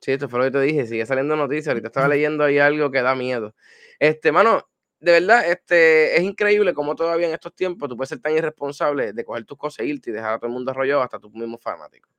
Sí, 0.00 0.12
esto 0.12 0.28
fue 0.28 0.38
lo 0.38 0.44
que 0.44 0.50
te 0.52 0.60
dije. 0.60 0.86
Sigue 0.86 1.04
saliendo 1.06 1.34
noticias. 1.34 1.66
Ahorita 1.66 1.88
estaba 1.88 2.06
leyendo 2.06 2.44
ahí 2.44 2.60
algo 2.60 2.88
que 2.92 3.02
da 3.02 3.16
miedo. 3.16 3.52
Este, 3.98 4.30
mano, 4.30 4.62
de 5.00 5.10
verdad, 5.10 5.50
este, 5.50 6.16
es 6.16 6.22
increíble 6.22 6.72
cómo 6.72 6.94
todavía 6.94 7.26
en 7.26 7.34
estos 7.34 7.52
tiempos 7.52 7.88
tú 7.88 7.96
puedes 7.96 8.10
ser 8.10 8.20
tan 8.20 8.36
irresponsable 8.36 9.12
de 9.12 9.24
coger 9.24 9.44
tus 9.44 9.58
cosas, 9.58 9.84
irte 9.84 10.10
y 10.10 10.12
dejar 10.12 10.34
a 10.34 10.38
todo 10.38 10.46
el 10.46 10.52
mundo 10.52 10.70
arrollado 10.70 11.02
hasta 11.02 11.18
tus 11.18 11.32
mismos 11.32 11.60
fanáticos. 11.60 12.12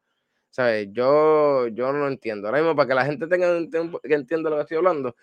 ¿Sabes? 0.49 0.89
Yo, 0.91 1.67
yo 1.69 1.93
no 1.93 1.99
lo 1.99 2.07
entiendo. 2.09 2.49
Ahora 2.49 2.59
mismo, 2.59 2.75
para 2.75 2.89
que 2.89 2.95
la 2.95 3.05
gente 3.05 3.27
tenga 3.27 3.47
que 4.03 4.13
entienda 4.13 4.49
lo 4.49 4.57
que 4.57 4.63
estoy 4.63 4.77
hablando, 4.77 5.15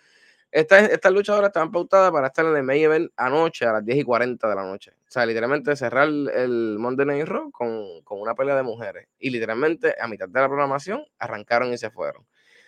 estas, 0.55 1.11
luchadoras 1.11 1.49
estaban 1.49 1.69
pautadas 1.69 2.13
para 2.13 2.27
estar 2.27 2.45
en 2.45 2.55
el 2.55 2.63
main 2.63 2.81
event 2.81 3.11
anoche 3.17 3.65
a 3.65 3.73
las 3.73 3.85
10 3.85 3.97
y 3.97 4.03
40 4.03 4.47
de 4.47 4.55
la 4.55 4.63
noche. 4.63 4.91
O 4.91 5.11
sea, 5.11 5.25
literalmente 5.25 5.75
cerrar 5.75 6.07
el, 6.07 6.77
Monday 6.79 7.05
Night 7.05 7.25
Raw 7.25 7.51
con, 7.51 7.83
una 8.09 8.35
pelea 8.35 8.55
de 8.55 8.63
mujeres. 8.63 9.09
Y 9.19 9.31
literalmente 9.31 9.95
a 9.99 10.07
mitad 10.07 10.29
de 10.29 10.39
la 10.39 10.47
programación 10.47 11.03
arrancaron 11.19 11.73
y 11.73 11.77
se 11.77 11.89
fueron. 11.89 12.25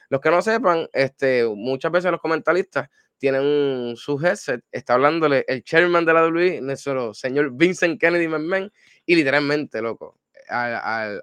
Los 0.10 0.20
que 0.20 0.30
no 0.30 0.42
sepan, 0.42 0.90
este, 0.92 1.46
muchas 1.46 1.90
veces 1.90 2.12
los 2.12 2.20
comentaristas 2.20 2.90
tienen 3.18 3.96
su 3.96 4.20
headset, 4.22 4.66
está 4.70 4.96
hablándole 4.96 5.46
el 5.48 5.64
chairman 5.64 6.04
de 6.04 6.14
la 6.14 6.28
WWE, 6.28 6.60
nuestro 6.60 7.14
señor 7.14 7.52
Vincent 7.54 8.02
Kennedy 8.02 8.28
McMahon, 8.28 8.70
y 9.06 9.16
literalmente, 9.16 9.82
loco, 9.82 10.20
al, 10.50 11.22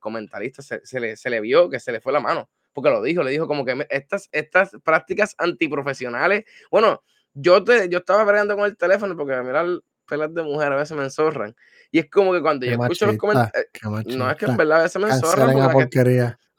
comentarista 0.00 0.60
se, 0.60 1.00
le, 1.00 1.16
se 1.16 1.30
le 1.30 1.40
vio 1.40 1.70
que 1.70 1.78
se 1.78 1.92
le 1.92 2.00
fue 2.00 2.12
la 2.12 2.20
mano 2.20 2.48
porque 2.78 2.90
lo 2.94 3.02
dijo, 3.02 3.24
le 3.24 3.32
dijo 3.32 3.48
como 3.48 3.64
que 3.64 3.86
estas, 3.90 4.28
estas 4.30 4.70
prácticas 4.84 5.34
antiprofesionales, 5.36 6.44
bueno, 6.70 7.02
yo, 7.34 7.64
te, 7.64 7.88
yo 7.88 7.98
estaba 7.98 8.24
peleando 8.24 8.54
con 8.56 8.66
el 8.66 8.76
teléfono 8.76 9.16
porque 9.16 9.34
mirar 9.42 9.66
pelas 10.06 10.32
de 10.32 10.44
mujer 10.44 10.72
a 10.72 10.76
veces 10.76 10.96
me 10.96 11.02
enzorran. 11.02 11.56
Y 11.90 11.98
es 11.98 12.08
como 12.08 12.32
que 12.32 12.40
cuando 12.40 12.66
yo 12.66 12.72
escucho 12.72 13.06
los 13.06 13.16
comentarios, 13.16 13.66
eh, 13.82 14.16
no 14.16 14.30
es 14.30 14.36
que 14.36 14.44
en 14.46 14.56
verdad 14.56 14.80
a 14.80 14.82
veces 14.84 15.02
me 15.02 15.08
enzorran. 15.08 15.48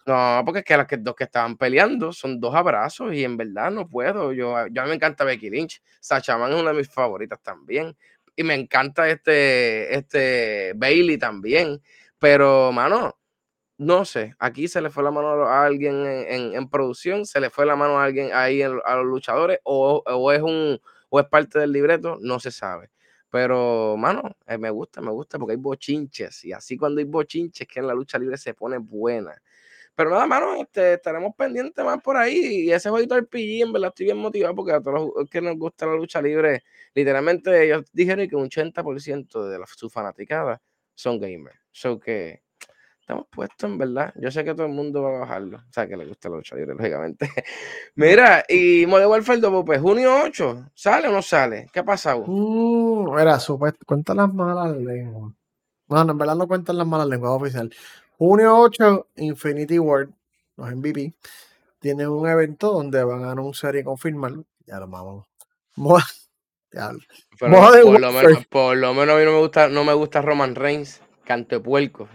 no, 0.05 0.41
porque 0.43 0.59
es 0.59 0.65
que, 0.65 0.75
las 0.75 0.87
que 0.87 0.97
dos 0.97 1.15
que 1.15 1.23
estaban 1.23 1.55
peleando 1.55 2.11
son 2.11 2.39
dos 2.39 2.53
abrazos 2.53 3.13
y 3.13 3.23
en 3.23 3.37
verdad 3.37 3.71
no 3.71 3.87
puedo. 3.87 4.33
Yo, 4.33 4.67
yo 4.67 4.81
a 4.81 4.83
mí 4.83 4.89
me 4.89 4.95
encanta 4.95 5.23
Becky 5.23 5.49
Lynch. 5.49 5.81
Sacha 6.01 6.37
Man 6.37 6.51
es 6.51 6.59
una 6.59 6.71
de 6.71 6.77
mis 6.77 6.89
favoritas 6.89 7.39
también. 7.41 7.95
Y 8.35 8.43
me 8.43 8.55
encanta 8.55 9.07
este, 9.07 9.95
este 9.95 10.73
Bailey 10.75 11.17
también. 11.17 11.81
Pero, 12.17 12.71
mano, 12.71 13.18
no 13.79 14.03
sé, 14.03 14.35
aquí 14.39 14.67
se 14.67 14.81
le 14.81 14.89
fue 14.89 15.03
la 15.03 15.11
mano 15.11 15.29
a 15.45 15.65
alguien 15.65 16.05
en, 16.05 16.69
producción, 16.69 17.25
se 17.25 17.39
le 17.39 17.49
fue 17.49 17.65
la 17.65 17.77
mano 17.77 17.97
a 17.97 18.03
alguien 18.03 18.31
ahí 18.33 18.61
a 18.61 18.67
los 18.67 19.05
luchadores, 19.05 19.59
o, 19.63 20.03
es 20.33 20.41
un 20.41 20.81
o 21.09 21.19
es 21.19 21.25
parte 21.27 21.59
del 21.59 21.71
libreto, 21.71 22.17
no 22.21 22.41
se 22.41 22.51
sabe. 22.51 22.89
Pero, 23.29 23.95
mano, 23.97 24.35
eh, 24.47 24.57
me 24.57 24.69
gusta, 24.69 24.99
me 25.01 25.11
gusta 25.11 25.39
porque 25.39 25.53
hay 25.53 25.57
bochinches. 25.57 26.43
Y 26.45 26.51
así 26.51 26.77
cuando 26.77 26.99
hay 26.99 27.05
bochinches, 27.05 27.67
que 27.67 27.79
en 27.79 27.87
la 27.87 27.93
lucha 27.93 28.19
libre 28.19 28.37
se 28.37 28.53
pone 28.53 28.79
buena. 28.79 29.41
Pero 29.95 30.09
nada, 30.11 30.27
mano, 30.27 30.55
este, 30.55 30.93
estaremos 30.95 31.33
pendientes 31.35 31.83
más 31.85 32.01
por 32.01 32.17
ahí. 32.17 32.65
Y 32.65 32.71
ese 32.71 32.89
jueguito 32.89 33.15
RPG, 33.17 33.61
en 33.63 33.73
verdad, 33.73 33.89
estoy 33.89 34.07
bien 34.07 34.17
motivado 34.17 34.55
porque 34.55 34.73
a 34.73 34.81
todos 34.81 35.11
los 35.15 35.29
que 35.29 35.41
nos 35.41 35.57
gusta 35.57 35.85
la 35.85 35.95
lucha 35.95 36.21
libre, 36.21 36.63
literalmente 36.93 37.65
ellos 37.65 37.85
dijeron 37.93 38.27
que 38.27 38.35
un 38.35 38.49
80% 38.49 39.47
de 39.49 39.59
la, 39.59 39.65
su 39.67 39.89
fanaticada 39.89 40.61
son 40.95 41.19
gamers. 41.19 41.59
So 41.71 41.99
que 41.99 42.41
estamos 43.09 43.25
puestos 43.31 43.71
en 43.71 43.77
verdad. 43.79 44.13
Yo 44.17 44.29
sé 44.29 44.45
que 44.45 44.53
todo 44.53 44.67
el 44.67 44.71
mundo 44.71 45.01
va 45.01 45.09
a 45.09 45.19
bajarlo. 45.21 45.57
O 45.57 45.73
sea, 45.73 45.87
que 45.87 45.97
le 45.97 46.05
gusta 46.05 46.29
la 46.29 46.35
lucha 46.35 46.55
libre, 46.55 46.75
lógicamente. 46.75 47.27
Mira, 47.95 48.45
y 48.47 48.85
Modern 48.85 49.09
Warfare 49.09 49.39
2, 49.39 49.65
pues 49.65 49.81
junio 49.81 50.11
8, 50.25 50.69
¿sale 50.75 51.07
o 51.07 51.11
no 51.11 51.23
sale? 51.23 51.67
¿Qué 51.73 51.79
ha 51.79 51.83
pasado? 51.83 52.25
Uh, 52.27 53.11
mira, 53.15 53.39
supuesto, 53.39 53.79
cuenta 53.83 54.13
las 54.13 54.31
malas 54.31 54.77
lenguas. 54.77 55.33
Bueno, 55.87 56.11
en 56.11 56.17
verdad 56.19 56.35
no 56.35 56.47
cuentan 56.47 56.77
las 56.77 56.85
malas 56.85 57.07
lenguas 57.07 57.31
oficial. 57.31 57.73
Junio 58.19 58.55
8, 58.55 59.07
Infinity 59.15 59.79
World, 59.79 60.13
los 60.57 60.69
MVP, 60.69 61.15
tienen 61.79 62.09
un 62.09 62.29
evento 62.29 62.71
donde 62.71 63.03
van 63.03 63.23
a 63.23 63.31
anunciar 63.31 63.75
y 63.75 63.83
confirmar. 63.83 64.33
Ya 64.67 64.79
lo 64.79 64.87
vamos. 64.87 65.25
Pero 67.39 67.51
por, 67.83 67.99
lo 67.99 68.11
menos, 68.11 68.45
por 68.45 68.77
lo 68.77 68.93
menos 68.93 69.15
a 69.15 69.17
mí 69.17 69.25
no 69.25 69.31
me 69.31 69.39
gusta, 69.39 69.67
no 69.67 69.83
me 69.83 69.93
gusta 69.93 70.21
Roman 70.21 70.53
Reigns, 70.53 71.01
cante 71.23 71.59
puerco. 71.59 72.07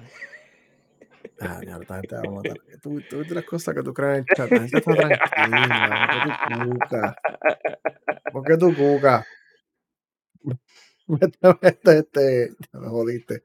Ah, 1.41 1.61
gente 1.61 2.15
va 2.15 2.21
a 2.27 2.31
matar. 2.31 2.57
Tú, 2.83 3.01
tú 3.09 3.19
ves 3.19 3.31
las 3.31 3.45
cosas 3.45 3.75
que 3.75 3.83
tú 3.83 3.93
crees 3.93 4.19
en 4.19 4.25
el 4.29 4.37
chat. 4.37 4.51
La 4.51 4.61
gente 4.61 4.79
está 4.79 4.95
tranquila. 4.95 7.17
¿Por 8.33 8.45
qué 8.45 8.57
tú 8.57 8.75
cuca? 8.75 9.25
¿Por 9.25 9.25
qué 11.19 11.29
tú 11.29 11.37
cuca? 11.39 11.41
Este, 11.61 11.99
este, 11.99 11.99
este, 11.99 12.55
me 12.79 12.89
jodiste. 12.89 13.43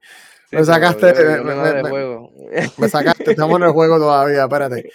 Sí, 0.49 0.55
Me 0.55 0.63
sacaste, 0.63 1.13
me- 1.13 1.37
yo 1.37 1.43
me- 1.43 1.55
nada 1.55 1.73
de 1.73 1.83
me- 1.83 1.89
juego. 1.89 2.31
Me 2.77 2.87
sacaste, 2.87 3.31
estamos 3.31 3.57
en 3.59 3.63
el 3.67 3.71
juego 3.73 3.97
todavía, 3.99 4.43
espérate. 4.43 4.89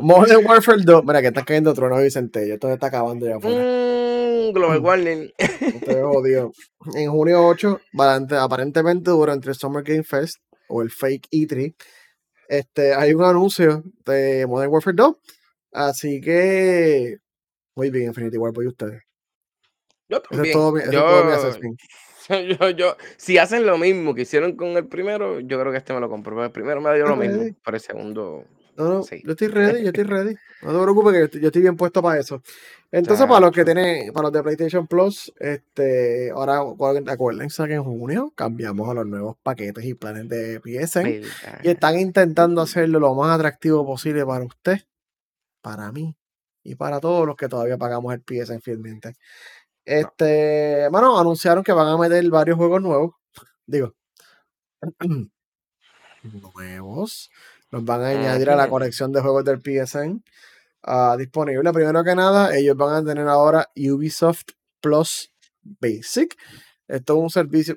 Modern 0.00 0.44
Warfare 0.44 0.82
2, 0.82 1.04
mira 1.04 1.20
que 1.20 1.28
está 1.28 1.44
cayendo 1.44 1.72
trono 1.72 2.04
y 2.04 2.10
centello, 2.10 2.54
esto 2.54 2.66
se 2.66 2.74
está 2.74 2.88
acabando 2.88 3.24
ya 3.26 3.36
afuera. 3.36 3.62
Mm, 3.62 4.52
Global 4.52 4.80
Warning. 4.80 5.32
Estoy 5.38 6.02
jodido. 6.02 6.50
En 6.96 7.08
junio 7.10 7.46
8, 7.46 7.80
valante- 7.92 8.36
aparentemente 8.36 9.12
durante 9.12 9.48
el 9.50 9.54
Summer 9.54 9.84
Game 9.84 10.02
Fest 10.02 10.38
o 10.70 10.82
el 10.82 10.90
Fake 10.90 11.28
E3, 11.30 11.74
este, 12.48 12.94
hay 12.94 13.14
un 13.14 13.24
anuncio 13.24 13.84
de 14.04 14.46
Modern 14.46 14.72
Warfare 14.72 14.96
2. 14.96 15.16
Así 15.72 16.20
que, 16.20 17.18
muy 17.76 17.90
bien, 17.90 18.06
Infinity 18.08 18.38
War, 18.38 18.52
voy 18.52 18.66
ustedes. 18.66 19.02
Yo 20.08 20.16
Ese 20.16 20.24
es 20.24 20.28
también. 20.28 20.52
todo 20.52 20.78
yo, 20.90 21.00
todo 21.00 21.76
yo, 22.58 22.70
yo, 22.70 22.96
si 23.16 23.38
hacen 23.38 23.66
lo 23.66 23.78
mismo 23.78 24.14
que 24.14 24.22
hicieron 24.22 24.56
con 24.56 24.68
el 24.76 24.86
primero, 24.86 25.40
yo 25.40 25.60
creo 25.60 25.72
que 25.72 25.78
este 25.78 25.92
me 25.92 26.00
lo 26.00 26.08
compro. 26.08 26.34
Porque 26.34 26.46
el 26.46 26.52
primero 26.52 26.80
me 26.80 26.94
dio 26.94 27.06
lo 27.06 27.16
mismo. 27.16 27.44
Pero 27.64 27.76
el 27.76 27.80
segundo. 27.80 28.44
No, 28.76 28.88
no, 28.88 29.02
Sí. 29.02 29.22
yo 29.24 29.32
estoy 29.32 29.48
ready, 29.48 29.82
yo 29.82 29.88
estoy 29.88 30.04
ready. 30.04 30.34
No 30.62 30.72
te 30.72 30.82
preocupes 30.82 31.12
que 31.12 31.18
yo 31.18 31.24
estoy, 31.24 31.40
yo 31.40 31.46
estoy 31.48 31.62
bien 31.62 31.76
puesto 31.76 32.02
para 32.02 32.20
eso. 32.20 32.42
Entonces, 32.92 33.26
para 33.26 33.40
los 33.40 33.52
que 33.52 33.64
tienen, 33.64 34.12
para 34.12 34.24
los 34.24 34.32
de 34.32 34.42
PlayStation 34.42 34.86
Plus, 34.86 35.32
este, 35.38 36.30
ahora 36.30 36.60
acuérdense 37.06 37.66
que 37.66 37.74
en 37.74 37.84
junio 37.84 38.32
cambiamos 38.34 38.88
a 38.88 38.94
los 38.94 39.06
nuevos 39.06 39.36
paquetes 39.42 39.84
y 39.84 39.94
planes 39.94 40.28
de 40.28 40.60
PSN. 40.60 41.22
Y 41.62 41.68
están 41.68 41.98
intentando 41.98 42.60
hacerlo 42.60 42.98
lo 42.98 43.14
más 43.14 43.34
atractivo 43.34 43.86
posible 43.86 44.26
para 44.26 44.44
usted, 44.44 44.80
para 45.62 45.92
mí 45.92 46.16
y 46.64 46.74
para 46.74 47.00
todos 47.00 47.26
los 47.26 47.36
que 47.36 47.48
todavía 47.48 47.78
pagamos 47.78 48.12
el 48.12 48.22
PSN 48.22 48.60
fielmente. 48.60 49.14
Este, 49.84 50.88
bueno, 50.90 51.18
anunciaron 51.18 51.64
que 51.64 51.72
van 51.72 51.88
a 51.88 51.96
meter 51.96 52.28
varios 52.28 52.56
juegos 52.56 52.82
nuevos. 52.82 53.12
Digo, 53.66 53.94
nuevos. 56.22 57.30
Los 57.70 57.84
van 57.84 58.02
a 58.02 58.08
añadir 58.08 58.50
a 58.50 58.56
la 58.56 58.68
colección 58.68 59.12
de 59.12 59.20
juegos 59.20 59.44
del 59.44 59.60
PSN 59.60 60.22
ah, 60.82 61.16
disponible. 61.18 61.72
Primero 61.72 62.02
que 62.02 62.14
nada, 62.14 62.56
ellos 62.56 62.76
van 62.76 62.94
a 62.96 63.04
tener 63.04 63.26
ahora 63.28 63.68
Ubisoft 63.76 64.50
Plus 64.80 65.32
Basic. 65.62 66.36
Esto 66.88 67.16
es 67.16 67.22
un 67.22 67.30
servicio. 67.30 67.76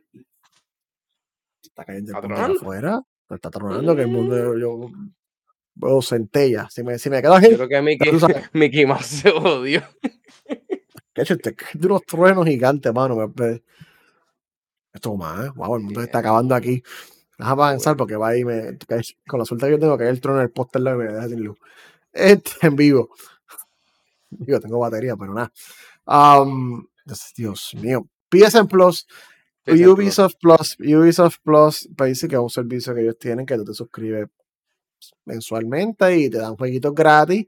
Está 1.63 1.85
cayendo 1.85 2.17
afuera. 2.17 3.01
Está 3.29 3.49
tronando, 3.49 3.95
que 3.95 4.01
el 4.03 4.07
mundo 4.07 4.35
Mm. 4.35 4.59
yo, 4.59 4.91
veo 5.75 6.01
centella. 6.01 6.67
Si 6.69 6.83
me, 6.83 6.97
si 6.99 7.09
me 7.09 7.21
quedo 7.21 7.33
aquí, 7.35 7.49
Yo 7.51 7.57
creo 7.57 7.69
que 7.69 7.81
Mickey. 7.81 8.11
Mickey 8.53 8.85
Mouse 8.85 9.05
se 9.05 9.31
jodió. 9.31 9.81
que 11.13 11.21
hecho, 11.21 11.33
este, 11.33 11.55
de 11.73 11.87
unos 11.87 12.03
truenos 12.03 12.45
gigantes, 12.45 12.93
mano. 12.93 13.15
me- 13.15 13.27
me- 13.27 13.63
Esto 14.93 15.15
más, 15.15 15.53
wow, 15.55 15.75
el 15.77 15.83
mundo 15.83 15.99
se 16.01 16.05
está 16.05 16.19
acabando 16.19 16.53
aquí. 16.55 16.83
Déjame 17.38 17.63
avanzar 17.63 17.97
porque 17.97 18.15
va 18.15 18.29
ahí, 18.29 18.45
me, 18.45 18.77
con 19.27 19.39
la 19.39 19.45
suerte 19.45 19.65
que 19.65 19.71
yo 19.71 19.79
tengo, 19.79 19.97
que 19.97 20.03
hay 20.05 20.09
el 20.09 20.21
trono 20.21 20.39
en 20.39 20.45
el 20.45 20.51
póster 20.51 20.81
y 20.81 20.86
me 20.86 21.05
deja 21.05 21.27
sin 21.27 21.43
luz. 21.43 21.57
Este, 22.11 22.67
en 22.67 22.75
vivo. 22.75 23.09
Digo, 24.29 24.59
tengo 24.59 24.79
batería, 24.79 25.15
pero 25.15 25.34
nada. 25.34 25.51
Um, 26.05 26.86
Dios, 27.36 27.75
mío. 27.79 28.07
PSN 28.29 28.67
Plus, 28.67 29.07
PSN. 29.65 29.88
Ubisoft 29.88 30.36
Plus, 30.39 30.77
Ubisoft 30.79 31.38
Plus 31.43 31.89
Basic, 31.91 32.29
que 32.29 32.36
es 32.36 32.41
un 32.41 32.49
servicio 32.49 32.93
que 32.93 33.01
ellos 33.01 33.17
tienen, 33.17 33.45
que 33.45 33.55
tú 33.55 33.63
te 33.63 33.73
suscribes 33.73 34.27
mensualmente 35.25 36.17
y 36.17 36.29
te 36.29 36.38
dan 36.38 36.55
jueguitos 36.55 36.93
gratis. 36.93 37.45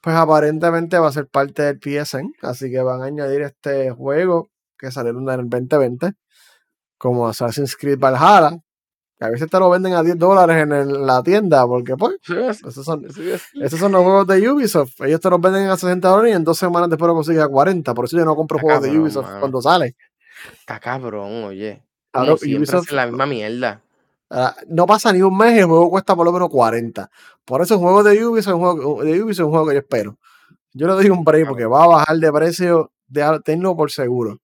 Pues 0.00 0.16
aparentemente 0.16 0.98
va 0.98 1.08
a 1.08 1.12
ser 1.12 1.28
parte 1.28 1.62
del 1.62 1.78
PSN, 1.78 2.34
así 2.42 2.70
que 2.70 2.80
van 2.82 3.02
a 3.02 3.06
añadir 3.06 3.42
este 3.42 3.90
juego 3.90 4.50
que 4.78 4.90
salieron 4.90 5.28
en 5.28 5.40
el 5.40 5.48
2020, 5.48 6.12
como 6.98 7.26
Assassin's 7.26 7.76
Creed 7.76 7.98
Valhalla, 7.98 8.58
a 9.24 9.30
veces 9.30 9.48
te 9.50 9.58
lo 9.58 9.70
venden 9.70 9.94
a 9.94 10.02
10 10.02 10.18
dólares 10.18 10.62
en 10.62 10.72
el- 10.72 11.06
la 11.06 11.22
tienda, 11.22 11.66
porque 11.66 11.96
pues, 11.96 12.16
Sí, 12.22 12.34
esos 12.36 12.84
son, 12.84 13.04
sí, 13.12 13.22
sí. 13.38 13.60
esos 13.62 13.78
son 13.80 13.92
los 13.92 14.02
juegos 14.02 14.26
de 14.26 14.48
Ubisoft. 14.50 15.00
Ellos 15.02 15.20
te 15.20 15.30
los 15.30 15.40
venden 15.40 15.68
a 15.68 15.76
60 15.76 16.08
dólares 16.08 16.32
y 16.32 16.36
en 16.36 16.44
dos 16.44 16.58
semanas 16.58 16.88
después 16.90 17.08
lo 17.08 17.14
consigues 17.14 17.42
a 17.42 17.48
40. 17.48 17.94
Por 17.94 18.04
eso 18.04 18.16
yo 18.16 18.24
no 18.24 18.36
compro 18.36 18.58
Está 18.58 18.66
juegos 18.78 18.82
de 18.84 18.98
Ubisoft 18.98 19.26
mano. 19.26 19.40
cuando 19.40 19.62
sale. 19.62 19.96
Está 20.60 20.78
cabrón, 20.80 21.44
oye. 21.44 21.82
Claro, 22.12 22.36
Ubisoft- 22.36 22.90
la 22.92 23.06
misma 23.06 23.26
mierda. 23.26 23.80
Ah, 24.30 24.54
no 24.68 24.86
pasa 24.86 25.12
ni 25.12 25.20
un 25.22 25.36
mes 25.36 25.54
y 25.56 25.58
el 25.60 25.66
juego 25.66 25.90
cuesta 25.90 26.14
por 26.16 26.24
lo 26.24 26.32
menos 26.32 26.48
40. 26.48 27.10
Por 27.44 27.60
eso 27.62 27.76
un 27.76 27.82
juego 27.82 28.02
de 28.02 28.24
Ubisoft 28.24 28.48
es 28.48 28.54
un 28.54 28.60
juego, 28.60 29.02
de 29.04 29.22
Ubisoft 29.22 29.30
es 29.40 29.46
un 29.46 29.50
juego 29.50 29.66
que 29.68 29.74
yo 29.74 29.80
espero. 29.80 30.18
Yo 30.72 30.86
le 30.88 30.92
doy 30.94 31.10
un 31.10 31.22
break 31.24 31.46
porque 31.48 31.66
va 31.66 31.84
a 31.84 31.86
bajar 31.86 32.16
de 32.16 32.32
precio, 32.32 32.90
de, 33.06 33.40
tenlo 33.44 33.76
por 33.76 33.90
seguro. 33.92 34.38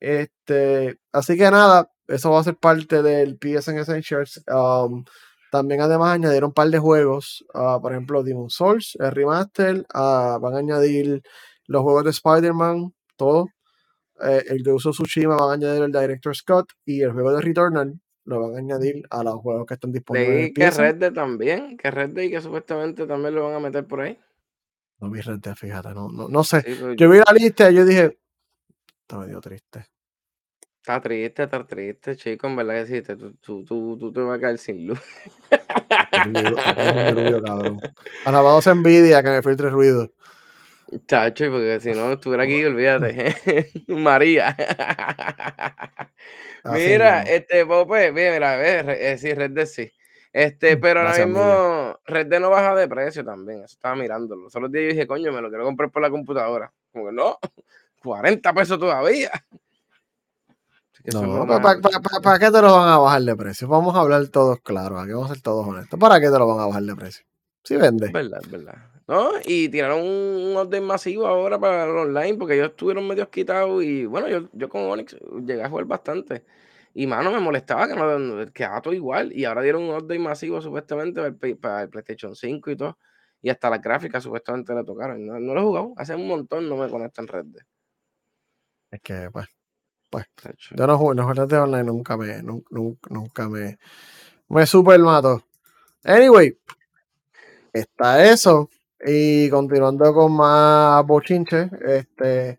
Este, 0.00 0.98
así 1.12 1.36
que 1.36 1.50
nada, 1.50 1.90
eso 2.08 2.30
va 2.30 2.40
a 2.40 2.44
ser 2.44 2.56
parte 2.56 3.02
del 3.02 3.38
PSN 3.40 3.78
Essentials. 3.78 4.42
Um, 4.48 5.04
también 5.50 5.80
además 5.80 6.14
añadieron 6.14 6.48
un 6.48 6.54
par 6.54 6.68
de 6.68 6.78
juegos, 6.78 7.44
ah, 7.54 7.78
por 7.80 7.92
ejemplo 7.92 8.22
Demon 8.22 8.50
Souls, 8.50 8.96
el 9.00 9.10
remaster, 9.12 9.86
ah, 9.94 10.38
van 10.40 10.54
a 10.54 10.58
añadir 10.58 11.22
los 11.66 11.82
juegos 11.82 12.04
de 12.04 12.10
Spider-Man, 12.10 12.94
todo. 13.16 13.46
Eh, 14.20 14.44
el 14.48 14.62
de 14.62 14.72
Uso 14.72 14.90
Tsushima 14.90 15.36
van 15.36 15.50
a 15.50 15.52
añadir 15.54 15.82
el 15.82 15.92
Director 15.92 16.34
Scott 16.34 16.72
y 16.84 17.02
el 17.02 17.12
juego 17.12 17.32
de 17.32 17.40
Returnal 17.40 18.00
lo 18.24 18.40
van 18.40 18.56
a 18.56 18.58
añadir 18.58 19.02
a 19.10 19.22
los 19.22 19.36
juegos 19.36 19.64
que 19.66 19.74
están 19.74 19.92
disponibles 19.92 20.48
el 20.48 20.52
que. 20.52 20.70
Red 20.70 20.96
Dead 20.96 21.12
también, 21.12 21.76
que 21.76 21.90
Red 21.90 22.10
Dead 22.10 22.24
y 22.24 22.30
que 22.30 22.40
supuestamente 22.40 23.06
también 23.06 23.34
lo 23.34 23.44
van 23.44 23.54
a 23.54 23.60
meter 23.60 23.86
por 23.86 24.00
ahí. 24.00 24.18
No 25.00 25.10
vi 25.10 25.20
Red 25.20 25.38
Dead, 25.38 25.54
fíjate, 25.54 25.90
no, 25.94 26.08
no, 26.08 26.28
no 26.28 26.44
sé. 26.44 26.62
Sí, 26.62 26.76
pues, 26.78 26.96
Yo 26.96 27.08
vi 27.08 27.18
la 27.18 27.32
lista 27.32 27.70
y 27.70 27.76
yo 27.76 27.84
dije, 27.84 28.18
está 29.02 29.18
medio 29.18 29.40
triste. 29.40 29.86
Está 30.80 31.00
triste, 31.02 31.42
está 31.42 31.66
triste, 31.66 32.16
chico, 32.16 32.46
en 32.46 32.56
verdad 32.56 32.74
que 32.76 32.86
sí, 32.86 33.02
te- 33.02 33.16
tú, 33.16 33.32
tú, 33.34 33.64
tú, 33.64 33.98
tú 33.98 34.12
te 34.12 34.20
vas 34.20 34.38
a 34.38 34.40
caer 34.40 34.58
sin 34.58 34.86
luz. 34.86 34.98
Ruido, 36.24 37.42
cabrón. 37.42 37.80
Alabados 38.24 38.66
envidia 38.66 39.22
que 39.22 39.28
me 39.30 39.42
filtre 39.42 39.68
ruido. 39.70 40.10
Chacho, 41.06 41.44
y 41.44 41.50
porque 41.50 41.80
si 41.80 41.90
no 41.90 42.12
estuviera 42.12 42.44
aquí, 42.44 42.64
olvídate. 42.64 43.70
María. 43.88 44.56
Así 46.64 46.90
Mira, 46.90 47.18
mismo. 47.20 47.34
este, 47.34 47.66
Pope, 47.66 48.10
bien, 48.12 48.32
mira, 48.34 48.56
ve, 48.56 48.82
re- 48.82 49.12
eh, 49.12 49.18
sí, 49.18 49.34
Red 49.34 49.50
Dead 49.50 49.66
sí. 49.66 49.92
Este, 50.32 50.76
pero 50.78 51.00
ahora 51.00 51.12
Gracias, 51.12 51.28
mismo 51.28 51.98
Red 52.06 52.26
Dead 52.26 52.40
no 52.40 52.50
baja 52.50 52.74
de 52.74 52.88
precio 52.88 53.24
también, 53.24 53.58
eso 53.58 53.74
estaba 53.74 53.94
mirándolo. 53.96 54.44
Los 54.44 54.56
otros 54.56 54.72
días 54.72 54.84
yo 54.84 54.90
dije, 54.90 55.06
coño, 55.06 55.32
me 55.32 55.40
lo 55.42 55.48
quiero 55.50 55.64
comprar 55.64 55.90
por 55.90 56.00
la 56.02 56.10
computadora. 56.10 56.72
Como 56.92 57.06
que 57.06 57.12
no, 57.12 57.38
40 58.02 58.52
pesos 58.54 58.78
todavía. 58.78 59.30
No, 61.12 61.22
lo 61.22 61.46
¿para 61.46 61.60
más- 61.60 62.38
qué 62.38 62.50
te 62.50 62.62
lo 62.62 62.72
van 62.76 62.88
a 62.88 62.98
bajar 62.98 63.22
de 63.22 63.36
precio? 63.36 63.68
Vamos 63.68 63.94
a 63.94 64.00
hablar 64.00 64.26
todos 64.28 64.60
claros, 64.60 65.02
aquí 65.02 65.12
vamos 65.12 65.30
a 65.30 65.34
ser 65.34 65.42
todos 65.42 65.66
honestos. 65.66 65.98
¿Para 65.98 66.20
qué 66.20 66.26
te 66.30 66.38
lo 66.38 66.46
van 66.46 66.60
a 66.60 66.66
bajar 66.66 66.82
de 66.82 66.94
precio? 66.96 67.24
Si 67.64 67.76
vende. 67.76 68.06
Es 68.06 68.12
verdad, 68.12 68.40
es 68.42 68.50
verdad. 68.50 68.74
¿No? 69.06 69.30
Y 69.44 69.68
tiraron 69.70 70.00
un, 70.00 70.52
update 70.56 70.82
masivo 70.82 71.26
ahora 71.26 71.58
para 71.58 71.84
el 71.84 71.90
online, 71.96 72.34
porque 72.36 72.54
ellos 72.54 72.70
estuvieron 72.70 73.06
medio 73.08 73.30
quitados 73.30 73.82
y 73.82 74.04
bueno, 74.04 74.28
yo, 74.28 74.48
yo 74.52 74.68
con 74.68 74.82
Onyx 74.82 75.16
llegué 75.46 75.62
a 75.62 75.68
jugar 75.70 75.86
bastante. 75.86 76.44
Y 76.92 77.06
mano, 77.06 77.30
me 77.30 77.38
molestaba 77.40 77.86
que 77.88 77.94
no, 77.94 78.52
quedaba 78.52 78.82
todo 78.82 78.92
igual. 78.92 79.32
Y 79.32 79.44
ahora 79.46 79.62
dieron 79.62 79.84
un 79.84 79.94
update 79.94 80.18
masivo 80.18 80.60
supuestamente 80.60 81.20
para 81.20 81.28
el, 81.28 81.36
Play- 81.36 81.54
para 81.54 81.82
el 81.82 81.88
PlayStation 81.88 82.34
5 82.34 82.70
y 82.70 82.76
todo. 82.76 82.98
Y 83.40 83.50
hasta 83.50 83.70
las 83.70 83.80
gráficas 83.80 84.22
supuestamente 84.24 84.74
le 84.74 84.84
tocaron. 84.84 85.24
No, 85.24 85.38
no 85.38 85.54
lo 85.54 85.60
he 85.60 85.64
jugado. 85.64 85.92
Hace 85.96 86.14
un 86.14 86.26
montón 86.28 86.68
no 86.68 86.76
me 86.76 86.88
conecto 86.90 87.22
en 87.22 87.28
Red. 87.28 87.46
Es 88.90 89.00
que, 89.00 89.30
pues, 89.32 89.46
Tacho. 90.10 90.74
yo 90.74 90.86
no 90.86 90.98
juego, 90.98 91.14
no 91.14 91.46
de 91.46 91.58
online, 91.58 91.84
nunca 91.84 92.16
me, 92.16 92.42
nunca, 92.42 92.68
nunca, 93.10 93.48
me, 93.48 93.78
me 94.48 94.66
super 94.66 94.98
mato. 95.00 95.42
Anyway, 96.04 96.58
está 97.72 98.24
eso. 98.24 98.70
Y 99.04 99.48
continuando 99.50 100.12
con 100.12 100.32
más 100.32 101.06
bochinche, 101.06 101.70
este 101.86 102.58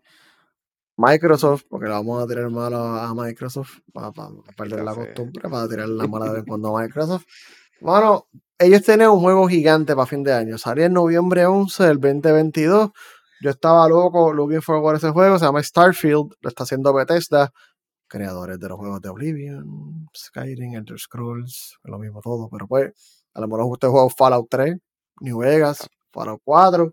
Microsoft, 0.96 1.64
porque 1.68 1.86
le 1.86 1.92
vamos 1.92 2.22
a 2.22 2.26
tirar 2.26 2.50
malo 2.50 2.78
a 2.78 3.14
Microsoft 3.14 3.78
para, 3.92 4.12
perder 4.56 4.84
la 4.84 4.94
costumbre, 4.94 5.48
para 5.48 5.68
tirar 5.68 5.88
la 5.88 6.06
mala 6.06 6.32
de 6.32 6.44
cuando 6.46 6.76
a 6.76 6.82
Microsoft. 6.82 7.24
Bueno, 7.80 8.26
ellos 8.58 8.82
tienen 8.82 9.08
un 9.08 9.20
juego 9.20 9.48
gigante 9.48 9.94
para 9.94 10.06
fin 10.06 10.22
de 10.22 10.34
año. 10.34 10.58
Salió 10.58 10.84
en 10.84 10.92
noviembre 10.92 11.46
11 11.46 11.84
del 11.84 12.00
2022. 12.00 12.90
Yo 13.40 13.50
estaba 13.50 13.88
loco 13.88 14.32
looking 14.32 14.60
forward 14.60 14.94
a 14.94 14.98
ese 14.98 15.10
juego. 15.10 15.38
Se 15.38 15.46
llama 15.46 15.62
Starfield. 15.62 16.34
Lo 16.40 16.48
está 16.48 16.64
haciendo 16.64 16.92
Bethesda. 16.92 17.52
Creadores 18.06 18.58
de 18.58 18.68
los 18.68 18.78
juegos 18.78 19.00
de 19.00 19.08
Oblivion, 19.08 20.08
Skyrim, 20.16 20.74
Elder 20.74 20.98
Scrolls. 20.98 21.78
Lo 21.84 21.98
mismo 21.98 22.20
todo. 22.20 22.48
Pero 22.50 22.66
pues, 22.66 22.92
a 23.34 23.40
lo 23.40 23.48
mejor 23.48 23.64
usted 23.72 23.88
juega 23.88 24.08
Fallout 24.10 24.48
3, 24.50 24.76
New 25.20 25.38
Vegas, 25.38 25.88
Fallout 26.12 26.40
4. 26.44 26.92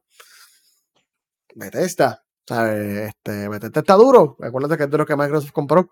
Bethesda. 1.56 2.24
¿Sabes? 2.48 3.10
Este, 3.10 3.50
Bethesda 3.50 3.82
está 3.82 3.95
duro. 3.95 4.38
Acuérdate 4.41 4.78
que 4.78 4.84
es 4.84 4.91
de 4.91 4.98
lo 4.98 5.06
que 5.06 5.16
Microsoft 5.16 5.52
compró. 5.52 5.89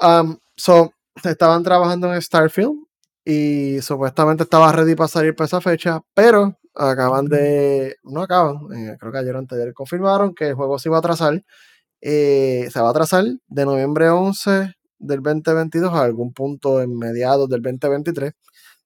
Um, 0.00 0.38
so, 0.56 0.92
estaban 1.24 1.62
trabajando 1.62 2.12
en 2.12 2.20
Starfield 2.20 2.74
y 3.24 3.80
supuestamente 3.82 4.44
estaba 4.44 4.72
ready 4.72 4.94
para 4.94 5.08
salir 5.08 5.34
para 5.34 5.46
esa 5.46 5.60
fecha, 5.60 6.00
pero 6.14 6.58
acaban 6.74 7.26
de, 7.26 7.96
no 8.04 8.22
acaban, 8.22 8.56
eh, 8.74 8.96
creo 9.00 9.12
que 9.12 9.18
ayer 9.18 9.34
o 9.36 9.38
antes 9.38 9.74
confirmaron 9.74 10.34
que 10.34 10.48
el 10.48 10.54
juego 10.54 10.78
se 10.78 10.88
iba 10.88 10.96
a 10.96 11.00
atrasar, 11.00 11.42
eh, 12.02 12.68
se 12.72 12.80
va 12.80 12.88
a 12.88 12.90
atrasar 12.92 13.24
de 13.48 13.64
noviembre 13.66 14.10
11 14.10 14.74
del 14.98 15.22
2022 15.22 15.92
a 15.94 16.02
algún 16.04 16.32
punto 16.34 16.82
en 16.82 16.98
mediados 16.98 17.48
del 17.48 17.62
2023. 17.62 18.32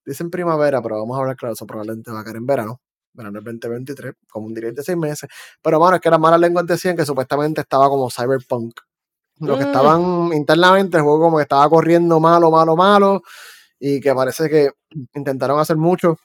Dicen 0.06 0.30
primavera, 0.30 0.82
pero 0.82 0.98
vamos 1.00 1.16
a 1.16 1.20
hablar 1.20 1.36
claro, 1.36 1.54
eso 1.54 1.66
probablemente 1.66 2.10
va 2.12 2.20
a 2.20 2.24
caer 2.24 2.36
en 2.36 2.46
verano, 2.46 2.80
verano 3.14 3.40
del 3.40 3.44
2023, 3.44 4.14
como 4.30 4.46
un 4.46 4.54
directo 4.54 4.80
de 4.82 4.84
seis 4.84 4.98
meses. 4.98 5.28
Pero 5.62 5.78
bueno, 5.80 5.96
es 5.96 6.02
que 6.02 6.10
las 6.10 6.20
malas 6.20 6.40
lenguas 6.40 6.66
decían 6.66 6.96
que 6.96 7.06
supuestamente 7.06 7.62
estaba 7.62 7.88
como 7.88 8.10
Cyberpunk. 8.10 8.74
Lo 9.40 9.56
que 9.58 9.64
Mm. 9.64 9.66
estaban 9.66 10.32
internamente, 10.34 10.96
el 10.98 11.02
juego 11.04 11.20
como 11.22 11.36
que 11.38 11.44
estaba 11.44 11.68
corriendo 11.70 12.20
malo, 12.20 12.50
malo, 12.50 12.76
malo, 12.76 13.22
y 13.80 14.00
que 14.00 14.14
parece 14.14 14.48
que 14.50 14.70
intentaron 15.14 15.58
hacer 15.60 15.76
mucho 15.78 16.18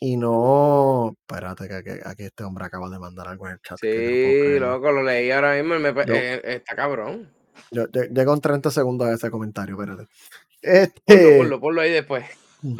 y 0.00 0.16
no. 0.16 1.16
Espérate, 1.26 1.68
que, 1.68 1.82
que 1.82 2.00
aquí 2.04 2.24
este 2.24 2.44
hombre 2.44 2.64
acaba 2.66 2.88
de 2.90 2.98
mandar 2.98 3.28
algo 3.28 3.46
en 3.46 3.54
el 3.54 3.60
chat. 3.60 3.78
no 3.82 3.88
Sí, 3.90 4.58
loco, 4.58 4.92
lo 4.92 5.02
leí 5.02 5.30
ahora 5.30 5.54
mismo. 5.54 5.74
y 5.76 5.78
me 5.80 5.92
Yo- 5.94 6.14
eh, 6.14 6.40
está 6.44 6.74
cabrón. 6.76 7.30
Yo, 7.70 7.86
lle- 7.88 8.08
llego 8.12 8.34
en 8.34 8.40
30 8.40 8.70
segundos 8.70 9.08
a 9.08 9.12
ese 9.14 9.30
comentario, 9.30 9.74
espérate. 9.74 10.06
Ponlo, 10.06 10.80
Este, 10.82 11.38
ponlo, 11.38 11.60
ponlo 11.60 11.80
ahí 11.80 11.92
después. 11.92 12.24
Mm. 12.62 12.76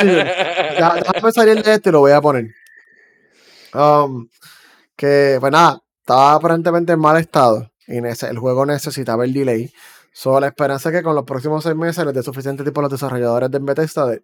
Sí, 0.00 0.06
déjame 0.06 1.32
salir 1.32 1.62
de 1.62 1.74
esto 1.74 1.88
y 1.88 1.92
lo 1.92 2.00
voy 2.00 2.12
a 2.12 2.20
poner. 2.20 2.46
Um, 3.74 4.28
que, 4.96 5.36
pues 5.40 5.52
nada, 5.52 5.80
estaba 6.00 6.34
aparentemente 6.34 6.92
en 6.92 7.00
mal 7.00 7.16
estado 7.18 7.70
y 7.86 7.98
el 7.98 8.38
juego 8.38 8.66
necesitaba 8.66 9.24
el 9.24 9.32
delay. 9.32 9.72
Solo 10.12 10.40
la 10.40 10.48
esperanza 10.48 10.88
es 10.88 10.96
que 10.96 11.02
con 11.02 11.14
los 11.14 11.24
próximos 11.24 11.62
seis 11.62 11.76
meses 11.76 12.04
les 12.04 12.14
dé 12.14 12.22
suficiente 12.22 12.62
tiempo 12.62 12.80
a 12.80 12.84
los 12.84 12.92
desarrolladores 12.92 13.50
de 13.50 13.58
Bethesda 13.60 14.06
de 14.06 14.22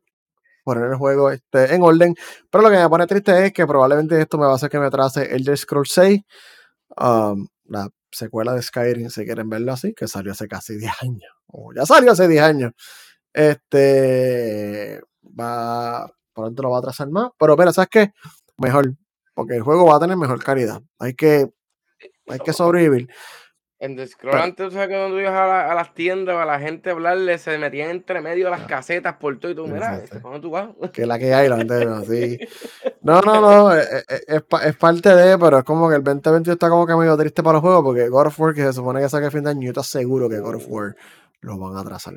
poner 0.65 0.91
el 0.91 0.97
juego 0.97 1.31
este, 1.31 1.75
en 1.75 1.83
orden. 1.83 2.15
Pero 2.51 2.65
lo 2.65 2.71
que 2.71 2.79
me 2.79 2.89
pone 2.89 3.07
triste 3.07 3.47
es 3.47 3.53
que 3.53 3.67
probablemente 3.67 4.21
esto 4.21 4.39
me 4.39 4.47
va 4.47 4.53
a 4.53 4.57
hacer 4.57 4.71
que 4.71 4.79
me 4.79 4.87
atrase 4.87 5.35
Elder 5.35 5.57
Scrolls 5.57 5.93
6, 5.93 6.21
um, 6.97 7.47
la 7.67 7.89
secuela 8.11 8.55
de 8.55 8.63
Skyrim, 8.63 9.11
si 9.11 9.25
quieren 9.25 9.49
verlo 9.49 9.73
así, 9.73 9.93
que 9.95 10.09
salió 10.09 10.33
hace 10.33 10.49
casi 10.49 10.77
10 10.77 10.93
años. 11.03 11.33
O 11.47 11.73
ya 11.75 11.87
salió 11.87 12.13
hace 12.13 12.27
10 12.27 12.43
años. 12.43 12.73
Este 13.33 15.01
va, 15.39 16.11
pronto 16.33 16.63
lo 16.63 16.71
va 16.71 16.77
a 16.77 16.81
atrasar 16.81 17.09
más. 17.11 17.31
Pero, 17.39 17.57
pero, 17.57 17.73
¿sabes 17.73 17.89
qué? 17.91 18.13
Mejor, 18.57 18.95
porque 19.35 19.57
el 19.57 19.63
juego 19.63 19.87
va 19.87 19.97
a 19.97 20.01
tener 20.01 20.17
mejor 20.17 20.43
calidad. 20.43 20.81
Hay 20.99 21.15
que, 21.15 21.51
hay 22.29 22.39
que 22.39 22.53
sobrevivir. 22.53 23.09
En 23.85 23.97
The 23.97 24.07
Scroll 24.07 24.33
Pero- 24.33 24.45
antes, 24.45 24.67
tú 24.69 24.73
sabes 24.73 24.89
que 24.89 24.95
cuando 24.95 25.15
tú 25.17 25.21
ibas 25.21 25.33
a, 25.35 25.47
la- 25.47 25.71
a 25.73 25.75
las 25.75 25.93
tiendas 25.95 26.35
o 26.37 26.41
a 26.41 26.45
la 26.47 26.59
gente 26.59 26.89
a 26.89 26.93
hablarle, 26.95 27.37
se 27.39 27.59
metían 27.59 27.91
entre 27.91 28.21
medio 28.21 28.47
de 28.47 28.51
las 28.53 28.63
casetas 28.63 29.17
por 29.17 29.39
todo 29.39 29.53
y 29.53 29.55
tú, 29.55 29.67
Sí, 29.67 29.73
mira, 29.73 30.01
sí, 30.01 30.07
sí. 30.13 30.19
¿cuándo 30.21 30.41
tú 30.41 30.51
vas? 30.51 30.69
Que 30.93 31.05
la 31.07 31.19
que 31.19 31.35
hay, 31.35 31.49
la 31.49 31.57
gente 31.59 31.75
así. 31.75 32.39
No, 33.03 33.21
no, 33.21 33.41
no, 33.43 33.73
es, 33.75 33.87
es- 34.09 34.25
es 34.29 34.43
es 34.65 34.77
parte 34.77 35.15
de, 35.15 35.37
pero 35.39 35.59
es 35.59 35.65
como 35.65 35.89
que 35.91 35.97
el 35.97 36.03
2022 36.03 36.55
está 36.55 36.71
como 36.71 36.87
que 36.87 36.97
medio 36.97 37.17
triste 37.19 37.43
para 37.43 37.55
los 37.55 37.61
juegos, 37.63 37.83
porque 37.85 38.09
God 38.09 38.29
of 38.29 38.41
War, 38.41 38.55
que 38.55 38.63
se 38.63 38.73
supone 38.73 39.01
que 39.03 39.09
saque 39.11 39.27
a 39.27 39.31
fin 39.31 39.45
de 39.45 39.51
año, 39.51 39.61
yo 39.63 39.69
estoy 39.79 39.85
seguro 39.85 40.29
que 40.31 40.39
God 40.41 40.55
of 40.55 40.65
War 40.69 40.97
lo 41.43 41.59
van 41.59 41.77
a 41.77 41.81
atrasar. 41.81 42.15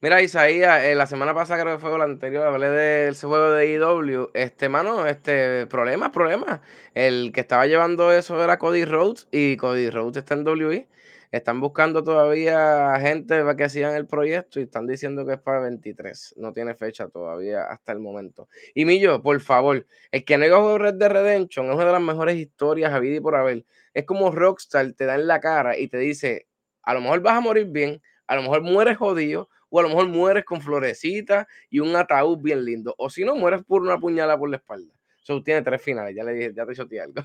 Mira, 0.00 0.20
Isaías, 0.22 0.84
eh, 0.84 0.94
la 0.94 1.06
semana 1.06 1.34
pasada 1.34 1.62
creo 1.62 1.76
que 1.76 1.80
fue 1.80 1.98
la 1.98 2.04
anterior, 2.04 2.46
hablé 2.46 2.68
de 2.68 3.08
ese 3.08 3.26
juego 3.26 3.52
de 3.52 3.72
IW. 3.72 4.30
Este, 4.34 4.68
mano, 4.68 5.06
este, 5.06 5.66
problemas, 5.66 6.10
problemas. 6.10 6.60
El 6.92 7.32
que 7.32 7.40
estaba 7.40 7.66
llevando 7.66 8.12
eso 8.12 8.42
era 8.42 8.58
Cody 8.58 8.84
Rhodes 8.84 9.28
y 9.30 9.56
Cody 9.56 9.88
Rhodes 9.90 10.18
está 10.18 10.34
en 10.34 10.46
WE. 10.46 10.88
Están 11.32 11.60
buscando 11.60 12.04
todavía 12.04 12.94
gente 13.00 13.40
para 13.40 13.56
que 13.56 13.68
sigan 13.68 13.94
el 13.96 14.06
proyecto 14.06 14.60
y 14.60 14.64
están 14.64 14.86
diciendo 14.86 15.26
que 15.26 15.32
es 15.34 15.40
para 15.40 15.60
23. 15.60 16.34
No 16.36 16.52
tiene 16.52 16.74
fecha 16.74 17.08
todavía 17.08 17.64
hasta 17.64 17.92
el 17.92 17.98
momento. 17.98 18.48
Y 18.74 18.84
Millo, 18.84 19.22
por 19.22 19.40
favor, 19.40 19.86
el 20.12 20.24
que 20.24 20.38
no 20.38 20.44
jugado 20.44 20.78
Red 20.78 20.94
Dead 20.94 21.10
Redemption 21.10 21.66
es 21.66 21.74
una 21.74 21.86
de 21.86 21.92
las 21.92 22.02
mejores 22.02 22.36
historias 22.36 22.92
a 22.92 23.00
vida 23.00 23.16
y 23.16 23.20
por 23.20 23.34
haber. 23.36 23.64
Es 23.94 24.04
como 24.04 24.30
Rockstar 24.30 24.92
te 24.92 25.06
da 25.06 25.14
en 25.16 25.26
la 25.26 25.40
cara 25.40 25.78
y 25.78 25.88
te 25.88 25.98
dice, 25.98 26.46
a 26.82 26.94
lo 26.94 27.00
mejor 27.00 27.20
vas 27.20 27.34
a 27.36 27.40
morir 27.40 27.66
bien, 27.66 28.00
a 28.26 28.36
lo 28.36 28.42
mejor 28.42 28.62
mueres 28.62 28.96
jodido, 28.98 29.48
o 29.76 29.80
a 29.80 29.82
lo 29.82 29.88
mejor 29.88 30.08
mueres 30.08 30.44
con 30.44 30.60
florecitas 30.60 31.48
y 31.68 31.80
un 31.80 31.96
ataúd 31.96 32.38
bien 32.38 32.64
lindo. 32.64 32.94
O 32.96 33.10
si 33.10 33.24
no, 33.24 33.34
mueres 33.34 33.64
por 33.64 33.82
una 33.82 33.98
puñalada 33.98 34.38
por 34.38 34.48
la 34.48 34.58
espalda. 34.58 34.94
Eso 35.20 35.42
tiene 35.42 35.62
tres 35.62 35.82
finales, 35.82 36.14
ya 36.14 36.22
le 36.22 36.32
dije, 36.32 36.52
ya 36.54 36.64
te 36.64 36.76
choteé 36.76 37.00
algo. 37.00 37.22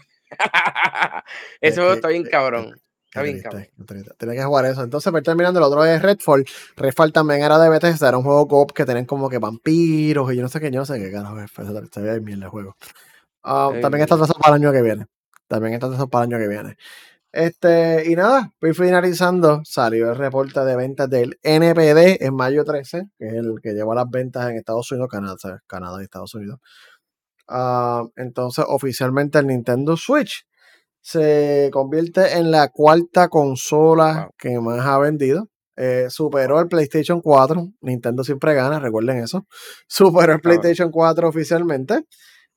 Ese 1.62 1.74
Eh, 1.80 1.84
juego 1.84 1.94
está 1.94 2.08
bien 2.08 2.24
que- 2.24 2.32
cabrón. 2.32 2.74
Está 3.06 3.22
Qué 3.22 3.32
bien 3.32 3.42
cabrón. 3.44 3.68
Tenía 4.18 4.36
que 4.36 4.44
jugar 4.44 4.66
eso. 4.66 4.84
Entonces, 4.84 5.12
para 5.12 5.22
terminando, 5.22 5.60
el 5.60 5.64
otro 5.64 5.86
es 5.86 6.02
Redfall. 6.02 6.44
Redfall 6.76 7.14
también 7.14 7.44
era 7.44 7.60
de 7.60 7.70
Bethesda, 7.70 8.08
era 8.10 8.18
un 8.18 8.24
juego 8.24 8.48
co-op 8.48 8.72
que 8.72 8.86
tenían 8.86 9.06
como 9.06 9.30
que 9.30 9.38
vampiros 9.38 10.34
y 10.34 10.36
yo 10.36 10.42
no 10.42 10.50
sé 10.50 10.60
qué, 10.60 10.72
yo 10.72 10.80
no 10.80 10.86
sé 10.86 10.98
qué 11.00 11.12
carajo 11.12 11.38
Se 11.92 12.20
bien 12.20 12.42
el 12.42 12.50
juego. 12.50 12.76
Ah, 13.44 13.72
también 13.80 14.02
está 14.02 14.16
atrasado 14.16 14.40
para 14.40 14.56
el 14.56 14.64
año 14.64 14.72
que 14.72 14.82
viene. 14.82 15.06
También 15.48 15.76
está 15.76 15.86
atrasado 15.86 16.08
para 16.10 16.26
el 16.26 16.34
año 16.34 16.42
que 16.44 16.48
viene. 16.48 16.78
Este, 17.32 18.10
y 18.10 18.16
nada, 18.16 18.54
voy 18.62 18.74
finalizando. 18.74 19.62
Salió 19.64 20.10
el 20.12 20.18
reporte 20.18 20.62
de 20.66 20.76
ventas 20.76 21.10
del 21.10 21.38
NPD 21.44 22.24
en 22.26 22.36
mayo 22.36 22.64
13, 22.66 23.04
que 23.18 23.28
es 23.28 23.34
el 23.34 23.56
que 23.62 23.74
lleva 23.74 23.94
las 23.96 24.10
ventas 24.10 24.50
en 24.50 24.58
Estados 24.58 24.92
Unidos, 24.92 25.10
Canadá. 25.12 25.36
Canadá 25.68 26.00
y 26.02 26.04
Estados 26.06 26.34
Unidos. 26.36 26.60
Ah, 27.48 28.04
entonces, 28.16 28.66
oficialmente 28.68 29.40
el 29.40 29.48
Nintendo 29.48 29.98
Switch 29.98 30.46
se 31.02 31.70
convierte 31.74 32.38
en 32.38 32.52
la 32.52 32.70
cuarta 32.70 33.30
consola 33.30 34.26
Wow. 34.26 34.34
que 34.38 34.60
más 34.60 34.86
ha 34.86 34.98
vendido. 35.00 35.50
Eh, 35.78 36.08
superó 36.10 36.60
el 36.60 36.68
PlayStation 36.68 37.22
4. 37.22 37.70
Nintendo 37.82 38.24
siempre 38.24 38.54
gana, 38.54 38.80
recuerden 38.80 39.20
eso. 39.20 39.48
Superó 39.88 40.34
el. 40.34 40.42
PlayStation 40.42 40.92
4 40.92 41.30
oficialmente. 41.30 42.06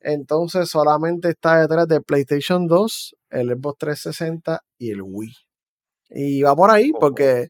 Entonces 0.03 0.69
solamente 0.69 1.31
está 1.31 1.61
detrás 1.61 1.87
del 1.87 2.03
PlayStation 2.03 2.67
2, 2.67 3.17
el 3.31 3.51
Xbox 3.51 3.79
360 3.79 4.61
y 4.79 4.91
el 4.91 5.03
Wii. 5.03 5.35
Y 6.11 6.43
va 6.43 6.55
por 6.55 6.71
ahí 6.71 6.93
porque 6.99 7.49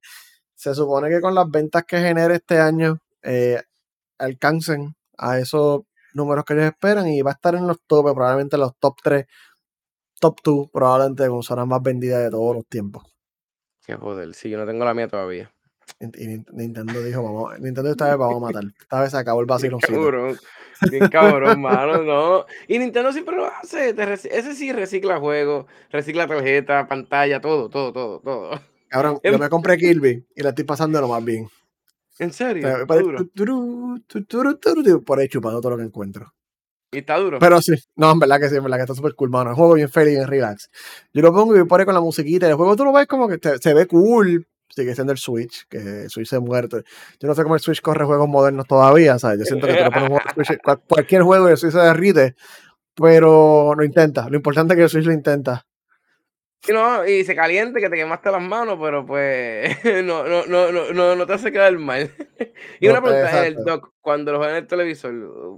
se 0.54 0.74
supone 0.74 1.08
que 1.08 1.20
con 1.20 1.34
las 1.34 1.50
ventas 1.50 1.84
que 1.84 1.98
genere 1.98 2.36
este 2.36 2.60
año 2.60 2.98
eh, 3.22 3.60
alcancen 4.18 4.94
a 5.18 5.38
esos 5.38 5.82
números 6.14 6.44
que 6.44 6.54
ellos 6.54 6.66
esperan 6.66 7.08
y 7.08 7.22
va 7.22 7.30
a 7.30 7.34
estar 7.34 7.54
en 7.54 7.66
los 7.66 7.78
topes, 7.86 8.12
probablemente 8.12 8.58
los 8.58 8.76
top 8.78 8.96
3, 9.02 9.26
top 10.20 10.38
2, 10.44 10.70
probablemente 10.72 11.26
consolas 11.28 11.66
más 11.66 11.82
vendidas 11.82 12.22
de 12.22 12.30
todos 12.30 12.54
los 12.54 12.66
tiempos. 12.66 13.02
Qué 13.84 13.94
joder, 13.94 14.34
sí, 14.34 14.50
yo 14.50 14.58
no 14.58 14.66
tengo 14.66 14.84
la 14.84 14.94
mía 14.94 15.08
todavía. 15.08 15.52
Y, 16.02 16.24
y 16.24 16.26
Nin- 16.26 16.46
Nintendo 16.52 17.02
dijo, 17.02 17.22
vamos, 17.22 17.58
Nintendo 17.60 17.90
esta 17.90 18.08
vez 18.08 18.18
vamos 18.18 18.36
a 18.42 18.46
matar. 18.46 18.64
Esta 18.80 19.00
vez 19.00 19.10
se 19.12 19.16
acabó 19.16 19.40
el 19.40 19.46
vaciloncito. 19.46 19.92
cabrón, 19.92 20.36
bien 20.90 21.08
cabrón, 21.08 21.60
mano, 21.62 22.02
no. 22.02 22.44
Y 22.66 22.78
Nintendo 22.78 23.12
siempre 23.12 23.36
lo 23.36 23.46
hace. 23.46 23.90
ese 23.90 24.54
sí 24.54 24.72
recicla 24.72 25.18
juegos, 25.20 25.66
recicla 25.90 26.26
tarjeta, 26.26 26.88
pantalla, 26.88 27.40
todo, 27.40 27.68
todo, 27.70 27.92
todo, 27.92 28.20
todo. 28.20 28.60
Cabrón, 28.88 29.20
Em- 29.22 29.32
yo 29.32 29.38
me 29.38 29.48
compré 29.48 29.78
Kirby 29.78 30.26
y 30.34 30.42
la 30.42 30.48
estoy 30.50 30.64
pasando 30.64 31.00
lo 31.00 31.08
más 31.08 31.24
bien. 31.24 31.48
¿En 32.18 32.32
serio? 32.32 32.62
sea, 32.62 32.72
¿Está 32.82 32.86
por 35.06 35.18
ahí, 35.20 35.28
chupando 35.28 35.60
todo 35.60 35.70
lo 35.70 35.76
que 35.78 35.84
encuentro. 35.84 36.32
¿Y 36.92 36.98
está 36.98 37.16
duro? 37.16 37.38
Pero 37.38 37.62
sí, 37.62 37.72
no, 37.96 38.12
en 38.12 38.18
verdad 38.18 38.38
que 38.38 38.50
sí, 38.50 38.56
en 38.56 38.64
verdad 38.64 38.76
que 38.76 38.82
está 38.82 38.94
súper 38.94 39.14
cool, 39.14 39.30
mano. 39.30 39.50
El 39.50 39.56
juego 39.56 39.74
bien 39.74 39.88
feliz, 39.88 40.14
bien 40.16 40.28
relax. 40.28 40.68
Yo 41.14 41.22
lo 41.22 41.32
pongo 41.32 41.54
y 41.56 41.58
me 41.60 41.64
pone 41.64 41.86
con 41.86 41.94
la 41.94 42.00
musiquita. 42.02 42.46
y 42.46 42.50
El 42.50 42.56
juego 42.56 42.76
tú 42.76 42.84
lo 42.84 42.92
ves 42.92 43.06
como 43.06 43.28
que 43.28 43.38
te- 43.38 43.56
se 43.58 43.72
ve 43.72 43.86
cool. 43.86 44.46
Sigue 44.74 44.94
siendo 44.94 45.12
el 45.12 45.18
Switch, 45.18 45.66
que 45.68 45.76
el 46.04 46.10
Switch 46.10 46.28
se 46.28 46.38
muerto. 46.40 46.80
Yo 47.20 47.28
no 47.28 47.34
sé 47.34 47.42
cómo 47.42 47.54
el 47.56 47.60
Switch 47.60 47.82
corre 47.82 48.06
juegos 48.06 48.26
modernos 48.28 48.66
todavía, 48.66 49.18
¿sabes? 49.18 49.40
Yo 49.40 49.44
siento 49.44 49.66
que 49.66 49.74
tú 49.74 49.84
le 49.84 49.90
pones 49.90 50.22
Switch, 50.34 50.58
cual- 50.62 50.80
cualquier 50.88 51.22
juego 51.22 51.48
y 51.48 51.52
el 51.52 51.56
Switch 51.58 51.72
se 51.72 51.78
derrite, 51.78 52.34
pero 52.94 53.74
lo 53.74 53.84
intenta. 53.84 54.28
Lo 54.28 54.36
importante 54.36 54.74
es 54.74 54.76
que 54.78 54.82
el 54.84 54.88
Switch 54.88 55.04
lo 55.06 55.12
intenta. 55.12 55.66
Y 56.68 56.72
no, 56.72 57.04
y 57.04 57.24
se 57.24 57.34
caliente 57.34 57.80
que 57.80 57.90
te 57.90 57.96
quemaste 57.96 58.30
las 58.30 58.40
manos, 58.40 58.78
pero 58.80 59.04
pues 59.04 59.76
no, 60.04 60.24
no, 60.24 60.46
no, 60.46 60.70
no, 60.70 60.92
no, 60.92 61.16
no 61.16 61.26
te 61.26 61.32
hace 61.32 61.50
quedar 61.50 61.76
mal. 61.76 62.08
y 62.80 62.86
No, 62.86 62.92
una 62.92 63.02
pregunta, 63.02 63.46
el 63.46 63.56
dock, 63.64 63.92
cuando 64.00 64.32
lo 64.32 64.38
juegas 64.38 64.56
en 64.56 64.62
el 64.62 64.68
televisor, 64.68 65.12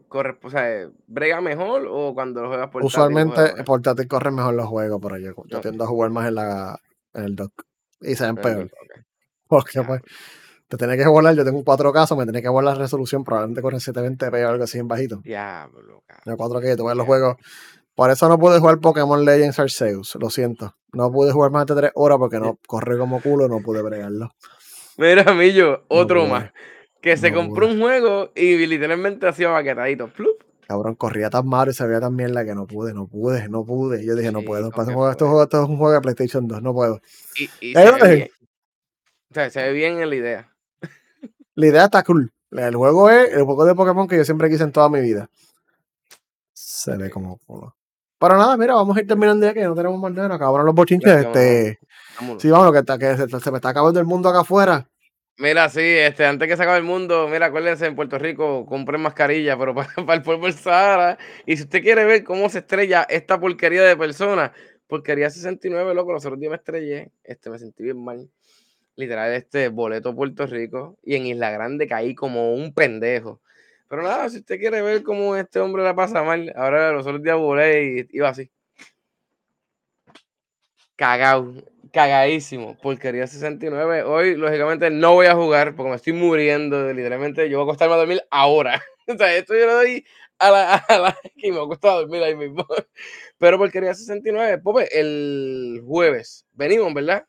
corre, 0.08 0.38
o 0.42 0.50
sea, 0.50 0.88
¿brega 1.06 1.40
mejor 1.42 1.86
o 1.90 2.14
cuando 2.14 2.40
lo 2.42 2.48
juegas 2.48 2.70
portátil? 2.70 2.86
Usualmente 2.88 3.62
portátil 3.64 4.08
corren 4.08 4.34
mejor 4.34 4.54
los 4.54 4.66
juegos, 4.66 4.98
pero 5.02 5.18
yo, 5.18 5.32
yo 5.46 5.60
tiendo 5.60 5.84
a 5.84 5.86
jugar 5.86 6.10
más 6.10 6.26
en, 6.28 6.34
la, 6.36 6.80
en 7.12 7.24
el 7.24 7.36
dock. 7.36 7.52
Y 8.00 8.14
se 8.14 8.24
ven 8.26 8.36
peor. 8.36 8.70
Porque 9.48 9.82
pues, 9.82 10.00
te 10.68 10.76
tenés 10.76 10.96
que 10.98 11.06
volar, 11.08 11.34
yo 11.34 11.44
tengo 11.44 11.58
un 11.58 11.64
4K, 11.64 12.16
me 12.16 12.26
tenés 12.26 12.42
que 12.42 12.48
volar 12.48 12.76
la 12.76 12.82
resolución, 12.82 13.24
probablemente 13.24 13.60
el 13.60 13.74
720p 13.74 14.44
o 14.44 14.48
algo 14.48 14.64
así 14.64 14.78
en 14.78 14.88
bajito. 14.88 15.20
Diablo, 15.22 16.02
cabrón. 16.06 16.22
No 16.26 16.36
4K, 16.36 16.76
tú 16.76 16.86
ves 16.86 16.96
los 16.96 17.06
juegos. 17.06 17.36
Por 17.94 18.10
eso 18.10 18.28
no 18.28 18.38
pude 18.38 18.58
jugar 18.58 18.80
Pokémon 18.80 19.24
Legends 19.24 19.58
Arceus, 19.60 20.16
lo 20.20 20.28
siento. 20.30 20.74
No 20.92 21.12
pude 21.12 21.30
jugar 21.32 21.52
más 21.52 21.66
de 21.66 21.74
3 21.76 21.90
horas 21.94 22.18
porque 22.18 22.40
no 22.40 22.58
corre 22.66 22.98
como 22.98 23.20
culo, 23.20 23.48
no 23.48 23.60
pude 23.60 23.82
bregarlo. 23.82 24.30
Mira, 24.96 25.32
Millo, 25.34 25.84
otro 25.88 26.26
más. 26.26 26.50
Que 27.00 27.16
se 27.16 27.30
No 27.30 27.36
compró 27.38 27.66
pude. 27.66 27.74
un 27.76 27.80
juego 27.82 28.32
y 28.34 28.66
literalmente 28.66 29.28
hacía 29.28 29.48
baquetadito. 29.50 30.08
Plup, 30.12 30.42
Cabrón, 30.66 30.94
corría 30.94 31.28
tan 31.30 31.46
malo 31.46 31.70
y 31.70 31.74
se 31.74 31.86
veía 31.86 32.00
tan 32.00 32.14
mierda 32.16 32.44
que 32.44 32.54
no 32.54 32.66
pude, 32.66 32.94
no 32.94 33.06
pude, 33.06 33.48
no 33.48 33.64
pude. 33.64 34.04
Yo 34.04 34.14
dije, 34.16 34.32
no 34.32 34.42
puedo. 34.42 34.70
¿qué 34.70 34.76
juego, 34.84 35.42
esto 35.42 35.62
es 35.62 35.68
un 35.68 35.76
juego 35.76 35.92
de 35.92 36.00
PlayStation 36.00 36.48
2, 36.48 36.62
no 36.62 36.72
puedo. 36.72 37.00
Y, 37.36 37.44
y 37.60 37.74
se 37.74 37.92
ve 37.92 38.14
bien. 38.14 38.28
O 39.30 39.34
sea, 39.34 39.50
se 39.50 39.62
ve 39.62 39.72
bien 39.72 39.98
en 40.00 40.08
la 40.08 40.16
idea. 40.16 40.48
La 41.54 41.66
idea 41.66 41.84
está 41.84 42.02
cool. 42.02 42.32
El 42.50 42.76
juego 42.76 43.10
es 43.10 43.32
el 43.32 43.42
juego 43.44 43.64
de 43.64 43.74
Pokémon 43.74 44.06
que 44.08 44.16
yo 44.16 44.24
siempre 44.24 44.48
quise 44.48 44.62
en 44.64 44.72
toda 44.72 44.88
mi 44.88 45.00
vida. 45.00 45.28
Se 46.52 46.96
ve 46.96 47.10
como 47.10 47.38
culo. 47.38 47.76
Pero 48.18 48.38
nada, 48.38 48.56
mira, 48.56 48.74
vamos 48.74 48.96
a 48.96 49.00
ir 49.00 49.06
terminando 49.06 49.44
ya 49.44 49.52
que 49.52 49.64
no 49.64 49.74
tenemos 49.74 49.98
más 50.00 50.12
nada. 50.12 50.34
Acabaron 50.34 50.64
los 50.64 50.74
bochinches. 50.74 51.26
Este, 51.26 51.78
Vámonos. 52.20 52.40
sí, 52.42 52.48
vamos, 52.50 52.72
que, 52.72 52.78
está- 52.78 52.98
que 52.98 53.16
se, 53.16 53.40
se 53.40 53.50
me 53.50 53.58
está 53.58 53.70
acabando 53.70 54.00
el 54.00 54.06
mundo 54.06 54.28
acá 54.28 54.40
afuera. 54.40 54.88
Mira, 55.36 55.68
sí, 55.68 55.80
este, 55.80 56.24
antes 56.26 56.46
que 56.48 56.56
se 56.56 56.62
el 56.76 56.84
mundo, 56.84 57.26
mira, 57.28 57.46
acuérdense, 57.46 57.86
en 57.86 57.96
Puerto 57.96 58.18
Rico 58.18 58.64
compren 58.66 59.00
mascarilla, 59.00 59.58
pero 59.58 59.74
para, 59.74 59.88
para 60.06 60.14
el 60.14 60.22
polvo 60.22 60.46
del 60.46 60.54
Sahara. 60.54 61.18
Y 61.44 61.56
si 61.56 61.64
usted 61.64 61.82
quiere 61.82 62.04
ver 62.04 62.22
cómo 62.22 62.48
se 62.48 62.58
estrella 62.60 63.02
esta 63.08 63.40
porquería 63.40 63.82
de 63.82 63.96
personas, 63.96 64.52
porquería 64.86 65.30
69, 65.30 65.92
loco, 65.94 66.12
los 66.12 66.24
otros 66.24 66.38
días 66.38 66.50
me 66.50 66.56
estrellé, 66.56 67.10
este, 67.24 67.50
me 67.50 67.58
sentí 67.58 67.82
bien 67.82 68.02
mal. 68.02 68.30
Literal, 68.96 69.32
este, 69.34 69.68
boleto 69.68 70.14
Puerto 70.16 70.46
Rico, 70.46 70.98
y 71.04 71.16
en 71.16 71.26
Isla 71.26 71.50
Grande 71.50 71.88
caí 71.88 72.14
como 72.14 72.54
un 72.54 72.74
pendejo. 72.74 73.40
Pero 73.88 74.02
nada, 74.02 74.30
si 74.30 74.38
usted 74.38 74.58
quiere 74.58 74.82
ver 74.82 75.02
cómo 75.02 75.36
este 75.36 75.60
hombre 75.60 75.82
la 75.84 75.94
pasa 75.96 76.22
mal, 76.24 76.52
ahora 76.56 76.92
los 76.92 77.06
otros 77.06 77.22
días 77.22 77.38
volé 77.38 78.08
y 78.12 78.18
iba 78.18 78.28
así. 78.30 78.50
Cagado, 80.96 81.52
cagadísimo. 81.92 82.76
Porquería 82.80 83.26
69. 83.26 84.02
Hoy, 84.04 84.36
lógicamente, 84.36 84.90
no 84.90 85.14
voy 85.14 85.26
a 85.26 85.34
jugar 85.34 85.74
porque 85.74 85.90
me 85.90 85.96
estoy 85.96 86.12
muriendo. 86.12 86.92
Literalmente, 86.92 87.48
yo 87.48 87.58
voy 87.58 87.64
a 87.64 87.68
acostarme 87.68 87.94
a 87.94 87.98
dormir 87.98 88.22
ahora. 88.30 88.82
O 89.06 89.18
sea, 89.18 89.36
esto 89.36 89.54
yo 89.54 89.66
lo 89.66 89.74
doy 89.74 90.02
a 90.38 90.50
la, 90.50 90.74
a 90.76 90.98
la 90.98 91.16
que 91.36 91.52
me 91.52 91.58
voy 91.58 91.76
a 91.82 91.88
a 91.88 91.92
dormir 91.96 92.22
ahí 92.22 92.34
mismo. 92.34 92.66
Pero 93.38 93.58
porquería 93.58 93.94
69. 93.94 94.58
Pope, 94.62 94.88
el 94.98 95.82
jueves 95.86 96.46
venimos, 96.54 96.94
¿verdad? 96.94 97.26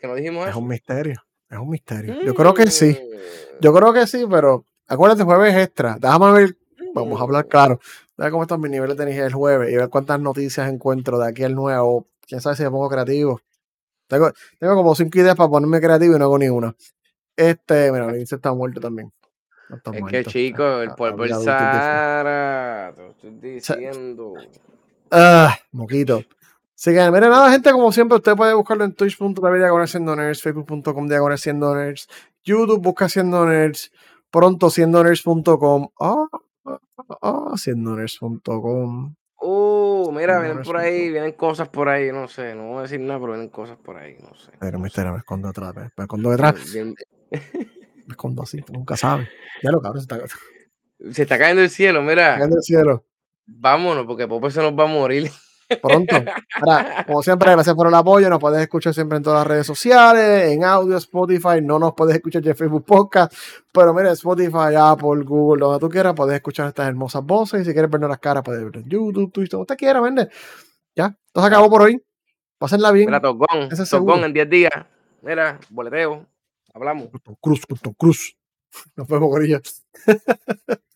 Que 0.00 0.08
nos 0.08 0.16
dijimos 0.16 0.44
Es 0.44 0.50
eso. 0.50 0.58
un 0.58 0.66
misterio. 0.66 1.22
Es 1.48 1.56
un 1.58 1.70
misterio. 1.70 2.20
Yo 2.22 2.34
creo 2.34 2.52
que 2.52 2.66
sí. 2.66 2.98
Mm, 3.00 3.60
Yo 3.60 3.72
creo 3.72 3.92
que 3.92 4.06
sí, 4.08 4.24
pero 4.28 4.64
acuérdate, 4.88 5.22
jueves 5.22 5.54
extra. 5.56 5.96
Déjame 6.00 6.32
ver, 6.32 6.56
vamos 6.94 7.20
a 7.20 7.22
hablar 7.22 7.46
mm. 7.46 7.48
claro. 7.48 7.80
Déjame 8.16 8.32
cómo 8.32 8.42
están 8.42 8.60
mis 8.60 8.70
niveles 8.72 8.96
de 8.96 9.02
energía 9.04 9.26
el 9.26 9.34
jueves 9.34 9.72
y 9.72 9.76
ver 9.76 9.88
cuántas 9.88 10.18
noticias 10.20 10.68
encuentro 10.68 11.18
de 11.18 11.28
aquí 11.28 11.44
al 11.44 11.54
nuevo. 11.54 12.08
Quién 12.28 12.40
sabe 12.42 12.56
si 12.56 12.62
me 12.62 12.70
pongo 12.70 12.88
creativo. 12.90 13.40
Tengo, 14.06 14.30
tengo 14.58 14.74
como 14.74 14.94
cinco 14.94 15.18
ideas 15.18 15.34
para 15.34 15.48
ponerme 15.50 15.80
creativo 15.80 16.14
y 16.14 16.18
no 16.18 16.26
hago 16.26 16.38
ni 16.38 16.48
una. 16.48 16.74
Este, 17.36 17.90
mira, 17.90 18.06
Lince 18.12 18.36
está 18.36 18.52
muerto 18.52 18.80
también. 18.80 19.10
No 19.70 19.76
está 19.76 19.90
Es 19.90 20.04
que, 20.04 20.24
chico, 20.24 20.80
el 20.82 20.90
Ah, 20.90 20.96
polvo 20.96 21.24
del. 21.24 21.34
Sahara. 21.34 22.92
Te 22.94 23.02
lo 23.02 23.10
estoy 23.10 23.30
diciendo. 23.40 24.34
Ah, 25.10 25.56
moquito. 25.72 26.22
Así 26.74 26.92
que, 26.92 27.10
mire, 27.10 27.28
nada, 27.28 27.50
gente, 27.50 27.72
como 27.72 27.90
siempre, 27.90 28.16
usted 28.16 28.36
puede 28.36 28.54
buscarlo 28.54 28.84
en 28.84 28.92
twitch.tv 28.94 29.58
diagonal 29.58 29.88
siendo 29.88 30.14
nerds, 30.14 30.42
facebook.com 30.42 31.08
diagonal 31.08 31.36
siendo 31.38 31.74
nerds, 31.74 32.08
YouTube 32.44 32.80
busca 32.80 33.08
siendo 33.08 33.44
nerds, 33.44 33.90
pronto 34.30 34.70
siendo 34.70 35.02
nerds.com, 35.02 35.88
ah, 36.00 36.26
ah, 36.66 36.78
ah, 37.20 37.52
siendo 37.56 37.96
nerds.com. 37.96 39.14
Mira, 40.12 40.34
Siendo 40.34 40.42
vienen 40.42 40.64
por 40.64 40.76
ahí, 40.76 41.10
vienen 41.10 41.32
cosas 41.32 41.68
por 41.68 41.88
ahí, 41.88 42.10
no 42.12 42.28
sé, 42.28 42.54
no 42.54 42.68
voy 42.68 42.78
a 42.78 42.82
decir 42.82 43.00
nada, 43.00 43.20
pero 43.20 43.32
vienen 43.32 43.50
cosas 43.50 43.76
por 43.78 43.96
ahí, 43.96 44.16
no 44.20 44.34
sé. 44.34 44.52
Pero 44.58 44.78
no 44.78 44.88
sé. 44.88 45.04
me 45.04 45.18
escondo 45.18 45.48
atrás, 45.48 45.74
me 45.74 46.04
escondo 46.04 46.30
detrás, 46.30 46.54
me 47.30 48.10
escondo 48.10 48.42
así, 48.42 48.64
nunca 48.72 48.96
sabe. 48.96 49.28
Ya 49.62 49.70
lo 49.70 49.80
cabrón, 49.80 50.02
se 50.02 50.14
está 50.14 50.26
Se 51.12 51.22
está 51.22 51.38
cayendo 51.38 51.62
el 51.62 51.70
cielo, 51.70 52.02
mira, 52.02 52.34
cayendo 52.34 52.56
el 52.56 52.62
cielo. 52.62 53.04
vámonos, 53.46 54.06
porque 54.06 54.26
Pope 54.26 54.50
se 54.50 54.60
nos 54.62 54.78
va 54.78 54.84
a 54.84 54.86
morir. 54.86 55.30
Pronto. 55.76 56.16
Ahora, 56.60 57.04
como 57.06 57.22
siempre, 57.22 57.50
gracias 57.50 57.76
por 57.76 57.86
el 57.88 57.94
apoyo. 57.94 58.30
Nos 58.30 58.38
puedes 58.38 58.60
escuchar 58.60 58.94
siempre 58.94 59.18
en 59.18 59.22
todas 59.22 59.40
las 59.40 59.46
redes 59.46 59.66
sociales, 59.66 60.50
en 60.52 60.64
audio, 60.64 60.96
Spotify. 60.96 61.60
No 61.62 61.78
nos 61.78 61.92
puedes 61.94 62.16
escuchar 62.16 62.46
en 62.46 62.56
Facebook 62.56 62.84
Podcast, 62.84 63.32
pero 63.72 63.92
mira, 63.92 64.10
Spotify, 64.12 64.74
Apple, 64.76 65.24
Google, 65.24 65.60
donde 65.60 65.78
tú 65.78 65.88
quieras, 65.88 66.14
puedes 66.14 66.34
escuchar 66.34 66.68
estas 66.68 66.88
hermosas 66.88 67.22
voces. 67.24 67.62
Y 67.62 67.64
si 67.66 67.72
quieres 67.72 67.90
vernos 67.90 68.08
las 68.08 68.18
caras, 68.18 68.42
puedes 68.42 68.64
verlo 68.64 68.80
en 68.80 68.88
YouTube, 68.88 69.32
Twitch, 69.32 69.50
donde 69.50 69.62
usted 69.62 69.76
quiera, 69.76 70.00
vende. 70.00 70.28
Ya, 70.96 71.16
esto 71.26 71.40
se 71.40 71.46
acabó 71.46 71.68
por 71.68 71.82
hoy. 71.82 72.02
Pásenla 72.58 72.90
bien. 72.90 73.06
Mira, 73.06 73.20
Tocón, 73.20 73.68
es. 73.70 73.90
Tocón 73.90 74.24
en 74.24 74.32
10 74.32 74.50
días. 74.50 74.72
Mira, 75.22 75.60
boleteo, 75.70 76.26
hablamos. 76.74 77.08
Cruz, 77.40 77.60
Cruz. 77.96 78.36
Nos 78.96 79.06
vemos, 79.08 79.28
Gorilla. 79.28 79.60